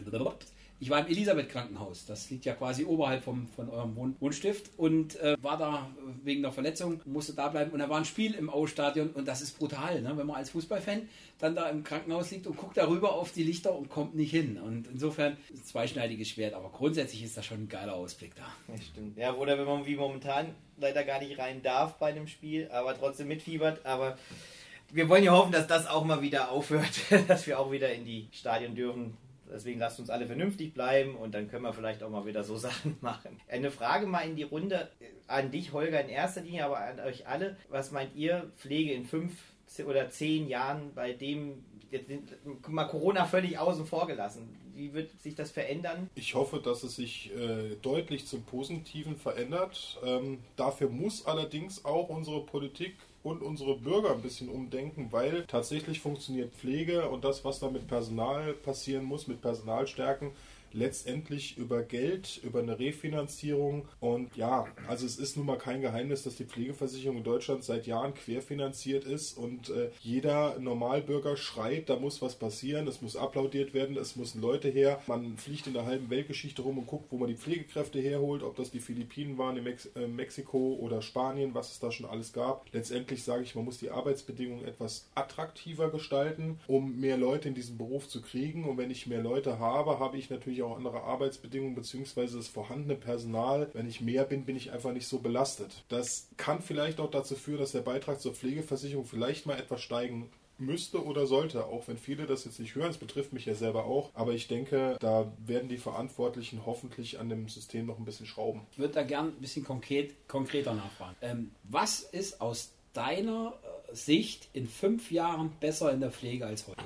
ich 0.82 0.90
war 0.90 1.00
im 1.00 1.08
Elisabeth-Krankenhaus. 1.08 2.06
Das 2.06 2.30
liegt 2.30 2.46
ja 2.46 2.54
quasi 2.54 2.86
oberhalb 2.86 3.24
vom, 3.24 3.48
von 3.48 3.70
eurem 3.70 3.96
Wohn 3.96 4.16
Wohnstift 4.20 4.72
und 4.78 5.20
äh, 5.20 5.36
war 5.42 5.58
da 5.58 5.90
wegen 6.24 6.42
der 6.42 6.52
Verletzung, 6.52 7.02
musste 7.06 7.34
da 7.34 7.50
bleiben. 7.50 7.72
Und 7.72 7.80
da 7.80 7.90
war 7.90 7.98
ein 7.98 8.06
Spiel 8.06 8.34
im 8.34 8.50
Aue-Stadion 8.50 9.10
und 9.10 9.28
das 9.28 9.42
ist 9.42 9.58
brutal, 9.58 10.02
ne? 10.02 10.18
wenn 10.18 10.26
man 10.26 10.38
als 10.38 10.52
Fußballfan 10.52 11.10
dann 11.40 11.56
da 11.56 11.70
im 11.70 11.84
Krankenhaus 11.84 12.32
liegt 12.32 12.48
und 12.48 12.56
guckt 12.56 12.78
darüber 12.78 13.14
auf 13.14 13.32
die 13.32 13.44
Lichter 13.44 13.76
und 13.76 13.90
kommt 13.90 14.16
nicht 14.16 14.32
hin. 14.32 14.58
Und 14.58 14.88
insofern 14.88 15.38
ist 15.54 15.60
ein 15.60 15.66
zweischneidiges 15.66 16.30
Schwert, 16.30 16.54
aber 16.54 16.70
grundsätzlich 16.70 17.24
ist 17.24 17.36
das 17.36 17.46
schon 17.46 17.64
ein 17.64 17.70
geiler 17.70 17.96
Ausblick 17.96 18.36
da. 18.36 18.48
Ja, 18.74 18.82
stimmt. 18.82 19.18
Ja, 19.18 19.34
oder 19.34 19.58
wenn 19.58 19.66
man 19.66 19.86
wie 19.86 19.96
momentan 19.96 20.56
leider 20.78 21.04
gar 21.04 21.20
nicht 21.20 21.38
rein 21.40 21.62
darf 21.62 21.98
bei 21.98 22.08
einem 22.08 22.28
Spiel, 22.28 22.70
aber 22.72 22.98
trotzdem 22.98 23.28
mitfiebert. 23.28 23.86
Aber 23.86 24.18
wir 24.92 25.10
wollen 25.10 25.24
ja 25.24 25.34
hoffen, 25.34 25.52
dass 25.52 25.68
das 25.68 25.88
auch 25.88 26.06
mal 26.06 26.22
wieder 26.22 26.52
aufhört, 26.52 27.02
dass 27.28 27.48
wir 27.48 27.60
auch 27.60 27.72
wieder 27.72 27.92
in 27.94 28.06
die 28.06 28.28
Stadien 28.32 28.76
dürfen. 28.76 29.18
Deswegen 29.52 29.80
lasst 29.80 30.00
uns 30.00 30.10
alle 30.10 30.28
vernünftig 30.28 30.74
bleiben 30.74 31.16
und 31.16 31.34
dann 31.34 31.48
können 31.48 31.64
wir 31.64 31.74
vielleicht 31.74 32.04
auch 32.04 32.10
mal 32.10 32.26
wieder 32.26 32.44
so 32.44 32.58
Sachen 32.70 32.98
machen. 33.02 33.40
Eine 33.48 33.72
Frage 33.72 34.06
mal 34.06 34.22
in 34.22 34.36
die 34.36 34.44
Runde 34.44 34.90
an 35.28 35.52
dich, 35.52 35.74
Holger, 35.74 36.02
in 36.02 36.10
erster 36.10 36.42
Linie, 36.42 36.66
aber 36.66 36.80
an 36.80 37.00
euch 37.00 37.28
alle. 37.28 37.58
Was 37.70 37.92
meint 37.92 38.16
ihr, 38.16 38.52
Pflege 38.58 38.94
in 38.94 39.06
fünf 39.06 39.34
oder 39.86 40.10
zehn 40.10 40.48
Jahren, 40.48 40.94
bei 40.94 41.14
dem 41.14 41.64
jetzt 41.92 42.10
mal 42.68 42.86
Corona 42.86 43.26
völlig 43.26 43.58
außen 43.58 43.86
vor 43.86 44.08
gelassen? 44.08 44.56
Wie 44.74 44.94
wird 44.94 45.20
sich 45.20 45.36
das 45.36 45.52
verändern? 45.52 46.10
Ich 46.16 46.36
hoffe, 46.36 46.60
dass 46.60 46.84
es 46.84 46.96
sich 46.96 47.36
äh, 47.36 47.76
deutlich 47.82 48.28
zum 48.28 48.44
Positiven 48.44 49.18
verändert. 49.18 50.00
Ähm, 50.06 50.40
dafür 50.56 50.90
muss 50.90 51.26
allerdings 51.26 51.84
auch 51.84 52.10
unsere 52.10 52.46
Politik 52.46 52.96
und 53.24 53.42
unsere 53.42 53.76
Bürger 53.76 54.12
ein 54.12 54.22
bisschen 54.22 54.50
umdenken, 54.50 55.08
weil 55.12 55.46
tatsächlich 55.46 56.00
funktioniert 56.00 56.54
Pflege 56.54 57.10
und 57.10 57.24
das, 57.24 57.44
was 57.44 57.60
da 57.60 57.70
mit 57.70 57.88
Personal 57.88 58.54
passieren 58.54 59.06
muss, 59.06 59.28
mit 59.28 59.42
Personalstärken, 59.42 60.32
letztendlich 60.74 61.58
über 61.58 61.84
Geld, 61.84 62.40
über 62.44 62.60
eine 62.60 62.80
Refinanzierung. 62.80 63.88
Und 64.00 64.36
ja, 64.36 64.68
also 64.88 65.06
es 65.06 65.18
ist 65.18 65.38
nun 65.38 65.46
mal 65.46 65.58
kein 65.58 65.82
Geheimnis, 65.82 66.24
dass 66.24 66.36
die 66.36 66.46
Pflegeversicherung 66.46 67.18
in 67.18 67.24
Deutschland 67.24 67.64
seit 67.64 67.88
Jahren 67.88 68.14
querfinanziert 68.14 69.06
ist 69.06 69.38
und 69.38 69.70
äh, 69.70 69.90
jeder 70.02 70.60
Normalbürger 70.60 71.38
schreit, 71.38 71.90
da 71.90 71.98
muss 71.98 72.22
was 72.22 72.36
passieren, 72.36 72.88
es 72.88 73.02
muss 73.02 73.16
applaudiert 73.16 73.74
werden, 73.74 73.98
es 73.98 74.16
müssen 74.16 74.42
Leute 74.42 74.70
her. 74.70 75.02
Man 75.08 75.38
fliegt 75.38 75.68
in 75.68 75.74
der 75.74 75.86
halben 75.86 76.10
Weltgeschichte 76.10 76.62
rum 76.62 76.78
und 76.78 76.88
guckt, 76.88 77.12
wo 77.12 77.18
man 77.18 77.30
die 77.30 77.36
Pflegekräfte 77.36 78.00
herholt, 78.00 78.44
ob 78.44 78.56
das 78.56 78.72
die 78.72 78.80
Philippinen 78.80 79.38
waren, 79.38 79.58
in 79.58 79.64
Mex 79.64 79.86
äh, 79.96 80.08
Mexiko 80.08 80.78
oder 80.80 81.02
Spanien, 81.02 81.54
was 81.54 81.72
es 81.72 81.80
da 81.80 81.92
schon 81.92 82.06
alles 82.06 82.34
gab. 82.34 82.66
Letztendlich 82.72 83.24
sage 83.24 83.44
ich, 83.44 83.56
man 83.56 83.66
muss 83.66 83.78
die 83.78 83.90
Arbeitsbedingungen 83.90 84.66
etwas 84.66 85.08
attraktiver 85.16 85.90
gestalten, 85.90 86.60
um 86.68 87.00
mehr 87.00 87.18
Leute 87.18 87.48
in 87.48 87.56
diesen 87.56 87.78
Beruf 87.78 88.08
zu 88.08 88.22
kriegen. 88.22 88.66
Und 88.66 88.78
wenn 88.78 88.92
ich 88.92 89.08
mehr 89.08 89.22
Leute 89.22 89.60
habe, 89.60 90.00
habe 90.00 90.18
ich 90.18 90.30
natürlich 90.30 90.59
auch 90.64 90.76
andere 90.76 91.04
Arbeitsbedingungen 91.04 91.76
beziehungsweise 91.76 92.38
das 92.38 92.48
vorhandene 92.48 92.96
Personal. 92.96 93.70
Wenn 93.74 93.88
ich 93.88 94.02
mehr 94.02 94.24
bin, 94.24 94.46
bin 94.46 94.56
ich 94.56 94.72
einfach 94.72 94.92
nicht 94.92 95.08
so 95.08 95.20
belastet. 95.20 95.84
Das 95.90 96.30
kann 96.38 96.62
vielleicht 96.62 97.00
auch 97.00 97.12
dazu 97.12 97.36
führen, 97.36 97.60
dass 97.60 97.72
der 97.72 97.82
Beitrag 97.82 98.20
zur 98.20 98.34
Pflegeversicherung 98.34 99.06
vielleicht 99.06 99.46
mal 99.46 99.58
etwas 99.58 99.82
steigen 99.82 100.30
müsste 100.60 101.04
oder 101.04 101.26
sollte, 101.26 101.66
auch 101.66 101.88
wenn 101.88 101.98
viele 101.98 102.26
das 102.26 102.46
jetzt 102.46 102.60
nicht 102.60 102.76
hören, 102.76 102.90
es 102.90 102.98
betrifft 102.98 103.34
mich 103.34 103.46
ja 103.46 103.56
selber 103.56 103.86
auch, 103.86 104.12
aber 104.14 104.34
ich 104.34 104.48
denke, 104.48 104.98
da 105.00 105.32
werden 105.46 105.70
die 105.70 105.78
Verantwortlichen 105.78 106.66
hoffentlich 106.66 107.20
an 107.20 107.30
dem 107.30 107.48
System 107.48 107.86
noch 107.86 107.98
ein 107.98 108.06
bisschen 108.06 108.26
schrauben. 108.26 108.62
Ich 108.72 108.80
würde 108.80 108.94
da 108.94 109.04
gern 109.04 109.28
ein 109.28 109.42
bisschen 109.42 109.64
konkret, 109.64 110.28
konkreter 110.28 110.74
nachfragen. 110.74 111.16
Ähm, 111.22 111.52
was 111.64 112.02
ist 112.02 112.42
aus 112.42 112.74
deiner 112.94 113.54
äh, 113.64 113.96
Sicht 113.96 114.50
in 114.54 114.68
fünf 114.68 115.12
Jahren 115.12 115.52
besser 115.60 115.92
in 115.92 116.02
der 116.02 116.12
Pflege 116.12 116.46
als 116.46 116.68
heute? 116.68 116.84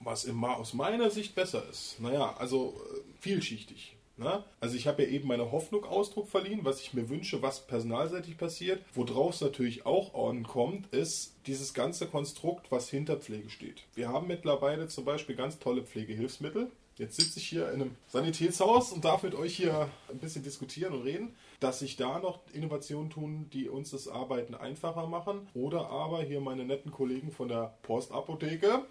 Was 0.00 0.24
im, 0.24 0.42
aus 0.44 0.74
meiner 0.74 1.10
Sicht 1.10 1.34
besser 1.34 1.64
ist, 1.70 2.00
naja, 2.00 2.34
also 2.38 2.74
äh, 2.94 3.00
vielschichtig. 3.20 3.96
Ne? 4.18 4.42
Also 4.58 4.74
ich 4.74 4.88
habe 4.88 5.04
ja 5.04 5.08
eben 5.10 5.28
meine 5.28 5.52
Hoffnung 5.52 5.84
Ausdruck 5.84 6.28
verliehen, 6.28 6.60
was 6.64 6.80
ich 6.80 6.92
mir 6.92 7.08
wünsche, 7.08 7.40
was 7.40 7.66
personalseitig 7.66 8.36
passiert. 8.36 8.82
Worauf 8.94 9.34
es 9.34 9.40
natürlich 9.40 9.86
auch 9.86 10.28
ankommt, 10.28 10.92
ist 10.92 11.34
dieses 11.46 11.72
ganze 11.72 12.06
Konstrukt, 12.08 12.70
was 12.70 12.90
hinter 12.90 13.16
Pflege 13.16 13.48
steht. 13.48 13.84
Wir 13.94 14.08
haben 14.08 14.26
mittlerweile 14.26 14.88
zum 14.88 15.04
Beispiel 15.04 15.36
ganz 15.36 15.60
tolle 15.60 15.82
Pflegehilfsmittel. 15.82 16.68
Jetzt 16.96 17.14
sitze 17.14 17.38
ich 17.38 17.48
hier 17.48 17.68
in 17.68 17.80
einem 17.80 17.96
Sanitätshaus 18.08 18.90
und 18.90 19.04
darf 19.04 19.22
mit 19.22 19.36
euch 19.36 19.56
hier 19.56 19.88
ein 20.10 20.18
bisschen 20.18 20.42
diskutieren 20.42 20.94
und 20.94 21.02
reden 21.02 21.36
dass 21.60 21.80
sich 21.80 21.96
da 21.96 22.18
noch 22.20 22.40
Innovationen 22.52 23.10
tun, 23.10 23.50
die 23.52 23.68
uns 23.68 23.90
das 23.90 24.08
Arbeiten 24.08 24.54
einfacher 24.54 25.06
machen. 25.06 25.48
Oder 25.54 25.90
aber 25.90 26.22
hier 26.22 26.40
meine 26.40 26.64
netten 26.64 26.92
Kollegen 26.92 27.30
von 27.30 27.48
der 27.48 27.78
Postapotheke, 27.82 28.84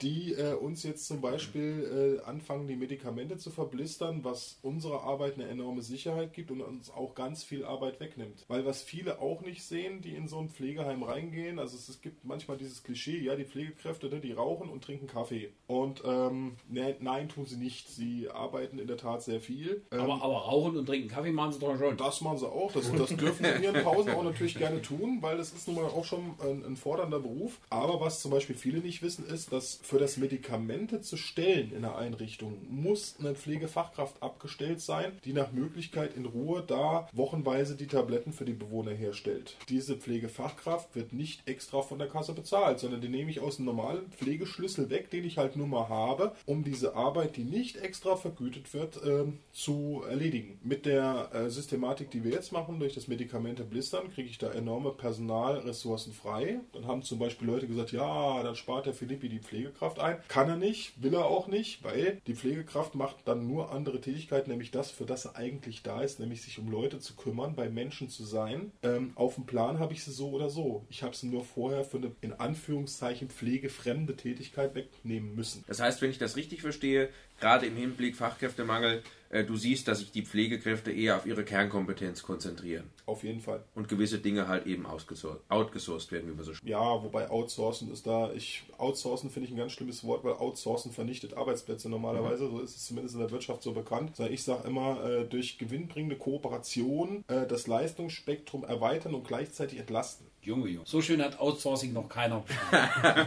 die 0.00 0.34
äh, 0.34 0.54
uns 0.54 0.82
jetzt 0.82 1.06
zum 1.06 1.20
Beispiel 1.20 2.20
äh, 2.22 2.24
anfangen, 2.24 2.68
die 2.68 2.76
Medikamente 2.76 3.36
zu 3.36 3.50
verblistern, 3.50 4.22
was 4.22 4.58
unserer 4.62 5.02
Arbeit 5.02 5.34
eine 5.34 5.48
enorme 5.48 5.82
Sicherheit 5.82 6.32
gibt 6.32 6.50
und 6.50 6.60
uns 6.60 6.90
auch 6.90 7.14
ganz 7.14 7.42
viel 7.42 7.64
Arbeit 7.64 8.00
wegnimmt. 8.00 8.44
Weil 8.48 8.64
was 8.64 8.82
viele 8.82 9.20
auch 9.20 9.42
nicht 9.42 9.64
sehen, 9.64 10.00
die 10.00 10.14
in 10.14 10.28
so 10.28 10.38
ein 10.38 10.48
Pflegeheim 10.48 11.02
reingehen, 11.02 11.58
also 11.58 11.76
es, 11.76 11.88
es 11.88 12.00
gibt 12.00 12.24
manchmal 12.24 12.56
dieses 12.56 12.82
Klischee, 12.82 13.18
ja, 13.18 13.34
die 13.34 13.44
Pflegekräfte, 13.44 14.08
ne, 14.08 14.20
die 14.20 14.32
rauchen 14.32 14.68
und 14.68 14.84
trinken 14.84 15.06
Kaffee. 15.06 15.52
Und 15.66 16.02
ähm, 16.04 16.56
ne, 16.68 16.96
nein, 17.00 17.28
tun 17.28 17.46
sie 17.46 17.56
nicht. 17.56 17.88
Sie 17.88 18.28
arbeiten 18.28 18.78
in 18.78 18.86
der 18.86 18.96
Tat 18.96 19.22
sehr 19.22 19.40
viel. 19.40 19.82
Ähm, 19.90 20.00
aber, 20.00 20.22
aber 20.22 20.36
rauchen 20.36 20.76
und 20.76 20.86
trinken 20.86 21.08
Kaffee 21.08 21.32
machen 21.32 21.52
sie 21.52 21.58
doch 21.58 21.76
schon 21.78 21.96
das 22.04 22.20
machen 22.20 22.38
sie 22.38 22.46
auch. 22.46 22.72
Das, 22.72 22.90
das 22.92 23.16
dürfen 23.16 23.44
sie 23.44 23.50
in 23.50 23.62
ihren 23.62 23.82
Pausen 23.82 24.12
auch 24.12 24.22
natürlich 24.22 24.56
gerne 24.56 24.82
tun, 24.82 25.18
weil 25.20 25.36
das 25.36 25.52
ist 25.52 25.66
nun 25.66 25.76
mal 25.76 25.84
auch 25.84 26.04
schon 26.04 26.34
ein, 26.40 26.64
ein, 26.64 26.76
fordernder 26.76 27.20
Beruf. 27.20 27.58
Aber 27.70 28.00
was 28.00 28.20
zum 28.20 28.30
Beispiel 28.30 28.56
viele 28.56 28.78
nicht 28.78 29.02
wissen, 29.02 29.26
ist, 29.26 29.52
dass 29.52 29.80
für 29.82 29.98
das 29.98 30.16
Medikamente 30.16 31.00
zu 31.00 31.16
stellen 31.16 31.72
in 31.74 31.82
der 31.82 31.96
Einrichtung 31.96 32.58
muss 32.68 33.16
eine 33.18 33.34
Pflegefachkraft 33.34 34.22
abgestellt 34.22 34.80
sein, 34.80 35.12
die 35.24 35.32
nach 35.32 35.52
Möglichkeit 35.52 36.14
in 36.16 36.26
Ruhe 36.26 36.62
da 36.66 37.08
wochenweise 37.12 37.76
die 37.76 37.86
Tabletten 37.86 38.32
für 38.32 38.44
die 38.44 38.52
Bewohner 38.52 38.92
herstellt. 38.92 39.56
Diese 39.68 39.96
Pflegefachkraft 39.96 40.94
wird 40.94 41.12
nicht 41.12 41.48
extra 41.48 41.82
von 41.82 41.98
der 41.98 42.08
Kasse 42.08 42.32
bezahlt, 42.32 42.80
sondern 42.80 43.00
die 43.00 43.08
nehme 43.08 43.30
ich 43.30 43.40
aus 43.40 43.56
dem 43.56 43.64
normalen 43.64 44.10
Pflegeschlüssel 44.12 44.90
weg, 44.90 45.10
den 45.10 45.24
ich 45.24 45.38
halt 45.38 45.56
nur 45.56 45.66
mal 45.66 45.88
habe, 45.88 46.32
um 46.46 46.64
diese 46.64 46.94
Arbeit, 46.94 47.36
die 47.36 47.44
nicht 47.44 47.76
extra 47.76 48.16
vergütet 48.16 48.74
wird, 48.74 48.96
äh, 49.02 49.24
zu 49.52 50.02
erledigen. 50.08 50.58
Mit 50.62 50.86
der 50.86 51.30
äh, 51.32 51.50
Systematik 51.50 51.93
Thematik, 51.94 52.10
die 52.10 52.24
wir 52.24 52.32
jetzt 52.32 52.50
machen, 52.50 52.80
durch 52.80 52.94
das 52.94 53.06
Medikamente 53.06 53.62
blistern, 53.62 54.10
kriege 54.12 54.28
ich 54.28 54.38
da 54.38 54.50
enorme 54.50 54.90
Personalressourcen 54.90 56.12
frei. 56.12 56.58
Dann 56.72 56.88
haben 56.88 57.02
zum 57.02 57.20
Beispiel 57.20 57.46
Leute 57.46 57.68
gesagt, 57.68 57.92
ja, 57.92 58.42
dann 58.42 58.56
spart 58.56 58.86
der 58.86 58.94
Philippi 58.94 59.28
die 59.28 59.38
Pflegekraft 59.38 60.00
ein. 60.00 60.16
Kann 60.26 60.48
er 60.48 60.56
nicht, 60.56 61.00
will 61.00 61.14
er 61.14 61.26
auch 61.26 61.46
nicht, 61.46 61.84
weil 61.84 62.20
die 62.26 62.34
Pflegekraft 62.34 62.96
macht 62.96 63.16
dann 63.26 63.46
nur 63.46 63.70
andere 63.70 64.00
Tätigkeiten, 64.00 64.50
nämlich 64.50 64.72
das, 64.72 64.90
für 64.90 65.04
das 65.04 65.24
er 65.24 65.36
eigentlich 65.36 65.84
da 65.84 66.02
ist, 66.02 66.18
nämlich 66.18 66.42
sich 66.42 66.58
um 66.58 66.68
Leute 66.68 66.98
zu 66.98 67.14
kümmern, 67.14 67.54
bei 67.54 67.68
Menschen 67.68 68.08
zu 68.08 68.24
sein. 68.24 68.72
Ähm, 68.82 69.12
auf 69.14 69.36
dem 69.36 69.46
Plan 69.46 69.78
habe 69.78 69.92
ich 69.92 70.02
sie 70.02 70.12
so 70.12 70.30
oder 70.30 70.50
so. 70.50 70.84
Ich 70.90 71.04
habe 71.04 71.14
sie 71.14 71.28
nur 71.28 71.44
vorher 71.44 71.84
für 71.84 71.98
eine, 71.98 72.10
in 72.22 72.32
Anführungszeichen, 72.32 73.28
pflegefremde 73.28 74.16
Tätigkeit 74.16 74.74
wegnehmen 74.74 75.36
müssen. 75.36 75.62
Das 75.68 75.80
heißt, 75.80 76.02
wenn 76.02 76.10
ich 76.10 76.18
das 76.18 76.36
richtig 76.36 76.60
verstehe, 76.60 77.10
gerade 77.44 77.66
im 77.66 77.76
Hinblick 77.76 78.16
Fachkräftemangel, 78.16 79.02
äh, 79.28 79.44
du 79.44 79.56
siehst, 79.56 79.86
dass 79.86 79.98
sich 79.98 80.10
die 80.10 80.22
Pflegekräfte 80.22 80.90
eher 80.90 81.18
auf 81.18 81.26
ihre 81.26 81.44
Kernkompetenz 81.44 82.22
konzentrieren. 82.22 82.88
Auf 83.04 83.22
jeden 83.22 83.40
Fall. 83.40 83.62
Und 83.74 83.88
gewisse 83.88 84.18
Dinge 84.18 84.48
halt 84.48 84.66
eben 84.66 84.86
outgesourced 84.86 86.10
werden, 86.10 86.30
wie 86.30 86.34
man 86.34 86.42
so 86.42 86.54
spricht. 86.54 86.70
Ja, 86.70 87.02
wobei 87.02 87.28
outsourcen 87.28 87.92
ist 87.92 88.06
da, 88.06 88.32
ich, 88.32 88.62
outsourcen 88.78 89.28
finde 89.28 89.48
ich 89.48 89.54
ein 89.54 89.58
ganz 89.58 89.72
schlimmes 89.72 90.04
Wort, 90.04 90.24
weil 90.24 90.32
outsourcen 90.32 90.90
vernichtet 90.90 91.34
Arbeitsplätze 91.34 91.90
normalerweise, 91.90 92.44
mhm. 92.44 92.50
so 92.52 92.60
ist 92.60 92.76
es 92.76 92.86
zumindest 92.86 93.14
in 93.16 93.20
der 93.20 93.30
Wirtschaft 93.30 93.62
so 93.62 93.72
bekannt. 93.72 94.18
Ich 94.30 94.42
sage 94.42 94.66
immer, 94.66 95.04
äh, 95.04 95.24
durch 95.26 95.58
gewinnbringende 95.58 96.16
Kooperation 96.16 97.24
äh, 97.28 97.46
das 97.46 97.66
Leistungsspektrum 97.66 98.64
erweitern 98.64 99.14
und 99.14 99.28
gleichzeitig 99.28 99.80
entlasten. 99.80 100.26
Junge, 100.40 100.68
Junge. 100.68 100.86
So 100.86 101.02
schön 101.02 101.22
hat 101.22 101.38
Outsourcing 101.38 101.92
noch 101.92 102.08
keiner 102.08 102.42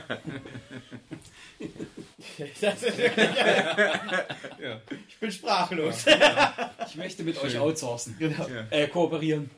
Ich 5.08 5.18
bin 5.20 5.32
sprachlos. 5.32 6.06
Ich 6.88 6.96
möchte 6.96 7.24
mit 7.24 7.38
Schön. 7.38 7.48
euch 7.48 7.58
outsourcen. 7.58 8.16
Genau. 8.20 8.46
Äh, 8.70 8.88
kooperieren. 8.88 9.50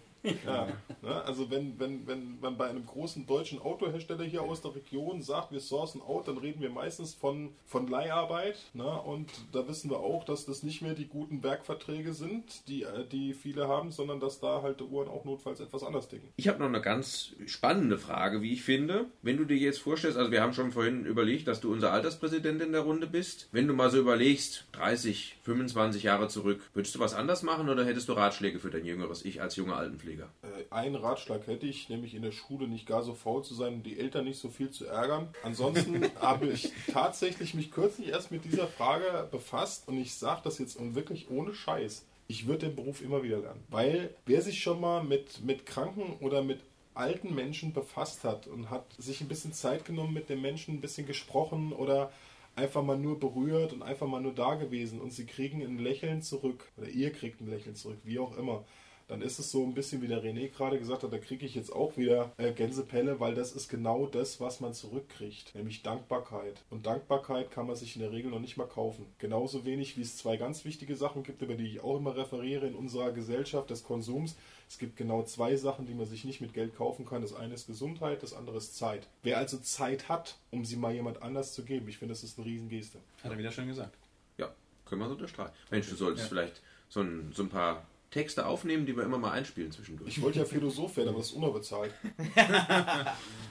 Ja, 0.45 0.67
ne? 1.01 1.23
Also 1.23 1.49
wenn, 1.49 1.79
wenn, 1.79 2.07
wenn 2.07 2.39
man 2.41 2.57
bei 2.57 2.69
einem 2.69 2.85
großen 2.85 3.25
deutschen 3.25 3.59
Autohersteller 3.61 4.23
hier 4.23 4.41
aus 4.41 4.61
der 4.61 4.75
Region 4.75 5.21
sagt, 5.21 5.51
wir 5.51 5.59
sourcen 5.59 6.01
out, 6.01 6.27
dann 6.27 6.37
reden 6.37 6.61
wir 6.61 6.69
meistens 6.69 7.13
von, 7.13 7.53
von 7.65 7.87
Leiharbeit. 7.87 8.57
Ne? 8.73 9.01
Und 9.01 9.29
da 9.51 9.67
wissen 9.67 9.89
wir 9.89 9.99
auch, 9.99 10.25
dass 10.25 10.45
das 10.45 10.63
nicht 10.63 10.81
mehr 10.81 10.93
die 10.93 11.07
guten 11.07 11.43
Werkverträge 11.43 12.13
sind, 12.13 12.67
die, 12.67 12.83
äh, 12.83 13.05
die 13.09 13.33
viele 13.33 13.67
haben, 13.67 13.91
sondern 13.91 14.19
dass 14.19 14.39
da 14.39 14.61
halt 14.61 14.79
die 14.79 14.83
Uhren 14.83 15.07
auch 15.07 15.25
notfalls 15.25 15.59
etwas 15.59 15.83
anders 15.83 16.07
ticken. 16.07 16.29
Ich 16.35 16.47
habe 16.47 16.59
noch 16.59 16.67
eine 16.67 16.81
ganz 16.81 17.33
spannende 17.45 17.97
Frage, 17.97 18.41
wie 18.41 18.53
ich 18.53 18.63
finde. 18.63 19.05
Wenn 19.21 19.37
du 19.37 19.45
dir 19.45 19.57
jetzt 19.57 19.79
vorstellst, 19.79 20.17
also 20.17 20.31
wir 20.31 20.41
haben 20.41 20.53
schon 20.53 20.71
vorhin 20.71 21.05
überlegt, 21.05 21.47
dass 21.47 21.61
du 21.61 21.71
unser 21.71 21.91
Alterspräsident 21.93 22.61
in 22.61 22.71
der 22.71 22.81
Runde 22.81 23.07
bist. 23.07 23.47
Wenn 23.51 23.67
du 23.67 23.73
mal 23.73 23.89
so 23.89 23.99
überlegst, 23.99 24.65
30, 24.73 25.37
25 25.43 26.03
Jahre 26.03 26.27
zurück, 26.27 26.61
würdest 26.73 26.95
du 26.95 26.99
was 26.99 27.13
anders 27.13 27.43
machen 27.43 27.69
oder 27.69 27.85
hättest 27.85 28.09
du 28.09 28.13
Ratschläge 28.13 28.59
für 28.59 28.69
dein 28.69 28.85
jüngeres 28.85 29.23
Ich 29.23 29.41
als 29.41 29.55
junger 29.55 29.77
Altenpfleger? 29.77 30.08
Pfleger? 30.09 30.29
Äh, 30.41 30.73
einen 30.73 30.95
Ratschlag 30.95 31.45
hätte 31.47 31.65
ich, 31.65 31.89
nämlich 31.89 32.15
in 32.15 32.21
der 32.21 32.31
Schule 32.31 32.67
nicht 32.67 32.87
gar 32.87 33.03
so 33.03 33.13
faul 33.13 33.43
zu 33.43 33.53
sein 33.53 33.75
und 33.75 33.83
die 33.83 33.99
Eltern 33.99 34.25
nicht 34.25 34.39
so 34.39 34.49
viel 34.49 34.71
zu 34.71 34.85
ärgern. 34.85 35.29
Ansonsten 35.43 36.03
habe 36.21 36.47
ich 36.47 36.71
tatsächlich 36.91 37.53
mich 37.53 37.71
kürzlich 37.71 38.09
erst 38.09 38.31
mit 38.31 38.45
dieser 38.45 38.67
Frage 38.67 39.27
befasst 39.31 39.87
und 39.87 39.97
ich 39.97 40.15
sage 40.15 40.41
das 40.43 40.57
jetzt 40.57 40.77
wirklich 40.95 41.29
ohne 41.29 41.53
Scheiß. 41.53 42.05
Ich 42.27 42.47
würde 42.47 42.67
den 42.67 42.75
Beruf 42.75 43.01
immer 43.01 43.23
wieder 43.23 43.39
lernen. 43.39 43.63
Weil 43.69 44.13
wer 44.25 44.41
sich 44.41 44.61
schon 44.61 44.79
mal 44.81 45.03
mit, 45.03 45.43
mit 45.43 45.65
Kranken 45.65 46.13
oder 46.19 46.43
mit 46.43 46.61
alten 46.93 47.33
Menschen 47.33 47.73
befasst 47.73 48.23
hat 48.23 48.47
und 48.47 48.69
hat 48.69 48.85
sich 48.97 49.21
ein 49.21 49.27
bisschen 49.27 49.53
Zeit 49.53 49.85
genommen, 49.85 50.13
mit 50.13 50.29
den 50.29 50.41
Menschen 50.41 50.75
ein 50.75 50.81
bisschen 50.81 51.07
gesprochen 51.07 51.71
oder 51.71 52.11
einfach 52.55 52.83
mal 52.83 52.97
nur 52.97 53.19
berührt 53.19 53.73
und 53.73 53.83
einfach 53.83 54.07
mal 54.07 54.21
nur 54.21 54.33
da 54.33 54.55
gewesen 54.55 54.99
und 54.99 55.13
sie 55.13 55.25
kriegen 55.25 55.61
ein 55.61 55.79
Lächeln 55.79 56.21
zurück 56.21 56.71
oder 56.77 56.89
ihr 56.89 57.11
kriegt 57.11 57.39
ein 57.41 57.49
Lächeln 57.49 57.75
zurück, 57.75 57.99
wie 58.03 58.19
auch 58.19 58.35
immer 58.37 58.65
dann 59.09 59.23
ist 59.23 59.39
es 59.39 59.51
so 59.51 59.63
ein 59.63 59.73
bisschen 59.73 60.03
wie 60.03 60.07
der 60.07 60.23
René 60.23 60.49
gerade 60.49 60.77
gesagt 60.77 61.01
hat, 61.01 61.11
da 61.11 61.17
kriege 61.17 61.43
ich 61.43 61.55
jetzt 61.55 61.73
auch 61.73 61.97
wieder 61.97 62.31
äh, 62.37 62.53
Gänsepelle, 62.53 63.19
weil 63.19 63.33
das 63.33 63.53
ist 63.53 63.67
genau 63.67 64.05
das, 64.05 64.39
was 64.39 64.59
man 64.59 64.75
zurückkriegt, 64.75 65.55
nämlich 65.55 65.81
Dankbarkeit. 65.81 66.61
Und 66.69 66.85
Dankbarkeit 66.85 67.49
kann 67.49 67.65
man 67.65 67.75
sich 67.75 67.95
in 67.95 68.03
der 68.03 68.11
Regel 68.11 68.29
noch 68.29 68.39
nicht 68.39 68.55
mal 68.55 68.67
kaufen. 68.67 69.07
Genauso 69.17 69.65
wenig 69.65 69.97
wie 69.97 70.03
es 70.03 70.15
zwei 70.15 70.37
ganz 70.37 70.63
wichtige 70.63 70.95
Sachen 70.95 71.23
gibt, 71.23 71.41
über 71.41 71.55
die 71.55 71.65
ich 71.65 71.83
auch 71.83 71.97
immer 71.97 72.15
referiere 72.15 72.67
in 72.67 72.75
unserer 72.75 73.11
Gesellschaft 73.11 73.71
des 73.71 73.83
Konsums. 73.83 74.35
Es 74.69 74.77
gibt 74.77 74.95
genau 74.95 75.23
zwei 75.23 75.55
Sachen, 75.55 75.87
die 75.87 75.95
man 75.95 76.05
sich 76.05 76.23
nicht 76.23 76.39
mit 76.39 76.53
Geld 76.53 76.75
kaufen 76.75 77.07
kann. 77.07 77.23
Das 77.23 77.33
eine 77.33 77.55
ist 77.55 77.65
Gesundheit, 77.65 78.21
das 78.21 78.33
andere 78.33 78.57
ist 78.57 78.77
Zeit. 78.77 79.07
Wer 79.23 79.39
also 79.39 79.57
Zeit 79.57 80.07
hat, 80.07 80.37
um 80.51 80.65
sie 80.65 80.75
mal 80.75 80.93
jemand 80.93 81.23
anders 81.23 81.53
zu 81.53 81.63
geben, 81.63 81.89
ich 81.89 81.97
finde, 81.97 82.13
das 82.13 82.23
ist 82.23 82.37
eine 82.37 82.45
Riesengeste. 82.45 82.99
Hat 83.23 83.31
er 83.31 83.37
wieder 83.39 83.51
schön 83.51 83.67
gesagt. 83.67 83.97
Ja, 84.37 84.53
können 84.85 85.01
wir 85.01 85.07
so 85.07 85.15
unterstreichen. 85.15 85.53
Mensch, 85.71 85.89
du 85.89 85.95
solltest 85.95 86.25
ja. 86.25 86.29
vielleicht 86.29 86.61
so 86.89 87.01
ein, 87.01 87.31
so 87.33 87.41
ein 87.41 87.49
paar 87.49 87.83
Texte 88.11 88.45
aufnehmen, 88.45 88.85
die 88.85 88.95
wir 88.95 89.03
immer 89.03 89.17
mal 89.19 89.31
einspielen 89.31 89.71
zwischendurch. 89.71 90.09
Ich 90.09 90.21
wollte 90.21 90.39
ja 90.39 90.45
Philosoph 90.45 90.97
werden, 90.97 91.09
aber 91.09 91.19
das 91.19 91.27
ist 91.27 91.33
unterbezahlt. 91.33 91.93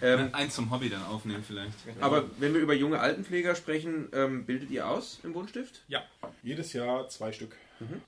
Ähm, 0.01 0.29
Eins 0.33 0.55
zum 0.55 0.71
Hobby 0.71 0.89
dann 0.89 1.03
aufnehmen 1.05 1.43
vielleicht. 1.45 1.73
aber 2.01 2.25
wenn 2.39 2.55
wir 2.55 2.61
über 2.61 2.73
junge 2.75 3.01
Altenpfleger 3.01 3.57
sprechen, 3.57 4.09
ähm, 4.13 4.45
bildet 4.47 4.71
ihr 4.71 4.87
aus 4.89 5.19
im 5.25 5.35
Wohnstift? 5.35 5.83
Ja. 5.89 6.05
Jedes 6.45 6.73
Jahr 6.73 7.09
zwei 7.09 7.33
Stück. 7.33 7.57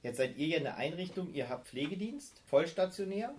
Jetzt 0.02 0.18
seid 0.18 0.36
ihr 0.36 0.46
ja 0.46 0.58
eine 0.58 0.76
Einrichtung, 0.76 1.32
ihr 1.32 1.48
habt 1.48 1.66
Pflegedienst, 1.68 2.42
vollstationär 2.46 3.34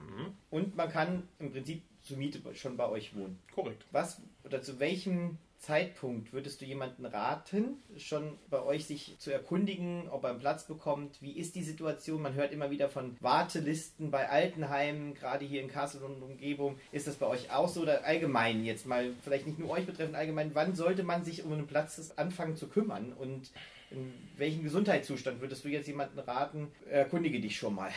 und 0.49 0.75
man 0.75 0.89
kann 0.89 1.23
im 1.39 1.51
Prinzip 1.51 1.81
zur 2.03 2.17
Miete 2.17 2.39
schon 2.55 2.77
bei 2.77 2.87
euch 2.87 3.15
wohnen. 3.15 3.39
Korrekt. 3.53 3.85
Was 3.91 4.21
oder 4.43 4.61
zu 4.61 4.79
welchem 4.79 5.37
Zeitpunkt 5.61 6.33
würdest 6.33 6.59
du 6.59 6.65
jemanden 6.65 7.05
raten, 7.05 7.77
schon 7.97 8.39
bei 8.49 8.63
euch 8.63 8.85
sich 8.85 9.15
zu 9.19 9.31
erkundigen, 9.31 10.09
ob 10.09 10.23
er 10.23 10.31
einen 10.31 10.39
Platz 10.39 10.65
bekommt? 10.65 11.21
Wie 11.21 11.33
ist 11.33 11.53
die 11.53 11.61
Situation? 11.61 12.23
Man 12.23 12.33
hört 12.33 12.51
immer 12.51 12.71
wieder 12.71 12.89
von 12.89 13.15
Wartelisten 13.19 14.09
bei 14.09 14.27
Altenheimen, 14.27 15.13
gerade 15.13 15.45
hier 15.45 15.61
in 15.61 15.67
Kassel 15.67 16.01
und 16.01 16.23
Umgebung. 16.23 16.79
Ist 16.91 17.05
das 17.05 17.15
bei 17.15 17.27
euch 17.27 17.51
auch 17.51 17.69
so 17.69 17.81
oder 17.81 18.03
allgemein 18.05 18.65
jetzt 18.65 18.87
mal, 18.87 19.13
vielleicht 19.23 19.45
nicht 19.45 19.59
nur 19.59 19.69
euch 19.69 19.85
betreffend, 19.85 20.15
allgemein, 20.15 20.55
wann 20.55 20.73
sollte 20.73 21.03
man 21.03 21.23
sich 21.23 21.43
um 21.43 21.53
einen 21.53 21.67
Platz 21.67 22.11
anfangen 22.15 22.55
zu 22.55 22.67
kümmern 22.67 23.13
und 23.13 23.51
in 23.91 24.13
welchem 24.37 24.63
Gesundheitszustand 24.63 25.41
würdest 25.41 25.63
du 25.63 25.69
jetzt 25.69 25.87
jemanden 25.87 26.17
raten? 26.17 26.71
Erkundige 26.89 27.39
dich 27.39 27.57
schon 27.57 27.75
mal. 27.75 27.91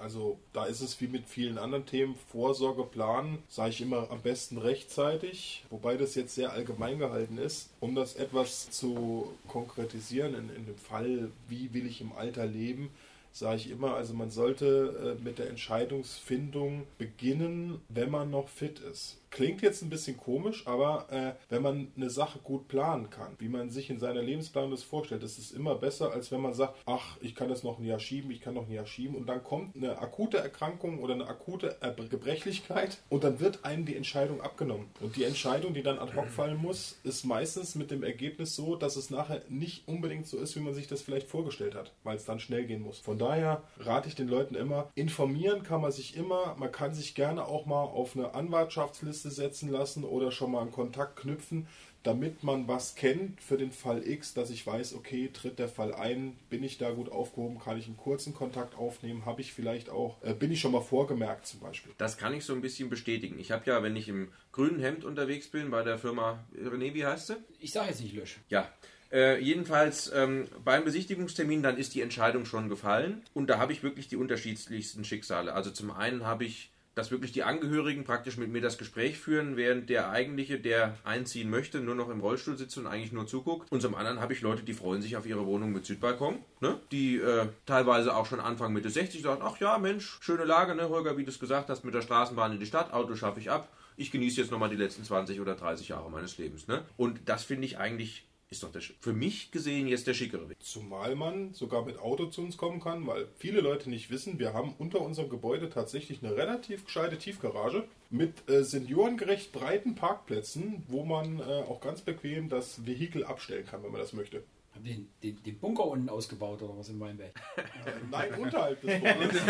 Also 0.00 0.38
da 0.52 0.64
ist 0.64 0.80
es 0.80 1.00
wie 1.00 1.06
mit 1.06 1.28
vielen 1.28 1.58
anderen 1.58 1.86
Themen, 1.86 2.14
Vorsorge 2.30 2.84
planen, 2.84 3.38
sage 3.48 3.70
ich 3.70 3.80
immer 3.80 4.10
am 4.10 4.22
besten 4.22 4.58
rechtzeitig, 4.58 5.64
wobei 5.70 5.96
das 5.96 6.14
jetzt 6.14 6.34
sehr 6.34 6.52
allgemein 6.52 6.98
gehalten 6.98 7.38
ist. 7.38 7.70
Um 7.80 7.94
das 7.94 8.16
etwas 8.16 8.70
zu 8.70 9.32
konkretisieren, 9.48 10.34
in, 10.34 10.54
in 10.54 10.66
dem 10.66 10.78
Fall, 10.78 11.30
wie 11.48 11.72
will 11.74 11.86
ich 11.86 12.00
im 12.00 12.12
Alter 12.12 12.46
leben, 12.46 12.90
sage 13.32 13.56
ich 13.56 13.70
immer, 13.70 13.94
also 13.94 14.14
man 14.14 14.30
sollte 14.30 15.16
äh, 15.20 15.22
mit 15.22 15.38
der 15.38 15.48
Entscheidungsfindung 15.48 16.86
beginnen, 16.98 17.80
wenn 17.88 18.10
man 18.10 18.30
noch 18.30 18.48
fit 18.48 18.80
ist. 18.80 19.19
Klingt 19.30 19.62
jetzt 19.62 19.82
ein 19.82 19.90
bisschen 19.90 20.16
komisch, 20.16 20.66
aber 20.66 21.06
äh, 21.10 21.34
wenn 21.48 21.62
man 21.62 21.92
eine 21.96 22.10
Sache 22.10 22.40
gut 22.40 22.66
planen 22.66 23.10
kann, 23.10 23.36
wie 23.38 23.48
man 23.48 23.70
sich 23.70 23.88
in 23.88 24.00
seiner 24.00 24.22
Lebensplanung 24.22 24.72
das 24.72 24.82
vorstellt, 24.82 25.22
ist 25.22 25.52
immer 25.52 25.76
besser, 25.76 26.12
als 26.12 26.32
wenn 26.32 26.40
man 26.40 26.52
sagt, 26.52 26.74
ach, 26.84 27.16
ich 27.20 27.36
kann 27.36 27.48
das 27.48 27.62
noch 27.62 27.78
ein 27.78 27.84
Jahr 27.84 28.00
schieben, 28.00 28.32
ich 28.32 28.40
kann 28.40 28.54
noch 28.54 28.66
ein 28.66 28.72
Jahr 28.72 28.86
schieben 28.86 29.14
und 29.14 29.28
dann 29.28 29.44
kommt 29.44 29.76
eine 29.76 29.98
akute 29.98 30.38
Erkrankung 30.38 30.98
oder 30.98 31.14
eine 31.14 31.28
akute 31.28 31.76
Gebrechlichkeit 32.10 32.98
und 33.08 33.22
dann 33.22 33.38
wird 33.38 33.64
einem 33.64 33.84
die 33.84 33.94
Entscheidung 33.94 34.40
abgenommen. 34.40 34.88
Und 35.00 35.14
die 35.14 35.24
Entscheidung, 35.24 35.74
die 35.74 35.82
dann 35.82 36.00
ad 36.00 36.16
hoc 36.16 36.26
fallen 36.26 36.56
muss, 36.56 36.98
ist 37.04 37.24
meistens 37.24 37.76
mit 37.76 37.92
dem 37.92 38.02
Ergebnis 38.02 38.56
so, 38.56 38.74
dass 38.74 38.96
es 38.96 39.10
nachher 39.10 39.42
nicht 39.48 39.86
unbedingt 39.86 40.26
so 40.26 40.38
ist, 40.38 40.56
wie 40.56 40.60
man 40.60 40.74
sich 40.74 40.88
das 40.88 41.02
vielleicht 41.02 41.28
vorgestellt 41.28 41.76
hat, 41.76 41.92
weil 42.02 42.16
es 42.16 42.24
dann 42.24 42.40
schnell 42.40 42.66
gehen 42.66 42.82
muss. 42.82 42.98
Von 42.98 43.18
daher 43.18 43.62
rate 43.78 44.08
ich 44.08 44.16
den 44.16 44.28
Leuten 44.28 44.56
immer, 44.56 44.90
informieren 44.96 45.62
kann 45.62 45.80
man 45.80 45.92
sich 45.92 46.16
immer, 46.16 46.56
man 46.58 46.72
kann 46.72 46.94
sich 46.94 47.14
gerne 47.14 47.44
auch 47.44 47.66
mal 47.66 47.84
auf 47.84 48.16
eine 48.16 48.34
Anwartschaftsliste 48.34 49.19
setzen 49.28 49.70
lassen 49.70 50.04
oder 50.04 50.30
schon 50.30 50.52
mal 50.52 50.62
einen 50.62 50.72
Kontakt 50.72 51.16
knüpfen, 51.16 51.66
damit 52.02 52.42
man 52.42 52.66
was 52.66 52.94
kennt 52.94 53.42
für 53.42 53.58
den 53.58 53.72
Fall 53.72 54.06
X, 54.06 54.32
dass 54.32 54.48
ich 54.48 54.66
weiß, 54.66 54.94
okay, 54.94 55.28
tritt 55.32 55.58
der 55.58 55.68
Fall 55.68 55.92
ein, 55.92 56.36
bin 56.48 56.64
ich 56.64 56.78
da 56.78 56.90
gut 56.92 57.12
aufgehoben, 57.12 57.58
kann 57.58 57.78
ich 57.78 57.86
einen 57.86 57.98
kurzen 57.98 58.32
Kontakt 58.32 58.74
aufnehmen, 58.78 59.26
habe 59.26 59.42
ich 59.42 59.52
vielleicht 59.52 59.90
auch, 59.90 60.22
äh, 60.22 60.32
bin 60.32 60.50
ich 60.50 60.60
schon 60.60 60.72
mal 60.72 60.80
vorgemerkt 60.80 61.46
zum 61.46 61.60
Beispiel. 61.60 61.92
Das 61.98 62.16
kann 62.16 62.32
ich 62.32 62.44
so 62.44 62.54
ein 62.54 62.62
bisschen 62.62 62.88
bestätigen. 62.88 63.38
Ich 63.38 63.50
habe 63.50 63.64
ja, 63.66 63.82
wenn 63.82 63.96
ich 63.96 64.08
im 64.08 64.28
grünen 64.52 64.80
Hemd 64.80 65.04
unterwegs 65.04 65.48
bin, 65.48 65.70
bei 65.70 65.82
der 65.82 65.98
Firma 65.98 66.42
René, 66.56 66.94
wie 66.94 67.04
heißt 67.04 67.26
sie? 67.26 67.36
Ich 67.58 67.72
sage 67.72 67.90
jetzt 67.90 68.00
nicht 68.00 68.14
Lösch. 68.14 68.38
Ja. 68.48 68.70
Äh, 69.12 69.42
jedenfalls 69.42 70.10
ähm, 70.14 70.46
beim 70.64 70.84
Besichtigungstermin, 70.84 71.62
dann 71.62 71.76
ist 71.76 71.94
die 71.94 72.00
Entscheidung 72.00 72.44
schon 72.44 72.68
gefallen 72.68 73.22
und 73.34 73.48
da 73.48 73.58
habe 73.58 73.72
ich 73.72 73.82
wirklich 73.82 74.08
die 74.08 74.16
unterschiedlichsten 74.16 75.04
Schicksale. 75.04 75.52
Also 75.52 75.70
zum 75.70 75.90
einen 75.90 76.24
habe 76.24 76.44
ich, 76.44 76.70
dass 76.94 77.10
wirklich 77.10 77.32
die 77.32 77.42
Angehörigen 77.42 78.04
praktisch 78.04 78.36
mit 78.36 78.50
mir 78.50 78.60
das 78.60 78.78
Gespräch 78.78 79.18
führen, 79.18 79.56
während 79.56 79.90
der 79.90 80.10
eigentliche, 80.10 80.58
der 80.58 80.96
einziehen 81.04 81.50
möchte, 81.50 81.80
nur 81.80 81.94
noch 81.94 82.08
im 82.08 82.20
Rollstuhl 82.20 82.56
sitzt 82.56 82.76
und 82.78 82.86
eigentlich 82.86 83.12
nur 83.12 83.26
zuguckt. 83.26 83.70
Und 83.70 83.80
zum 83.80 83.94
anderen 83.94 84.20
habe 84.20 84.32
ich 84.32 84.40
Leute, 84.40 84.62
die 84.62 84.74
freuen 84.74 85.02
sich 85.02 85.16
auf 85.16 85.26
ihre 85.26 85.46
Wohnung 85.46 85.72
mit 85.72 85.86
Südbalkon, 85.86 86.38
ne? 86.60 86.80
die 86.90 87.16
äh, 87.16 87.46
teilweise 87.66 88.16
auch 88.16 88.26
schon 88.26 88.40
Anfang 88.40 88.72
Mitte 88.72 88.90
60 88.90 89.22
sagen, 89.22 89.42
ach 89.44 89.58
ja, 89.58 89.78
Mensch, 89.78 90.18
schöne 90.20 90.44
Lage, 90.44 90.74
ne, 90.74 90.88
Holger, 90.88 91.16
wie 91.16 91.24
du 91.24 91.30
es 91.30 91.38
gesagt 91.38 91.68
hast, 91.68 91.84
mit 91.84 91.94
der 91.94 92.02
Straßenbahn 92.02 92.52
in 92.52 92.60
die 92.60 92.66
Stadt, 92.66 92.92
Auto 92.92 93.14
schaffe 93.14 93.40
ich 93.40 93.50
ab. 93.50 93.68
Ich 93.96 94.10
genieße 94.10 94.40
jetzt 94.40 94.50
nochmal 94.50 94.70
die 94.70 94.76
letzten 94.76 95.04
20 95.04 95.40
oder 95.40 95.54
30 95.54 95.88
Jahre 95.88 96.10
meines 96.10 96.38
Lebens. 96.38 96.66
Ne? 96.68 96.82
Und 96.96 97.20
das 97.26 97.44
finde 97.44 97.66
ich 97.66 97.78
eigentlich, 97.78 98.26
ist 98.50 98.64
doch 98.64 98.72
der, 98.72 98.82
für 98.82 99.12
mich 99.12 99.52
gesehen 99.52 99.86
jetzt 99.86 100.08
der 100.08 100.14
schickere 100.14 100.48
Weg. 100.48 100.56
Zumal 100.60 101.14
man 101.14 101.54
sogar 101.54 101.84
mit 101.84 102.00
Auto 102.00 102.26
zu 102.26 102.42
uns 102.42 102.56
kommen 102.56 102.80
kann, 102.80 103.06
weil 103.06 103.28
viele 103.36 103.60
Leute 103.60 103.88
nicht 103.88 104.10
wissen, 104.10 104.40
wir 104.40 104.52
haben 104.52 104.74
unter 104.76 105.00
unserem 105.00 105.30
Gebäude 105.30 105.70
tatsächlich 105.70 106.22
eine 106.22 106.34
relativ 106.34 106.84
gescheite 106.84 107.16
Tiefgarage 107.16 107.84
mit 108.10 108.50
äh, 108.50 108.64
seniorengerecht 108.64 109.52
breiten 109.52 109.94
Parkplätzen, 109.94 110.82
wo 110.88 111.04
man 111.04 111.38
äh, 111.38 111.42
auch 111.42 111.80
ganz 111.80 112.00
bequem 112.00 112.48
das 112.48 112.84
Vehikel 112.84 113.24
abstellen 113.24 113.66
kann, 113.66 113.84
wenn 113.84 113.92
man 113.92 114.00
das 114.00 114.14
möchte. 114.14 114.42
Haben 114.80 114.84
den, 114.84 115.08
den, 115.22 115.42
den 115.42 115.58
Bunker 115.58 115.84
unten 115.86 116.08
ausgebaut 116.08 116.62
oder 116.62 116.76
was 116.76 116.88
in 116.88 116.98
Weinberg? 117.00 117.32
Nein, 118.10 118.34
unterhalb 118.34 118.80
des 118.80 118.94
Gebäudes. 118.94 119.42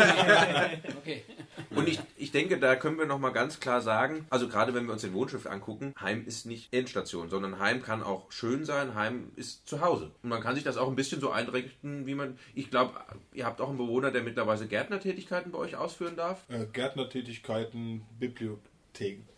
Okay. 0.97 1.23
Und 1.69 1.87
ich, 1.87 1.99
ich 2.17 2.31
denke, 2.31 2.59
da 2.59 2.75
können 2.75 2.97
wir 2.97 3.05
nochmal 3.05 3.31
ganz 3.31 3.59
klar 3.59 3.81
sagen, 3.81 4.25
also 4.29 4.47
gerade 4.47 4.73
wenn 4.73 4.85
wir 4.85 4.93
uns 4.93 5.01
den 5.01 5.13
Wohnschiff 5.13 5.45
angucken, 5.45 5.93
Heim 5.99 6.25
ist 6.25 6.45
nicht 6.45 6.73
Endstation, 6.73 7.29
sondern 7.29 7.59
Heim 7.59 7.81
kann 7.81 8.03
auch 8.03 8.31
schön 8.31 8.65
sein, 8.65 8.95
Heim 8.95 9.31
ist 9.35 9.67
zu 9.67 9.81
Hause. 9.81 10.11
Und 10.21 10.29
man 10.29 10.41
kann 10.41 10.55
sich 10.55 10.63
das 10.63 10.77
auch 10.77 10.89
ein 10.89 10.95
bisschen 10.95 11.21
so 11.21 11.31
einrichten, 11.31 12.05
wie 12.05 12.15
man, 12.15 12.37
ich 12.53 12.69
glaube, 12.69 12.93
ihr 13.33 13.45
habt 13.45 13.61
auch 13.61 13.69
einen 13.69 13.77
Bewohner, 13.77 14.11
der 14.11 14.23
mittlerweile 14.23 14.65
Gärtnertätigkeiten 14.67 15.51
bei 15.51 15.59
euch 15.59 15.75
ausführen 15.75 16.15
darf. 16.15 16.43
äh, 16.49 16.65
Gärtnertätigkeiten, 16.65 18.03
Bibliothek, 18.19 18.70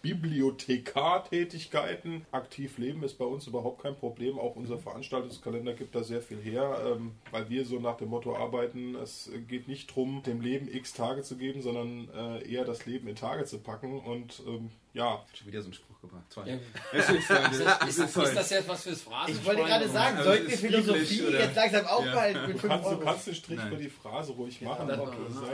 Bibliothekartätigkeiten, 0.02 2.26
aktiv 2.32 2.78
leben 2.78 3.04
ist 3.04 3.18
bei 3.18 3.26
uns 3.26 3.48
überhaupt 3.48 3.82
kein 3.82 3.96
Problem. 3.96 4.38
Auch 4.38 4.56
unser 4.56 4.78
Veranstaltungskalender 4.78 5.74
gibt 5.74 5.96
da 5.96 6.04
sehr 6.04 6.22
viel 6.22 6.40
her, 6.40 6.78
ähm, 6.86 7.14
weil 7.32 7.50
wir 7.50 7.66
so 7.66 7.80
nach 7.80 7.98
dem 7.98 8.10
Motto 8.10 8.36
arbeiten, 8.36 8.96
es 8.96 9.32
geht 9.48 9.68
nicht 9.68 9.90
darum, 9.90 10.22
dem 10.24 10.42
Leben 10.42 10.68
x 10.68 10.94
Tage 10.94 11.24
zu 11.24 11.38
geben, 11.38 11.62
sondern 11.62 12.10
äh, 12.14 12.52
eher 12.52 12.66
das 12.66 12.86
Leben 12.86 13.08
in 13.08 13.16
Tage 13.16 13.46
zu 13.46 13.60
packen. 13.60 14.00
Und 14.00 14.44
ähm, 14.48 14.70
ja, 14.94 15.26
Schon 15.34 15.48
wieder 15.48 15.62
so 15.62 15.68
einen 15.68 15.74
Spruch 15.74 15.93
gebracht. 16.04 16.24
Zwei. 16.30 16.48
Ja. 16.50 16.58
Es 16.94 17.10
ist, 17.10 17.30
äh, 17.30 17.50
Ist, 17.52 17.66
das 17.66 17.90
ist, 17.90 18.18
ist, 18.18 18.36
das 18.36 18.50
jetzt 18.50 18.68
was 18.70 18.84
fürs 18.84 19.02
Phrasen? 19.02 19.34
Ich 19.36 19.46
wollte 19.46 19.64
gerade 19.64 19.90
sagen, 19.90 20.18
Also 20.18 20.30
sollten 20.30 20.48
wir 20.50 20.58
Philosophie 20.58 21.24
jetzt 21.32 21.56
langsam 21.56 21.86
aufhalten 21.88 22.42
mit 22.48 22.56
du 22.56 22.60
5 22.60 22.74
kannst, 22.74 22.92
du 22.92 22.98
kannst 23.00 23.28
den 23.28 23.36
Strich 23.36 23.58
Nein. 23.58 23.70
für 23.70 23.78
die 23.78 23.90
Phrase 23.90 24.32
ruhig 24.34 24.62
machen. 24.62 24.88
dann- 24.88 25.00
aber 25.00 25.12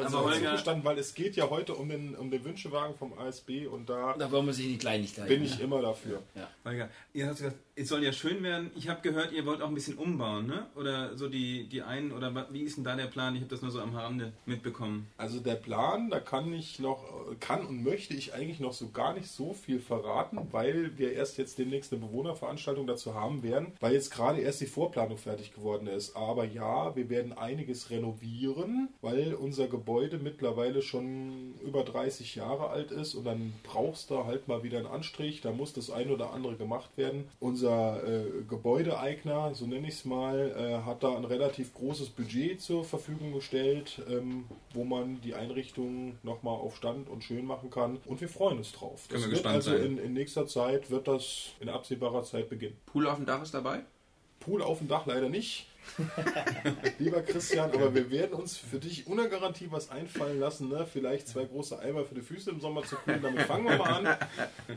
sei 0.10 0.18
Holger- 0.18 0.50
zugestanden, 0.52 0.84
weil 0.86 0.98
es 1.00 1.14
geht 1.14 1.36
ja 1.36 1.50
heute 1.50 1.76
um 1.76 1.90
den, 1.90 2.16
um 2.16 2.30
den 2.32 2.44
Wünschewagen 2.44 2.96
vom 2.96 3.18
ASB 3.18 3.68
und 3.68 3.90
da 3.90 4.16
Da 4.18 4.32
wollen 4.32 4.46
wir 4.48 4.54
sich 4.54 4.68
nicht 4.68 4.82
Kleinigkeiten. 4.82 5.28
bin 5.28 5.44
ich 5.44 5.60
immer 5.60 5.82
dafür. 5.82 6.22
Holger, 6.66 6.90
ihr 7.14 7.28
habt 7.28 7.38
gesagt, 7.38 7.56
es 7.80 7.88
soll 7.88 8.04
ja 8.04 8.12
schön 8.12 8.44
werden. 8.44 8.72
Ich 8.76 8.90
habe 8.90 9.02
gehört, 9.02 9.32
ihr 9.32 9.46
wollt 9.46 9.62
auch 9.62 9.70
ein 9.70 9.74
bisschen 9.74 9.98
umbauen, 9.98 10.48
ne? 10.48 10.66
Oder 10.76 11.16
so 11.18 11.30
die, 11.30 11.68
die 11.68 11.82
einen, 11.82 12.12
oder 12.12 12.48
wie 12.52 12.62
ist 12.62 12.78
denn 12.78 12.84
da 12.84 12.96
der 12.96 13.06
Plan? 13.06 13.36
Ich 13.36 13.42
habe 13.42 13.50
das 13.50 13.62
nur 13.62 13.72
so 13.72 13.80
am 13.80 13.96
Rande 13.96 14.34
mitbekommen. 14.46 15.08
Also 15.18 15.40
der 15.40 15.56
Plan, 15.56 16.10
da 16.10 16.20
kann 16.20 16.52
ich 16.54 16.80
noch, 16.80 17.06
kann 17.40 17.66
und 17.66 17.84
möchte 17.84 18.14
ich 18.14 18.34
eigentlich 18.34 18.60
noch 18.60 18.74
so 18.74 18.90
gar 18.90 19.14
nicht 19.14 19.30
so 19.30 19.54
viel 19.54 19.80
verraten, 19.80 20.40
weil 20.52 20.98
wir 20.98 21.14
erst 21.14 21.38
jetzt 21.38 21.58
demnächst 21.58 21.94
eine 21.94 22.02
Bewohnerveranstaltung 22.02 22.86
dazu 22.86 23.14
haben 23.14 23.44
werden, 23.44 23.72
weil 23.80 23.94
jetzt 23.94 24.12
gerade 24.12 24.42
erst 24.42 24.60
die 24.60 24.66
Vorplanung 24.66 25.18
fertig 25.18 25.54
geworden 25.54 25.88
ist. 25.88 26.18
Aber 26.18 26.44
ja, 26.44 26.96
wir 26.98 27.10
werden 27.10 27.32
einiges 27.32 27.90
renovieren, 27.90 28.90
weil 29.02 29.34
unser 29.34 29.68
Gebäude 29.68 30.18
mittlerweile 30.18 30.82
schon 30.82 31.54
über 31.66 31.84
30 31.84 32.36
Jahre 32.36 32.70
alt 32.70 32.92
ist 32.92 33.16
und 33.16 33.24
dann 33.24 33.54
brauchst 33.64 34.10
du 34.10 34.26
halt 34.26 34.50
mal 34.50 34.64
wieder 34.64 34.80
einen 34.80 34.88
Anstrich, 34.88 35.40
da 35.40 35.52
muss 35.52 35.72
das 35.72 35.90
ein 35.90 36.12
oder 36.12 36.34
andere 36.34 36.56
gemacht 36.56 36.90
werden. 36.98 37.30
Unser 37.40 37.69
äh, 37.70 38.24
Gebäudeeigner, 38.48 39.54
so 39.54 39.66
nenne 39.66 39.88
ich 39.88 39.96
es 39.96 40.06
mal, 40.06 40.52
äh, 40.58 40.86
hat 40.86 41.04
da 41.04 41.16
ein 41.16 41.26
relativ 41.26 41.74
großes 41.74 42.10
Budget 42.10 42.62
zur 42.62 42.84
Verfügung 42.84 43.34
gestellt, 43.34 44.02
ähm, 44.10 44.46
wo 44.74 44.84
man 44.84 45.22
die 45.22 45.36
Einrichtung 45.36 46.18
nochmal 46.24 46.56
auf 46.56 46.76
Stand 46.76 47.10
und 47.10 47.24
schön 47.24 47.46
machen 47.46 47.70
kann. 47.70 47.98
Und 48.06 48.22
wir 48.22 48.30
freuen 48.30 48.58
uns 48.58 48.72
drauf. 48.72 49.08
Können 49.08 49.24
wir 49.24 49.28
wird 49.28 49.44
gespannt 49.44 49.56
also 49.56 49.72
sein. 49.72 49.86
in, 49.86 49.98
in 49.98 50.14
nächster 50.14 50.48
Zeit 50.48 50.90
wird 50.90 51.08
das 51.08 51.54
in 51.60 51.70
absehbarer 51.70 52.24
Zeit 52.24 52.50
beginnen. 52.50 52.78
Pool 52.86 53.08
auf 53.08 53.18
dem 53.18 53.26
Dach 53.26 53.42
ist 53.42 53.54
dabei. 53.54 53.82
Pool 54.40 54.62
auf 54.62 54.80
dem 54.80 54.88
Dach 54.88 55.06
leider 55.06 55.30
nicht. 55.30 55.68
Lieber 57.00 57.22
Christian, 57.22 57.72
aber 57.72 57.94
wir 57.94 58.10
werden 58.12 58.34
uns 58.34 58.58
für 58.58 58.80
dich 58.80 59.08
ohne 59.08 59.30
Garantie 59.30 59.68
was 59.70 59.90
einfallen 59.90 60.40
lassen. 60.40 60.70
Ne? 60.70 60.86
Vielleicht 60.92 61.28
zwei 61.28 61.46
große 61.46 61.80
Eimer 61.80 62.06
für 62.06 62.16
die 62.16 62.22
Füße 62.22 62.52
im 62.52 62.60
Sommer 62.60 62.84
zu 62.84 62.96
kühlen. 62.98 63.22
Damit 63.22 63.42
fangen 63.44 63.66
wir 63.66 63.78
mal 63.78 64.06
an. 64.06 64.18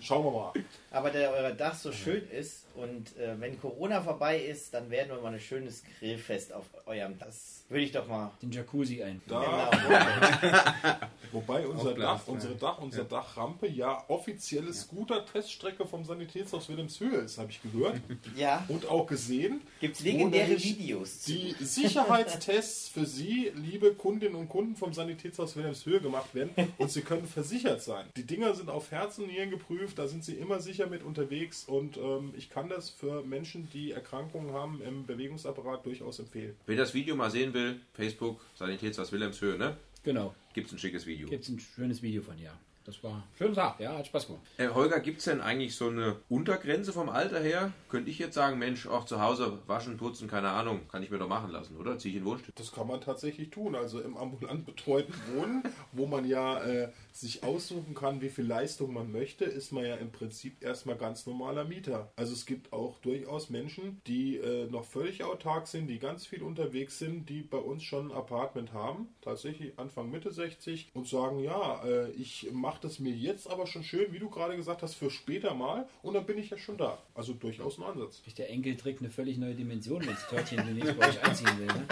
Schauen 0.01 0.25
wir 0.25 0.31
mal. 0.31 0.53
Aber 0.91 1.11
da 1.11 1.31
euer 1.31 1.53
Dach 1.53 1.75
so 1.75 1.93
schön 1.93 2.23
ist 2.31 2.65
und 2.75 3.17
äh, 3.19 3.39
wenn 3.41 3.61
Corona 3.61 4.01
vorbei 4.01 4.39
ist, 4.41 4.73
dann 4.75 4.91
werden 4.91 5.09
wir 5.15 5.21
mal 5.21 5.33
ein 5.35 5.41
schönes 5.41 5.83
Grillfest 5.99 6.53
auf 6.53 6.65
eurem 6.87 7.19
Dach. 7.19 7.27
Das 7.27 7.65
würde 7.69 7.85
ich 7.85 7.93
doch 7.93 8.07
mal. 8.09 8.31
Den 8.43 8.51
Jacuzzi 8.53 9.03
ein. 9.03 9.21
Da, 9.29 9.71
Genau. 9.71 10.97
wobei 11.33 11.67
unser 11.67 11.95
Dach, 11.95 12.27
unsere 12.27 12.53
ja. 12.55 12.59
Dach, 12.59 12.79
unsere 12.79 13.05
Dachrampe 13.07 13.67
ja 13.69 14.05
offizielle 14.09 14.73
Scooter-Teststrecke 14.73 15.87
vom 15.87 16.05
Sanitätshaus 16.05 16.69
Wilhelmshöhe 16.69 17.19
ist, 17.21 17.39
habe 17.39 17.51
ich 17.51 17.61
gehört 17.63 18.01
Ja, 18.37 18.65
und 18.69 18.89
auch 18.89 19.07
gesehen. 19.07 19.61
gibt 19.81 19.97
es 19.97 20.03
legendäre. 20.03 20.51
Videos 20.63 21.23
zu. 21.23 21.33
die 21.33 21.55
Sicherheitstests 21.61 22.89
für 22.89 23.07
Sie, 23.07 23.53
liebe 23.55 23.95
Kundinnen 23.95 24.35
und 24.37 24.49
Kunden 24.49 24.77
vom 24.77 24.93
Sanitätshaus 24.93 25.57
Wilhelmshöhe 25.57 26.01
gemacht 26.01 26.35
werden 26.35 26.51
und 26.79 26.91
Sie 26.91 27.03
können 27.03 27.27
versichert 27.27 27.83
sein. 27.83 28.07
Die 28.17 28.25
Dinger 28.27 28.55
sind 28.55 28.69
auf 28.71 28.91
Herz 28.91 29.19
und 29.19 29.29
Nieren 29.29 29.51
geprüft, 29.51 29.99
da 29.99 30.07
sind 30.09 30.25
Sie 30.25 30.35
immer 30.35 30.61
sicher 30.61 30.87
mit 30.87 31.03
unterwegs 31.03 31.65
und 31.65 31.97
ähm, 31.97 32.35
ich 32.37 32.51
kann 32.51 32.62
das 32.69 32.91
für 32.91 33.23
Menschen, 33.23 33.69
die 33.71 33.93
Erkrankungen 33.93 34.53
haben 34.53 34.81
im 34.83 35.07
Bewegungsapparat 35.07 35.85
durchaus 35.87 36.19
empfehlen. 36.19 36.57
Wer 36.67 36.77
das 36.77 36.95
Video 36.95 37.17
mal 37.17 37.31
sehen 37.31 37.55
will, 37.55 37.81
Facebook, 37.93 38.41
Sanitätshaus 38.55 39.13
Wilhelmshöhe, 39.13 39.59
ne? 39.59 39.77
Genau. 40.03 40.35
Gibt's 40.55 40.73
ein 40.73 40.79
schickes 40.79 41.07
Video. 41.07 41.29
Gibt 41.29 41.45
es 41.45 41.49
ein 41.49 41.61
schönes 41.61 42.03
Video 42.03 42.23
von, 42.23 42.39
ja. 42.39 42.59
Das 42.85 43.03
war 43.05 43.13
ein 43.15 43.23
schöner 43.39 43.55
Tag, 43.55 43.79
ja, 43.79 43.97
hat 43.97 44.09
Spaß 44.09 44.27
gemacht. 44.27 44.43
Äh, 44.57 44.69
Holger, 44.69 44.99
gibt 44.99 45.19
es 45.19 45.27
denn 45.27 45.41
eigentlich 45.41 45.77
so 45.77 45.89
eine 45.89 46.17
Untergrenze 46.29 46.93
vom 46.93 47.09
Alter 47.09 47.39
her? 47.39 47.73
Könnte 47.89 48.11
ich 48.11 48.19
jetzt 48.19 48.35
sagen, 48.35 48.59
Mensch, 48.59 48.89
auch 48.89 49.05
zu 49.05 49.21
Hause 49.21 49.59
waschen, 49.69 49.97
putzen, 49.99 50.27
keine 50.27 50.49
Ahnung, 50.49 50.81
kann 50.89 51.03
ich 51.03 51.11
mir 51.11 51.19
doch 51.19 51.29
machen 51.29 51.53
lassen, 51.53 51.77
oder? 51.77 51.97
Ziehe 51.99 52.11
ich 52.11 52.17
in 52.17 52.25
den 52.25 52.31
Wohnstück. 52.31 52.57
Das 52.57 52.73
kann 52.73 52.89
man 52.89 53.01
tatsächlich 53.01 53.51
tun. 53.51 53.77
Also 53.77 54.01
im 54.01 54.17
ambulant 54.17 54.67
betreuten 54.67 55.15
Wohnen, 55.33 55.63
wo 55.93 56.07
man 56.07 56.25
ja 56.27 56.61
äh, 56.65 56.89
sich 57.13 57.45
aussuchen 57.45 57.95
kann, 57.95 58.21
wie 58.21 58.29
viel 58.29 58.47
Leistung 58.47 58.93
man 58.93 59.13
möchte, 59.13 59.45
ist 59.45 59.73
man 59.73 59.85
ja 59.85 59.97
im 59.97 60.11
Prinzip 60.11 60.63
erstmal 60.63 60.97
ganz 60.97 61.27
normaler 61.27 61.65
Mieter. 61.65 62.13
Also 62.17 62.33
es 62.33 62.47
gibt 62.47 62.73
auch 62.73 62.99
durchaus 62.99 63.51
Menschen, 63.51 64.01
die 64.07 64.37
äh, 64.37 64.67
noch 64.71 64.85
völlig 64.85 65.25
autark 65.25 65.67
sind, 65.67 65.87
die 65.89 65.99
ganz 65.99 66.27
viel 66.27 66.43
unterwegs 66.43 66.99
sind, 66.99 67.29
die 67.29 67.43
bei 67.43 67.59
uns 67.59 67.83
schon 67.83 68.11
ein 68.11 68.17
Apartment 68.17 68.73
haben, 68.73 69.09
tatsächlich 69.21 69.79
Anfang 69.79 70.11
Mitte 70.11 70.31
60 70.31 70.91
und 70.95 71.09
sagen, 71.09 71.41
ja, 71.41 71.83
äh, 71.85 72.11
ich 72.13 72.49
mache 72.53 72.81
das 72.83 72.99
mir 72.99 73.15
jetzt 73.15 73.49
aber 73.49 73.67
schon 73.67 73.85
schön, 73.85 74.13
wie 74.13 74.19
du 74.19 74.31
gerade 74.31 74.57
gesagt 74.57 74.83
hast, 74.83 74.95
für 74.95 75.11
später 75.11 75.55
mal 75.55 75.89
und 76.03 76.15
dann 76.15 76.27
bin 76.27 76.39
ich 76.39 76.51
ja 76.51 76.59
schon 76.59 76.77
da. 76.77 76.99
Also 77.15 77.35
durchaus 77.35 77.79
ein 77.79 77.85
Ansatz. 77.85 78.23
Der 78.37 78.51
Enkeltrick 78.51 79.01
eine 79.01 79.11
völlig 79.11 79.39
neue 79.39 79.55
Dimension, 79.55 80.01
wenn 80.01 80.15
das 80.15 80.29
Törtchen 80.29 80.59
demnächst 80.67 80.99
bei 80.99 81.09
euch 81.09 81.23
einziehen 81.23 81.59
will. 81.59 81.67
Ne? 81.67 81.87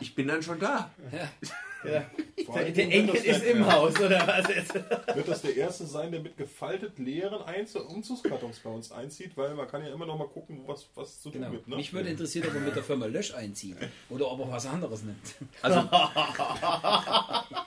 Ich 0.00 0.14
bin 0.14 0.28
dann 0.28 0.42
schon 0.42 0.58
da. 0.60 0.92
Ja. 1.84 2.04
Allen 2.23 2.23
Der 2.52 2.66
Enkel 2.66 3.14
ist 3.16 3.26
der- 3.42 3.50
im 3.50 3.66
Haus, 3.70 3.98
oder 4.00 4.26
was 4.26 4.48
jetzt? 4.54 4.74
wird 4.74 5.28
das 5.28 5.42
der 5.42 5.56
erste 5.56 5.86
sein, 5.86 6.10
der 6.12 6.20
mit 6.20 6.36
gefaltet 6.36 6.98
leeren 6.98 7.42
Einzel- 7.42 7.82
und 7.82 7.96
Umzugskartons 7.96 8.60
bei 8.60 8.70
uns 8.70 8.90
einzieht, 8.92 9.36
weil 9.36 9.54
man 9.54 9.66
kann 9.68 9.82
ja 9.84 9.92
immer 9.92 10.06
noch 10.06 10.18
mal 10.18 10.28
gucken, 10.28 10.62
was, 10.66 10.86
was 10.94 11.20
zu 11.20 11.30
tun 11.30 11.40
Genau. 11.40 11.52
gibt. 11.52 11.68
Ne? 11.68 11.76
Mich 11.76 11.92
würde 11.92 12.08
interessieren, 12.10 12.48
ob 12.48 12.54
er 12.54 12.60
mit 12.60 12.76
der 12.76 12.82
Firma 12.82 13.06
Lösch 13.06 13.32
einzieht. 13.34 13.76
Oder 14.10 14.30
ob 14.30 14.40
er 14.40 14.50
was 14.50 14.66
anderes 14.66 15.02
nimmt. 15.02 15.34
Also, 15.62 15.80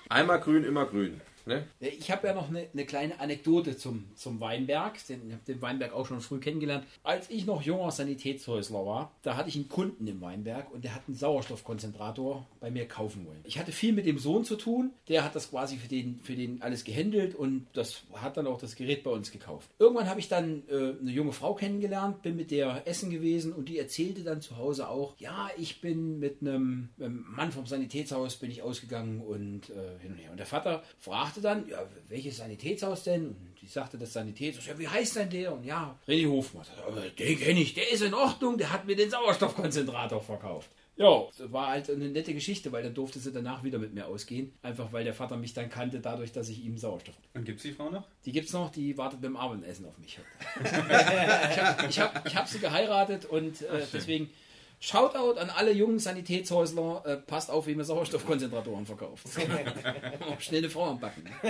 einmal 0.10 0.40
grün, 0.40 0.64
immer 0.64 0.86
grün. 0.86 1.20
Ne? 1.48 1.66
Ich 1.80 2.12
habe 2.12 2.28
ja 2.28 2.34
noch 2.34 2.50
eine, 2.50 2.68
eine 2.72 2.86
kleine 2.86 3.20
Anekdote 3.20 3.78
zum, 3.78 4.06
zum 4.16 4.40
Weinberg. 4.40 4.96
Den, 5.08 5.28
ich 5.28 5.34
habe 5.34 5.44
den 5.48 5.62
Weinberg 5.62 5.94
auch 5.94 6.06
schon 6.06 6.22
früh 6.22 6.40
kennengelernt. 6.40 6.86
Als 7.04 7.30
ich 7.30 7.46
noch 7.46 7.62
junger 7.62 7.92
Sanitätshäusler 7.92 8.86
war, 8.86 9.12
da 9.24 9.38
hatte 9.38 9.50
ich 9.50 9.56
einen 9.56 9.70
Kunden 9.70 10.08
im 10.08 10.22
Weinberg 10.22 10.72
und 10.74 10.84
der 10.84 10.94
hat 10.94 11.04
einen 11.08 11.16
Sauerstoffkonzentrator 11.16 12.46
bei 12.60 12.72
mir 12.72 12.88
kaufen 12.88 13.26
wollen. 13.26 13.40
Ich 13.44 13.58
hatte 13.58 13.72
viel 13.72 13.94
mit 13.94 14.06
dem 14.06 14.18
Sohn 14.18 14.44
zu 14.46 14.56
tun. 14.56 14.92
Der 15.08 15.24
hat 15.24 15.36
das 15.36 15.50
quasi 15.50 15.78
für 15.78 15.88
den, 15.88 16.20
für 16.22 16.36
den 16.36 16.62
alles 16.62 16.84
gehandelt 16.84 17.36
und 17.36 17.68
das 17.74 18.04
hat 18.14 18.38
dann 18.38 18.48
auch 18.48 18.60
das 18.60 18.76
Gerät 18.76 19.04
bei 19.04 19.12
uns 19.12 19.32
gekauft. 19.32 19.70
Irgendwann 19.80 20.10
habe 20.10 20.20
ich 20.20 20.28
dann 20.28 20.64
äh, 20.70 21.00
eine 21.00 21.12
junge 21.12 21.32
Frau 21.32 21.54
kennengelernt, 21.54 22.22
bin 22.22 22.36
mit 22.36 22.52
der 22.52 22.86
essen 22.86 23.10
gewesen 23.10 23.54
und 23.54 23.70
die 23.70 23.78
erzählte 23.78 24.24
dann 24.24 24.42
zu 24.42 24.58
Hause 24.58 24.90
auch, 24.90 25.16
ja, 25.18 25.50
ich 25.58 25.82
bin 25.82 26.20
mit 26.20 26.42
einem, 26.42 26.90
einem 27.00 27.26
Mann 27.30 27.52
vom 27.52 27.66
Sanitätshaus 27.66 28.36
bin 28.36 28.52
ich 28.52 28.62
ausgegangen 28.62 29.22
und 29.22 29.70
äh, 29.70 30.00
hin 30.02 30.12
und 30.12 30.18
her. 30.18 30.32
Und 30.32 30.38
der 30.38 30.46
Vater 30.46 30.84
fragte 31.00 31.37
dann, 31.42 31.68
ja, 31.68 31.80
welches 32.10 32.38
Sanitätshaus 32.38 33.04
denn? 33.04 33.28
Und 33.28 33.38
die 33.62 33.68
sagte 33.68 33.98
das 33.98 34.14
Sanitätshaus, 34.14 34.66
ja, 34.68 34.78
wie 34.80 34.88
heißt 34.88 35.16
denn 35.18 35.30
der? 35.30 35.54
Und 35.54 35.64
ja, 35.64 35.98
René 36.08 36.30
Hofmann. 36.30 36.66
"Aber 36.88 37.02
Den 37.02 37.40
kenne 37.40 37.60
ich, 37.60 37.74
der 37.74 37.92
ist 37.92 38.02
in 38.02 38.14
Ordnung, 38.14 38.58
der 38.58 38.72
hat 38.72 38.86
mir 38.86 38.96
den 38.96 39.10
Sauerstoffkonzentrator 39.10 40.22
verkauft. 40.22 40.70
Ja, 41.00 41.26
das 41.38 41.52
war 41.52 41.68
halt 41.68 41.92
eine 41.92 42.10
nette 42.10 42.34
Geschichte, 42.34 42.72
weil 42.72 42.82
dann 42.82 42.96
durfte 42.96 43.20
sie 43.20 43.32
danach 43.32 43.64
wieder 43.64 43.78
mit 43.78 43.94
mir 43.94 44.08
ausgehen. 44.08 44.52
Einfach 44.64 44.92
weil 44.92 45.04
der 45.04 45.14
Vater 45.14 45.38
mich 45.38 45.54
dann 45.54 45.70
kannte, 45.70 46.00
dadurch, 46.00 46.32
dass 46.32 46.50
ich 46.50 46.66
ihm 46.66 46.76
Sauerstoff. 46.80 47.14
Und 47.36 47.46
gibt 47.46 47.58
es 47.58 47.64
die 47.64 47.72
Frau 47.72 47.92
noch? 47.92 48.04
Die 48.26 48.32
gibt's 48.32 48.52
noch, 48.52 48.72
die 48.72 48.98
wartet 48.98 49.22
beim 49.22 49.38
Abendessen 49.38 49.86
auf 49.86 49.96
mich. 50.00 50.18
ich 50.64 50.72
habe 50.72 51.88
ich 51.88 52.00
hab, 52.00 52.26
ich 52.26 52.36
hab 52.36 52.48
sie 52.48 52.58
geheiratet 52.60 53.26
und 53.26 53.62
äh, 53.62 53.84
deswegen 53.94 54.32
Shoutout 54.80 55.40
an 55.40 55.50
alle 55.50 55.72
jungen 55.72 56.00
Sanitätshäusler. 56.00 57.04
Äh, 57.06 57.18
passt 57.18 57.50
auf, 57.50 57.68
wie 57.68 57.76
man 57.76 57.86
Sauerstoffkonzentratoren 57.86 58.86
verkauft. 58.86 59.28
Schnell 60.40 60.60
eine 60.60 60.70
Frau 60.70 60.86
am 60.86 61.00
Backen. 61.00 61.24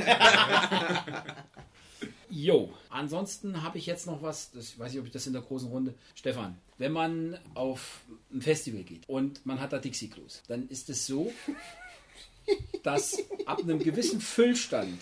Jo, 2.30 2.74
ansonsten 2.90 3.63
habe 3.63 3.78
ich 3.78 3.86
jetzt 3.86 4.06
noch 4.06 4.22
was, 4.22 4.52
das 4.52 4.70
ich 4.70 4.80
weiß 4.80 4.92
nicht, 4.92 5.00
ob 5.00 5.08
ich 5.08 5.13
das 5.13 5.26
in 5.28 5.34
der 5.34 5.42
großen 5.42 5.70
Runde. 5.70 5.96
Stefan, 6.13 6.58
wenn 6.78 6.92
man 6.92 7.40
auf 7.56 8.02
ein 8.32 8.42
Festival 8.42 8.84
geht 8.84 9.08
und 9.08 9.46
man 9.46 9.62
hat 9.62 9.72
da 9.72 9.80
Dixie-Klos, 9.80 10.44
dann 10.48 10.68
ist 10.68 10.90
es 10.90 11.08
so, 11.08 11.32
dass 12.84 13.18
ab 13.46 13.60
einem 13.60 13.80
gewissen 13.80 14.20
Füllstand 14.20 15.02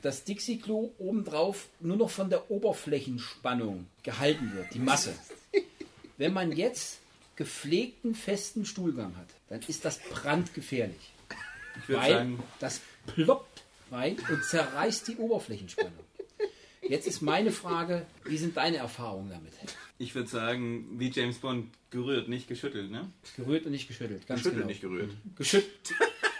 das 0.00 0.24
Dixie-Klo 0.24 0.92
obendrauf 0.98 1.68
nur 1.80 1.96
noch 1.96 2.10
von 2.10 2.30
der 2.30 2.50
Oberflächenspannung 2.50 3.86
gehalten 4.02 4.52
wird, 4.54 4.72
die 4.74 4.78
Masse. 4.78 5.14
Wenn 6.18 6.32
man 6.32 6.52
jetzt 6.52 7.01
gepflegten 7.42 8.14
festen 8.14 8.64
Stuhlgang 8.64 9.16
hat, 9.16 9.26
dann 9.48 9.60
ist 9.66 9.84
das 9.84 9.98
brandgefährlich. 9.98 11.10
Weil 11.88 12.12
sagen, 12.12 12.42
das 12.60 12.80
ploppt 13.06 13.64
rein 13.90 14.16
und 14.30 14.44
zerreißt 14.44 15.08
die 15.08 15.16
Oberflächenspannung. 15.16 15.92
Jetzt 16.88 17.08
ist 17.08 17.20
meine 17.20 17.50
Frage, 17.50 18.06
wie 18.24 18.36
sind 18.36 18.56
deine 18.56 18.76
Erfahrungen 18.76 19.30
damit? 19.30 19.52
ich 19.98 20.14
würde 20.14 20.28
sagen, 20.28 20.86
wie 20.98 21.10
James 21.10 21.38
Bond 21.38 21.70
gerührt, 21.90 22.28
nicht 22.28 22.48
geschüttelt, 22.48 22.90
ne? 22.90 23.08
Gerührt 23.36 23.66
und 23.66 23.72
nicht 23.72 23.86
geschüttelt, 23.86 24.26
ganz 24.26 24.40
Geschüttelt, 24.40 24.62
genau. 24.62 24.68
nicht 24.68 24.80
gerührt. 24.80 25.10
Geschüttelt. 25.36 25.72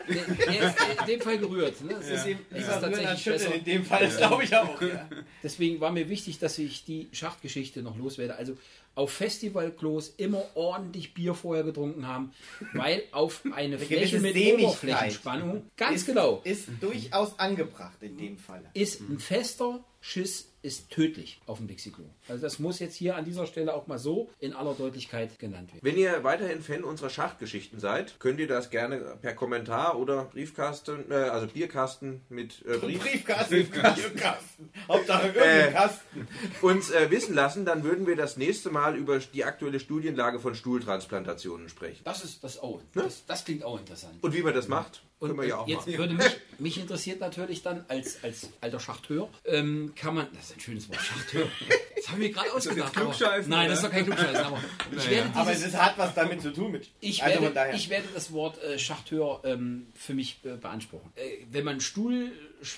Ist 0.09 1.01
in 1.01 1.07
dem 1.07 1.21
Fall 1.21 1.39
gerührt. 1.39 1.81
Ne? 1.83 1.93
Ist, 1.93 2.27
Ihm 2.27 2.39
es 2.51 2.59
ist 2.63 2.67
rühren 2.67 2.71
als 2.73 2.81
tatsächlich 2.81 3.25
besser. 3.25 3.55
in 3.55 3.65
dem 3.65 3.85
Fall, 3.85 4.05
das 4.05 4.17
glaube 4.17 4.43
ich 4.43 4.57
auch. 4.57 4.83
Ja. 4.83 5.09
Deswegen 5.45 5.81
war 5.81 5.93
mir 5.93 6.09
wichtig, 6.09 6.41
dass 6.41 6.59
ich 6.59 6.85
die 6.85 7.09
Schachtgeschichte 7.13 7.83
noch 7.83 7.97
loswerde. 7.97 8.35
Also 8.35 8.57
auf 8.95 9.13
Festivalklos 9.13 10.15
immer 10.17 10.45
ordentlich 10.55 11.15
Bier 11.15 11.35
vorher 11.35 11.65
getrunken 11.65 12.07
haben, 12.07 12.33
weil 12.73 13.03
auf 13.13 13.43
eine 13.53 13.79
Fläche 13.79 14.21
mit 14.21 14.37
Oberflächenspannung, 14.37 15.71
ganz 15.77 15.97
ist, 15.97 16.07
genau, 16.07 16.41
Ist 16.45 16.69
durchaus 16.81 17.39
angebracht 17.39 18.03
in 18.03 18.17
dem 18.17 18.39
Fall. 18.39 18.63
ist 18.75 19.01
ein 19.01 19.19
fester 19.19 19.85
Schiss 20.05 20.49
ist 20.63 20.91
tödlich 20.91 21.41
auf 21.47 21.59
dem 21.59 21.69
Dixie-Klo. 21.69 22.05
Also 22.29 22.43
das 22.43 22.59
muss 22.59 22.81
jetzt 22.81 22.95
hier 22.97 23.17
an 23.17 23.25
dieser 23.25 23.47
Stelle 23.47 23.75
auch 23.75 23.87
mal 23.87 23.99
so 23.99 24.31
in 24.41 24.53
aller 24.53 24.75
Deutlichkeit 24.75 25.39
genannt 25.39 25.73
werden. 25.73 25.81
Wenn 25.83 25.97
ihr 25.97 26.23
weiterhin 26.25 26.61
Fan 26.61 26.83
unserer 26.85 27.09
Schachtgeschichten 27.11 27.79
seid, 27.79 28.19
könnt 28.19 28.41
ihr 28.41 28.49
das 28.49 28.71
gerne 28.71 29.17
per 29.21 29.35
Kommentar 29.35 29.99
oder 29.99 30.25
Briefkasten, 30.27 31.11
äh, 31.11 31.15
also 31.15 31.47
Bierkasten 31.47 32.21
mit 32.29 32.65
äh, 32.67 32.79
Brief 32.79 33.01
Briefkasten, 33.03 33.69
Briefkasten. 33.69 34.71
Hauptsache 34.89 35.29
Äh. 35.29 35.35
irgendein 35.35 35.73
Kasten. 35.73 36.29
uns 36.63 36.91
äh, 36.91 37.11
wissen 37.11 37.35
lassen, 37.35 37.65
dann 37.65 37.85
würden 37.85 38.07
wir 38.07 38.17
das 38.17 38.37
nächste 38.37 38.71
Mal 38.71 38.82
über 38.91 39.19
die 39.19 39.45
aktuelle 39.45 39.81
Studienlage 39.81 40.39
von 40.41 40.55
Stuhltransplantationen 40.55 41.69
sprechen. 41.69 42.01
Das 42.05 42.23
ist 42.25 42.43
das 42.45 42.59
auch. 42.59 42.81
Das, 42.95 43.25
das 43.27 43.45
klingt 43.45 43.65
auch 43.65 43.79
interessant. 43.79 44.15
Und 44.23 44.35
wie 44.35 44.43
man 44.43 44.53
das 44.55 44.69
macht, 44.69 45.03
Und 45.19 45.29
können 45.29 45.41
wir 45.41 45.49
ja 45.49 45.59
auch 45.59 45.69
jetzt 45.69 45.87
machen. 45.87 45.99
würde 45.99 46.15
mich, 46.15 46.37
mich 46.59 46.79
interessiert 46.79 47.21
natürlich 47.21 47.63
dann 47.63 47.85
als, 47.89 48.23
als 48.23 48.51
alter 48.61 48.81
Schachteur, 48.81 49.29
ähm, 49.45 49.93
kann 49.97 50.15
man, 50.15 50.27
das 50.35 50.51
ist 50.51 50.57
ein 50.57 50.61
schönes 50.61 50.89
Wort, 50.89 51.01
Schachteur. 51.01 51.49
Das 51.97 52.09
habe 52.11 52.21
ich 52.23 52.29
mir 52.29 52.35
gerade 52.35 52.53
ausgedacht. 52.53 52.97
aber- 52.97 53.05
Klugscheißen, 53.07 53.49
Nein, 53.51 53.69
das 53.69 53.79
ist 53.79 53.85
doch 53.85 53.91
kein 53.93 54.05
Klugscheißen, 54.05 54.37
aber 54.45 54.61
ich 54.97 55.11
werde 55.11 55.31
Aber 55.35 55.51
dieses, 55.53 55.69
es 55.69 55.77
hat 55.77 55.97
was 55.99 56.15
damit 56.15 56.43
zu 56.43 56.53
tun 56.53 56.73
mit. 56.73 56.91
Ich 57.01 57.23
also 57.23 57.41
werde, 57.43 57.77
ich 57.77 57.89
werde 57.91 58.09
das 58.13 58.33
Wort 58.33 58.61
äh, 58.63 58.79
Schachteur 58.79 59.41
ähm, 59.45 59.87
für 59.95 60.15
mich 60.15 60.41
äh, 60.45 60.57
beanspruchen. 60.57 61.13
Äh, 61.15 61.45
wenn 61.51 61.65
man 61.65 61.81
Stuhl, 61.81 62.33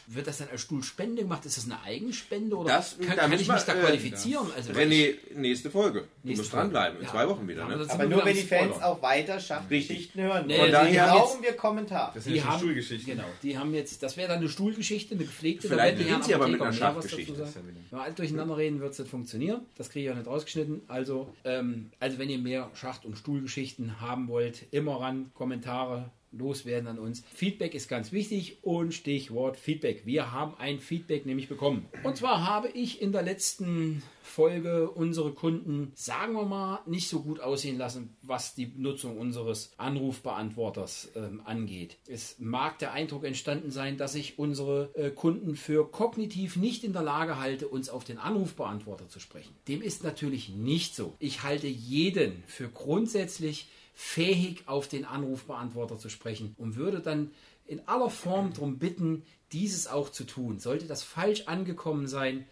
wird 0.06 0.26
das 0.26 0.38
dann 0.38 0.48
als 0.50 0.60
Stuhlspende 0.62 1.22
gemacht? 1.22 1.44
Ist 1.46 1.56
das 1.56 1.64
eine 1.64 1.80
Eigenspende 1.82 2.56
oder 2.56 2.68
Das- 2.74 2.96
kann, 2.98 3.08
da 3.08 3.14
kann 3.22 3.32
ich 3.32 3.38
mich 3.40 3.48
wir, 3.48 3.56
da 3.66 3.74
äh, 3.74 3.80
qualifizieren? 3.80 4.46
Also, 4.56 4.74
weil 4.74 4.92
ich- 4.92 5.14
René, 5.32 5.36
nächste 5.36 5.70
Folge. 5.70 6.00
Du 6.22 6.28
Nächste 6.28 6.42
musst 6.42 6.52
dranbleiben, 6.52 6.98
in 7.00 7.04
Folge. 7.06 7.10
zwei 7.12 7.22
Ja. 7.22 7.28
Wochen 7.28 7.48
wieder. 7.48 7.68
Ja, 7.68 7.76
Ne? 7.76 7.86
aber 7.88 8.06
nur 8.06 8.24
wenn 8.24 8.34
die 8.34 8.42
Fans 8.42 8.70
Spoiler. 8.76 8.86
auch 8.86 9.02
weiter 9.02 9.40
Schachtgeschichten 9.40 10.22
hören 10.22 10.46
Nee, 10.46 10.70
Dann 10.70 10.98
haben 10.98 11.10
brauchen 11.10 11.42
jetzt- 11.42 11.42
wir 11.52 11.56
Kommentar. 11.56 12.10
Das 12.14 12.24
sind 12.24 12.32
Die 12.32 12.36
ja 12.38 12.42
schon 12.44 12.52
haben, 12.52 12.58
Stuhlgeschichten. 12.60 13.16
genau, 13.16 13.28
die 13.42 13.58
haben 13.58 13.74
jetzt, 13.74 14.02
das 14.02 14.16
wäre 14.16 14.28
dann 14.28 14.38
eine 14.38 14.48
Stuhlgeschichte, 14.48 15.14
eine 15.14 15.24
gepflegte. 15.24 15.68
da 15.68 15.74
Vielleicht 15.74 15.84
werden 15.84 15.98
die 15.98 16.04
beginnt 16.04 16.18
Herren 16.20 16.28
sie 16.28 16.34
aber 16.34 16.48
mit 16.48 16.60
einer 16.60 16.70
mehr 16.70 16.80
was 16.80 16.94
dazu 17.04 17.08
Schachgeschichte. 17.08 17.36
sagen. 17.46 17.54
Wenn 17.90 17.98
wir 17.98 18.04
alle 18.04 18.14
durcheinander 18.14 18.56
reden, 18.56 18.80
wird 18.80 18.92
es 18.92 18.98
nicht 18.98 19.10
funktionieren. 19.10 19.60
Das 19.76 19.90
kriege 19.90 20.06
ich 20.06 20.10
auch 20.12 20.16
nicht 20.16 20.26
rausgeschnitten. 20.26 20.82
Also, 20.88 21.32
ähm, 21.44 21.90
also 22.00 22.18
wenn 22.18 22.30
ihr 22.30 22.38
mehr 22.38 22.70
Schacht- 22.74 23.04
und 23.04 23.16
Stuhlgeschichten 23.18 24.00
haben 24.00 24.28
wollt, 24.28 24.64
immer 24.70 25.00
ran, 25.00 25.30
Kommentare 25.34 26.10
loswerden 26.36 26.88
an 26.88 26.98
uns. 26.98 27.22
Feedback 27.34 27.74
ist 27.74 27.88
ganz 27.88 28.12
wichtig 28.12 28.58
und 28.62 28.92
Stichwort 28.92 29.56
Feedback. 29.56 30.06
Wir 30.06 30.32
haben 30.32 30.54
ein 30.58 30.80
Feedback 30.80 31.26
nämlich 31.26 31.48
bekommen. 31.48 31.86
Und 32.02 32.16
zwar 32.16 32.46
habe 32.46 32.68
ich 32.68 33.00
in 33.00 33.12
der 33.12 33.22
letzten 33.22 34.02
Folge 34.24 34.90
unsere 34.90 35.32
Kunden, 35.32 35.92
sagen 35.94 36.34
wir 36.34 36.46
mal, 36.46 36.80
nicht 36.86 37.08
so 37.08 37.20
gut 37.20 37.40
aussehen 37.40 37.76
lassen, 37.76 38.16
was 38.22 38.54
die 38.54 38.72
Nutzung 38.74 39.18
unseres 39.18 39.74
Anrufbeantworters 39.76 41.12
ähm, 41.14 41.42
angeht. 41.44 41.98
Es 42.08 42.36
mag 42.38 42.78
der 42.78 42.92
Eindruck 42.92 43.24
entstanden 43.24 43.70
sein, 43.70 43.98
dass 43.98 44.14
ich 44.14 44.38
unsere 44.38 44.90
äh, 44.94 45.10
Kunden 45.10 45.56
für 45.56 45.90
kognitiv 45.90 46.56
nicht 46.56 46.84
in 46.84 46.94
der 46.94 47.02
Lage 47.02 47.38
halte, 47.38 47.68
uns 47.68 47.90
auf 47.90 48.04
den 48.04 48.18
Anrufbeantworter 48.18 49.08
zu 49.08 49.20
sprechen. 49.20 49.54
Dem 49.68 49.82
ist 49.82 50.02
natürlich 50.02 50.48
nicht 50.48 50.96
so. 50.96 51.14
Ich 51.18 51.42
halte 51.42 51.66
jeden 51.68 52.42
für 52.46 52.68
grundsätzlich 52.68 53.68
fähig, 53.94 54.64
auf 54.66 54.88
den 54.88 55.04
Anrufbeantworter 55.04 55.98
zu 55.98 56.08
sprechen 56.08 56.54
und 56.58 56.76
würde 56.76 57.00
dann 57.00 57.30
in 57.66 57.86
aller 57.88 58.10
Form 58.10 58.52
darum 58.52 58.78
bitten, 58.78 59.24
dieses 59.52 59.86
auch 59.86 60.10
zu 60.10 60.24
tun. 60.24 60.58
Sollte 60.58 60.86
das 60.86 61.02
falsch 61.02 61.42
angekommen 61.46 62.08
sein, 62.08 62.46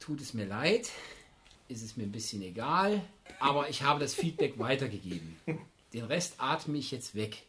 tut 0.00 0.20
es 0.20 0.34
mir 0.34 0.46
leid, 0.46 0.90
ist 1.68 1.82
es 1.82 1.96
mir 1.96 2.04
ein 2.04 2.12
bisschen 2.12 2.42
egal, 2.42 3.02
aber 3.38 3.68
ich 3.68 3.82
habe 3.82 4.00
das 4.00 4.14
Feedback 4.14 4.58
weitergegeben. 4.58 5.36
Den 5.92 6.04
Rest 6.04 6.36
atme 6.38 6.78
ich 6.78 6.90
jetzt 6.90 7.14
weg. 7.14 7.44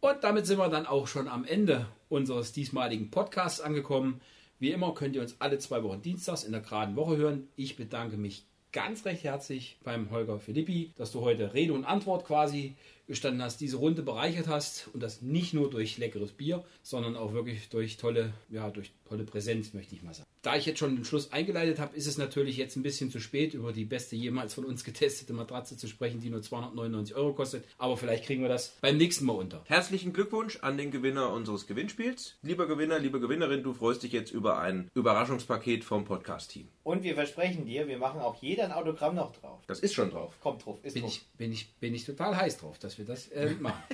Und 0.00 0.24
damit 0.24 0.46
sind 0.46 0.58
wir 0.58 0.68
dann 0.68 0.86
auch 0.86 1.06
schon 1.06 1.28
am 1.28 1.44
Ende 1.44 1.86
unseres 2.08 2.52
diesmaligen 2.52 3.10
Podcasts 3.10 3.60
angekommen. 3.60 4.20
Wie 4.58 4.72
immer 4.72 4.94
könnt 4.94 5.14
ihr 5.14 5.22
uns 5.22 5.36
alle 5.38 5.58
zwei 5.58 5.82
Wochen 5.84 6.02
dienstags 6.02 6.44
in 6.44 6.52
der 6.52 6.60
geraden 6.60 6.96
Woche 6.96 7.16
hören. 7.16 7.48
Ich 7.56 7.76
bedanke 7.76 8.16
mich 8.16 8.44
ganz 8.72 9.04
recht 9.04 9.24
herzlich 9.24 9.76
beim 9.84 10.10
Holger 10.10 10.38
Philippi, 10.38 10.92
dass 10.96 11.12
du 11.12 11.20
heute 11.20 11.54
Rede 11.54 11.74
und 11.74 11.84
Antwort 11.84 12.24
quasi 12.24 12.74
gestanden 13.06 13.42
hast, 13.42 13.60
diese 13.60 13.76
Runde 13.76 14.02
bereichert 14.02 14.48
hast 14.48 14.88
und 14.92 15.02
das 15.02 15.20
nicht 15.20 15.52
nur 15.52 15.70
durch 15.70 15.98
leckeres 15.98 16.32
Bier, 16.32 16.64
sondern 16.82 17.16
auch 17.16 17.32
wirklich 17.32 17.68
durch 17.68 17.98
tolle, 17.98 18.32
ja, 18.48 18.70
durch 18.70 18.92
tolle 19.08 19.24
Präsenz, 19.24 19.74
möchte 19.74 19.94
ich 19.94 20.02
mal 20.02 20.14
sagen. 20.14 20.31
Da 20.42 20.56
ich 20.56 20.66
jetzt 20.66 20.80
schon 20.80 20.96
den 20.96 21.04
Schluss 21.04 21.30
eingeleitet 21.30 21.78
habe, 21.78 21.96
ist 21.96 22.08
es 22.08 22.18
natürlich 22.18 22.56
jetzt 22.56 22.74
ein 22.74 22.82
bisschen 22.82 23.12
zu 23.12 23.20
spät, 23.20 23.54
über 23.54 23.72
die 23.72 23.84
beste 23.84 24.16
jemals 24.16 24.54
von 24.54 24.64
uns 24.64 24.82
getestete 24.82 25.32
Matratze 25.32 25.76
zu 25.76 25.86
sprechen, 25.86 26.20
die 26.20 26.30
nur 26.30 26.42
299 26.42 27.14
Euro 27.14 27.32
kostet. 27.32 27.64
Aber 27.78 27.96
vielleicht 27.96 28.24
kriegen 28.24 28.42
wir 28.42 28.48
das 28.48 28.76
beim 28.80 28.96
nächsten 28.96 29.24
Mal 29.24 29.34
unter. 29.34 29.62
Herzlichen 29.68 30.12
Glückwunsch 30.12 30.58
an 30.62 30.76
den 30.76 30.90
Gewinner 30.90 31.30
unseres 31.30 31.68
Gewinnspiels. 31.68 32.38
Lieber 32.42 32.66
Gewinner, 32.66 32.98
liebe 32.98 33.20
Gewinnerin, 33.20 33.62
du 33.62 33.72
freust 33.72 34.02
dich 34.02 34.10
jetzt 34.10 34.32
über 34.32 34.58
ein 34.58 34.90
Überraschungspaket 34.96 35.84
vom 35.84 36.04
Podcast-Team. 36.04 36.66
Und 36.82 37.04
wir 37.04 37.14
versprechen 37.14 37.64
dir, 37.64 37.86
wir 37.86 37.98
machen 37.98 38.20
auch 38.20 38.42
jeder 38.42 38.64
ein 38.64 38.72
Autogramm 38.72 39.14
noch 39.14 39.36
drauf. 39.36 39.60
Das 39.68 39.78
ist 39.78 39.94
schon 39.94 40.10
drauf. 40.10 40.34
Kommt 40.40 40.66
drauf, 40.66 40.80
ist 40.82 40.94
Bin 40.94 41.04
drauf. 41.04 41.12
ich, 41.12 41.24
bin, 41.38 41.52
ich, 41.52 41.72
bin 41.74 41.94
ich 41.94 42.04
total 42.04 42.36
heiß 42.36 42.58
drauf, 42.58 42.80
dass 42.80 42.98
wir 42.98 43.04
das 43.04 43.28
äh, 43.28 43.50
machen. 43.60 43.84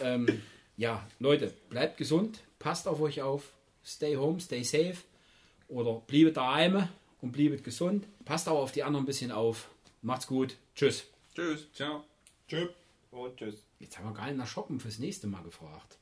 ähm, 0.00 0.40
ja, 0.78 1.06
Leute, 1.18 1.52
bleibt 1.68 1.98
gesund, 1.98 2.42
passt 2.58 2.88
auf 2.88 3.02
euch 3.02 3.20
auf, 3.20 3.52
stay 3.84 4.16
home, 4.16 4.40
stay 4.40 4.62
safe 4.62 4.96
oder 5.68 6.00
bliebet 6.06 6.36
daheim 6.36 6.88
und 7.20 7.32
bliebet 7.32 7.62
gesund. 7.62 8.06
Passt 8.24 8.48
auch 8.48 8.62
auf 8.62 8.72
die 8.72 8.82
anderen 8.82 9.04
ein 9.04 9.06
bisschen 9.06 9.30
auf. 9.30 9.68
Macht's 10.02 10.26
gut. 10.26 10.56
Tschüss. 10.74 11.06
Tschüss. 11.34 11.68
Ciao. 11.72 12.04
Tschüss. 12.48 12.70
Und 13.10 13.36
tschüss. 13.36 13.62
Jetzt 13.78 13.98
haben 13.98 14.06
wir 14.06 14.14
gar 14.14 14.26
nicht 14.26 14.36
nach 14.36 14.46
Shoppen 14.46 14.80
fürs 14.80 14.98
nächste 14.98 15.26
Mal 15.26 15.42
gefragt. 15.42 15.98